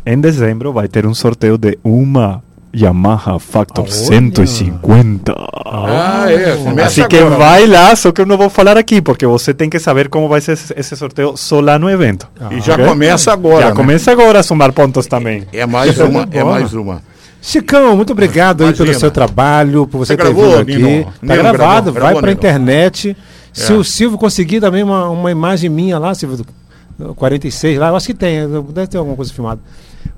em 0.06 0.20
dezembro 0.20 0.72
vai 0.72 0.88
ter 0.88 1.06
um 1.06 1.14
sorteio 1.14 1.58
de 1.58 1.78
uma 1.84 2.41
Yamaha 2.76 3.38
Factor 3.39 3.86
Olha. 3.86 3.93
150. 3.93 5.34
Ah, 5.65 6.26
é. 6.32 6.55
Começa 6.57 6.88
Assim 7.01 7.07
que 7.07 7.17
agora. 7.17 7.36
vai 7.38 7.67
lá, 7.67 7.95
só 7.95 8.11
que 8.11 8.21
eu 8.21 8.26
não 8.26 8.38
vou 8.38 8.49
falar 8.49 8.78
aqui, 8.78 9.01
porque 9.01 9.26
você 9.26 9.53
tem 9.53 9.69
que 9.69 9.80
saber 9.80 10.09
como 10.09 10.28
vai 10.28 10.41
ser 10.41 10.53
esse- 10.76 10.95
sorteio 10.95 11.38
só 11.38 11.59
lá 11.59 11.78
no 11.78 11.89
evento. 11.89 12.28
E 12.51 12.59
já 12.61 12.74
Ok? 12.74 12.86
começa 12.86 13.32
agora. 13.32 13.61
Já 13.65 13.69
né? 13.69 13.76
começa 13.76 14.11
agora 14.11 14.39
a 14.39 14.43
somar 14.43 14.71
pontos 14.74 15.05
também. 15.05 15.43
É 15.53 15.65
mais 15.65 15.99
uma, 15.99 16.28
é 16.32 16.43
mais 16.43 16.74
uma. 16.74 17.01
Chicão, 17.41 17.95
muito 17.95 18.13
obrigado 18.13 18.61
aí 18.61 18.67
Imagina. 18.69 18.86
pelo 18.88 18.99
seu 18.99 19.11
trabalho, 19.11 19.86
por 19.86 19.97
você, 19.99 20.13
Você 20.13 20.17
ter 20.17 20.24
gravou, 20.24 20.49
vindo 20.49 20.61
aqui. 20.61 20.78
Nino? 20.78 21.03
Tá 21.05 21.11
Nino 21.21 21.36
gravado, 21.36 21.57
gravou, 21.57 21.93
vai 21.93 21.93
gravou, 22.01 22.21
pra 22.21 22.30
Nino? 22.30 22.39
internet. 22.39 23.17
Se 23.51 23.71
É. 23.71 23.76
o 23.76 23.84
Silvio 23.84 24.17
conseguir 24.17 24.61
também 24.61 24.82
uma, 24.82 25.09
uma 25.09 25.30
imagem 25.30 25.69
minha 25.69 25.99
lá, 25.99 26.15
Silvio, 26.15 26.43
do 26.97 27.13
46 27.15 27.78
lá, 27.78 27.89
eu 27.89 27.95
acho 27.97 28.07
que 28.07 28.13
tem, 28.13 28.47
deve 28.69 28.88
ter 28.88 28.97
alguma 28.97 29.15
coisa 29.15 29.32
filmada. 29.34 29.59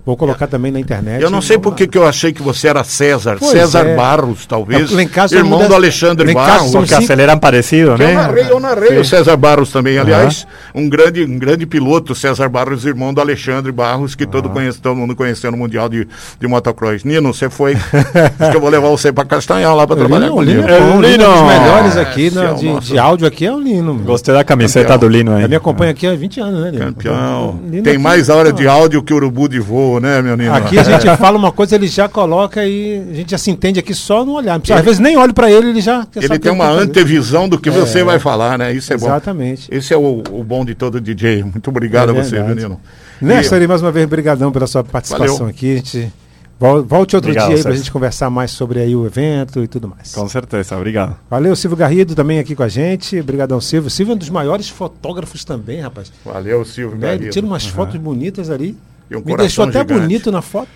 Vou 0.05 0.15
colocar 0.15 0.45
também 0.45 0.71
na 0.71 0.79
internet. 0.79 1.21
Eu 1.23 1.31
não 1.31 1.41
sei 1.41 1.57
Vamos 1.57 1.71
por 1.71 1.75
que 1.75 1.87
que 1.87 1.97
eu 1.97 2.07
achei 2.07 2.31
que 2.31 2.41
você 2.41 2.67
era 2.67 2.83
César. 2.83 3.37
Pois 3.39 3.51
César 3.51 3.87
é. 3.87 3.95
Barros, 3.95 4.45
talvez. 4.45 4.91
Casa 5.11 5.35
irmão 5.35 5.65
do 5.67 5.73
é- 5.73 5.75
Alexandre 5.75 6.25
lá 6.25 6.31
em 6.31 6.35
casa 6.35 6.51
Barros. 6.57 6.71
Porque 6.73 6.93
aceleram 6.93 7.39
parecido, 7.39 7.95
Que 7.95 8.03
Eu 8.03 8.07
né? 8.07 8.13
narrei, 8.13 8.45
eu 8.51 8.59
narrei 8.59 8.89
Sim. 8.89 8.97
o 8.99 9.05
César 9.05 9.35
Barros 9.35 9.71
também. 9.71 9.97
Aliás, 9.97 10.45
um 10.75 10.87
grande, 10.87 11.23
um 11.23 11.39
grande 11.39 11.65
piloto, 11.65 12.13
César 12.13 12.47
Barros, 12.49 12.85
irmão 12.85 13.13
do 13.13 13.19
Alexandre 13.21 13.71
Barros, 13.71 14.13
que 14.13 14.27
todo, 14.27 14.47
conhece, 14.49 14.79
todo 14.79 14.95
mundo 14.95 15.15
conheceu 15.15 15.49
no 15.49 15.57
Mundial 15.57 15.89
de, 15.89 16.07
de 16.39 16.47
Motocross. 16.47 17.03
Nino, 17.03 17.33
você 17.33 17.49
foi. 17.49 17.73
Acho 17.73 18.51
que 18.51 18.57
eu 18.57 18.61
vou 18.61 18.69
levar 18.69 18.89
você 18.89 19.11
para 19.11 19.25
Castanhal 19.25 19.75
lá 19.75 19.87
para 19.87 19.95
O 19.95 19.97
trabalhar 19.99 20.25
Lino, 20.25 20.33
com 20.35 20.39
o 20.39 20.43
Lino 20.43 20.61
é 20.61 20.65
Lino 20.65 20.73
é 20.75 20.81
um 20.93 21.01
dos 21.01 21.09
Lino. 21.11 21.47
melhores 21.47 21.97
aqui 21.97 22.29
na- 22.29 22.43
é 22.51 22.53
de, 22.53 22.65
nosso- 22.65 22.87
de 22.87 22.99
áudio 22.99 23.25
aqui 23.27 23.45
é 23.45 23.51
o 23.51 23.59
Lino. 23.59 23.93
meu. 23.95 24.03
Gostei 24.05 24.35
da 24.35 24.43
camiseta 24.43 24.89
Campeão. 24.93 25.09
do 25.09 25.15
Lino 25.17 25.31
aí. 25.33 25.39
Ele 25.41 25.47
me 25.47 25.55
acompanha 25.55 25.89
aqui 25.91 26.05
há 26.05 26.13
20 26.15 26.39
anos, 26.39 26.61
né, 26.61 26.69
Lino? 26.69 26.85
Campeão. 26.85 27.59
Lino 27.67 27.83
Tem 27.83 27.93
aqui- 27.93 28.01
mais 28.03 28.29
hora 28.29 28.53
de 28.53 28.67
áudio 28.67 29.01
que 29.01 29.13
urubu 29.13 29.49
de 29.49 29.59
voo, 29.59 29.94
né, 29.99 30.21
meu 30.21 30.35
Nino? 30.37 30.53
Aqui 30.53 30.77
a 30.79 30.83
gente 30.83 31.17
fala 31.17 31.37
uma 31.37 31.51
coisa, 31.51 31.75
ele 31.75 31.87
já 31.87 32.07
coloca 32.09 32.65
e 32.65 33.05
a 33.11 33.13
gente 33.13 33.31
já 33.31 33.37
se 33.37 33.49
entende 33.51 33.79
aqui 33.79 33.93
só 33.93 34.23
no 34.25 34.33
olhar. 34.33 34.59
Precisa- 34.59 34.79
Às 34.79 34.85
vezes 34.85 34.99
nem 34.99 35.17
olho 35.17 35.33
pra 35.33 35.51
ele, 35.51 35.69
ele 35.69 35.81
já. 35.81 36.01
já 36.13 36.21
Ele 36.21 36.39
tem 36.39 36.51
uma 36.51 36.69
antevisão 36.69 37.47
do 37.49 37.57
que 37.59 37.69
você 37.69 38.03
vai 38.03 38.19
falar, 38.19 38.57
né? 38.57 38.73
Isso 38.73 38.91
é 38.93 38.97
bom. 38.97 39.05
Exatamente. 39.07 39.67
Esse 39.73 39.93
é 39.93 39.97
o, 39.97 40.23
o 40.31 40.43
bom 40.43 40.63
de 40.65 40.75
todo 40.75 40.99
DJ. 41.01 41.43
Muito 41.43 41.69
obrigado 41.69 42.15
É 42.15 42.19
a 42.19 42.23
você, 42.23 42.41
menino. 42.41 42.79
Néstor, 43.21 43.65
mais 43.67 43.81
uma 43.81 43.91
vez, 43.91 44.05
brigadão 44.07 44.51
pela 44.51 44.67
sua 44.67 44.83
participação 44.83 45.37
Valeu. 45.37 45.47
aqui. 45.49 45.73
A 45.73 45.75
gente 45.77 46.13
vol- 46.59 46.83
volte 46.83 47.15
outro 47.15 47.29
Obrigado, 47.31 47.47
dia 47.47 47.55
aí 47.55 47.61
pra 47.61 47.71
Sérgio. 47.71 47.77
gente 47.83 47.91
conversar 47.91 48.29
mais 48.29 48.51
sobre 48.51 48.79
aí 48.81 48.93
o 48.95 49.05
evento 49.05 49.63
e 49.63 49.67
tudo 49.67 49.87
mais. 49.87 50.13
Com 50.13 50.27
certeza, 50.27 50.75
obrigado. 50.75 51.15
Valeu, 51.29 51.55
Silvio 51.55 51.77
Garrido 51.77 52.13
também 52.13 52.39
aqui 52.39 52.55
com 52.55 52.63
a 52.63 52.67
gente. 52.67 53.17
Obrigadão, 53.19 53.61
Silvio. 53.61 53.89
Silvio 53.89 54.11
é 54.11 54.15
um 54.15 54.17
dos 54.17 54.29
maiores 54.29 54.67
fotógrafos 54.69 55.45
também, 55.45 55.79
rapaz. 55.79 56.11
Valeu, 56.25 56.65
Silvio 56.65 56.97
Né? 56.97 57.07
Ele 57.07 57.17
Garrido. 57.17 57.33
tira 57.33 57.45
umas 57.45 57.65
fotos 57.65 57.95
bonitas 57.95 58.49
ali. 58.49 58.77
E 59.09 59.15
um 59.15 59.21
Me 59.23 59.35
deixou 59.37 59.65
até 59.65 59.79
gigante. 59.79 60.01
bonito 60.01 60.31
na 60.31 60.41
foto. 60.41 60.67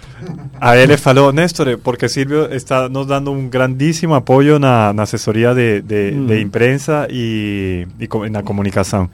A 0.60 0.78
ele 0.78 0.98
falou, 0.98 1.32
Néstor, 1.32 1.78
porque 1.84 2.08
Silvio 2.08 2.54
está 2.54 2.88
nos 2.88 3.08
dando 3.08 3.32
um 3.32 3.48
grandíssimo 3.48 4.14
apoio 4.14 4.60
na, 4.60 4.94
na 4.94 5.04
assessoria 5.04 5.54
de, 5.54 5.82
de, 5.82 6.12
de 6.12 6.42
imprensa 6.42 7.08
e, 7.10 7.88
e 8.00 8.30
na 8.30 8.44
comunicação. 8.44 9.10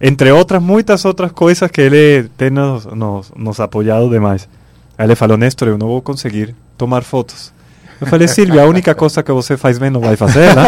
Entre 0.00 0.30
outras, 0.30 0.62
muitas 0.62 1.04
outras 1.04 1.32
coisas 1.32 1.70
que 1.70 1.80
ele 1.80 2.28
tem 2.36 2.50
nos, 2.50 2.86
nos, 2.86 3.32
nos 3.36 3.60
apoiado 3.60 4.08
demais. 4.08 4.48
Aí 4.96 5.06
ele 5.06 5.14
falou, 5.14 5.36
Néstor, 5.36 5.68
eu 5.68 5.78
não 5.78 5.88
vou 5.88 6.00
conseguir 6.00 6.54
tomar 6.78 7.02
fotos. 7.02 7.52
Eu 8.00 8.06
falei, 8.06 8.28
Silvio, 8.28 8.60
a 8.60 8.66
única 8.66 8.94
coisa 8.94 9.22
que 9.22 9.32
você 9.32 9.56
faz 9.56 9.78
bem 9.78 9.88
não 9.90 10.00
vai 10.00 10.16
fazer, 10.16 10.54
né? 10.54 10.64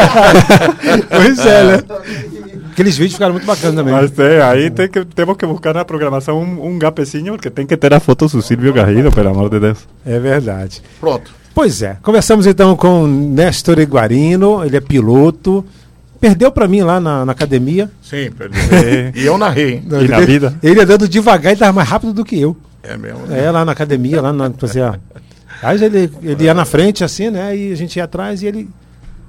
Pois 1.10 1.38
é, 1.44 1.64
né? 1.64 1.82
Aqueles 2.78 2.96
vídeos 2.96 3.14
ficaram 3.14 3.32
muito 3.32 3.44
bacanas 3.44 3.74
também. 3.74 3.92
Mas 3.92 4.08
tem, 4.12 4.40
aí 4.40 4.70
tem 4.70 4.88
que, 4.88 5.04
temos 5.04 5.36
que 5.36 5.44
buscar 5.44 5.74
na 5.74 5.84
programação 5.84 6.40
um, 6.40 6.64
um 6.64 6.78
gapezinho, 6.78 7.32
porque 7.32 7.50
tem 7.50 7.66
que 7.66 7.76
ter 7.76 7.92
a 7.92 7.98
foto 7.98 8.28
do 8.28 8.40
Silvio 8.40 8.72
Garrido, 8.72 9.10
pelo 9.10 9.30
amor 9.30 9.50
de 9.50 9.58
Deus. 9.58 9.78
É 10.06 10.16
verdade. 10.20 10.80
Pronto. 11.00 11.32
Pois 11.52 11.82
é, 11.82 11.96
conversamos 12.00 12.46
então 12.46 12.76
com 12.76 13.04
Néstor 13.04 13.80
Iguarino, 13.80 14.64
ele 14.64 14.76
é 14.76 14.80
piloto. 14.80 15.64
Perdeu 16.20 16.52
pra 16.52 16.68
mim 16.68 16.82
lá 16.82 17.00
na, 17.00 17.24
na 17.24 17.32
academia. 17.32 17.90
Sim, 18.00 18.30
perdeu. 18.30 18.60
E 19.12 19.26
eu 19.26 19.36
narrei, 19.36 19.74
hein? 19.74 19.84
E 20.00 20.06
na 20.06 20.20
vida? 20.20 20.54
Ele 20.62 20.80
andando 20.80 21.08
devagar 21.08 21.54
e 21.54 21.56
tava 21.56 21.72
mais 21.72 21.88
rápido 21.88 22.12
do 22.12 22.24
que 22.24 22.40
eu. 22.40 22.56
É 22.84 22.96
mesmo. 22.96 23.26
né? 23.26 23.44
É, 23.44 23.50
lá 23.50 23.64
na 23.64 23.72
academia, 23.72 24.22
lá 24.22 24.32
na. 24.32 24.52
Fazia... 24.52 25.00
Aí 25.60 25.82
ele, 25.82 26.08
ele 26.22 26.44
ia 26.44 26.54
na 26.54 26.64
frente, 26.64 27.02
assim, 27.02 27.28
né? 27.28 27.56
E 27.56 27.72
a 27.72 27.76
gente 27.76 27.96
ia 27.96 28.04
atrás 28.04 28.40
e 28.40 28.46
ele. 28.46 28.68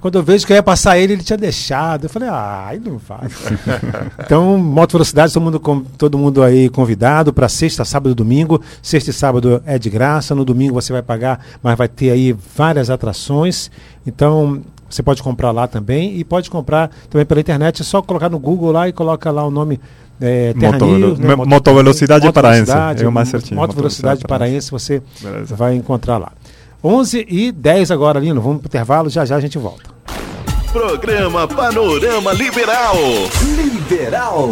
Quando 0.01 0.17
eu 0.17 0.23
vejo 0.23 0.47
que 0.47 0.53
eu 0.53 0.55
ia 0.55 0.63
passar 0.63 0.97
ele, 0.97 1.13
ele 1.13 1.23
tinha 1.23 1.35
deixado. 1.37 2.05
Eu 2.05 2.09
falei, 2.09 2.29
ah, 2.29 2.65
aí 2.67 2.79
não 2.79 2.97
vai. 2.97 3.27
então, 4.25 4.57
Moto 4.57 4.93
Velocidade, 4.93 5.33
todo 5.33 5.43
mundo, 5.43 5.85
todo 5.97 6.17
mundo 6.17 6.41
aí 6.43 6.69
convidado 6.69 7.33
para 7.33 7.49
sexta, 7.49 7.83
sábado 7.83 8.11
e 8.11 8.15
domingo. 8.15 8.61
Sexta 8.81 9.09
e 9.09 9.13
sábado 9.13 9.61
é 9.65 9.77
de 9.77 9.89
graça, 9.89 10.33
no 10.33 10.45
domingo 10.45 10.73
você 10.73 10.93
vai 10.93 11.01
pagar, 11.01 11.45
mas 11.61 11.77
vai 11.77 11.87
ter 11.87 12.11
aí 12.11 12.35
várias 12.55 12.89
atrações. 12.89 13.69
Então, 14.07 14.61
você 14.89 15.03
pode 15.03 15.21
comprar 15.21 15.51
lá 15.51 15.67
também 15.67 16.17
e 16.17 16.23
pode 16.23 16.49
comprar 16.49 16.89
também 17.09 17.25
pela 17.25 17.41
internet. 17.41 17.81
É 17.81 17.85
só 17.85 18.01
colocar 18.01 18.29
no 18.29 18.39
Google 18.39 18.71
lá 18.71 18.87
e 18.87 18.93
coloca 18.93 19.29
lá 19.31 19.45
o 19.45 19.51
nome. 19.51 19.79
É, 20.21 20.53
Motovelo- 20.53 20.97
News, 20.97 21.19
Me- 21.19 21.35
Motovelocidade 21.45 22.25
Moto 22.25 22.35
Paraense, 22.35 22.69
é 22.71 23.07
o 23.07 23.11
mais 23.11 23.29
certinho, 23.29 23.55
Moto 23.57 23.73
Velocidade 23.73 24.19
Motovelocidade 24.19 24.27
Paraense, 24.27 24.69
você 24.69 25.01
Beleza. 25.21 25.55
vai 25.55 25.75
encontrar 25.75 26.17
lá. 26.17 26.33
11 26.83 27.25
e 27.27 27.51
10 27.51 27.91
agora, 27.91 28.19
Lino. 28.19 28.41
Vamos 28.41 28.59
pro 28.59 28.67
intervalo, 28.67 29.09
já 29.09 29.25
já 29.25 29.35
a 29.35 29.39
gente 29.39 29.57
volta. 29.57 29.89
Programa 30.71 31.47
Panorama 31.47 32.31
Liberal. 32.33 32.95
Liberal. 33.55 34.49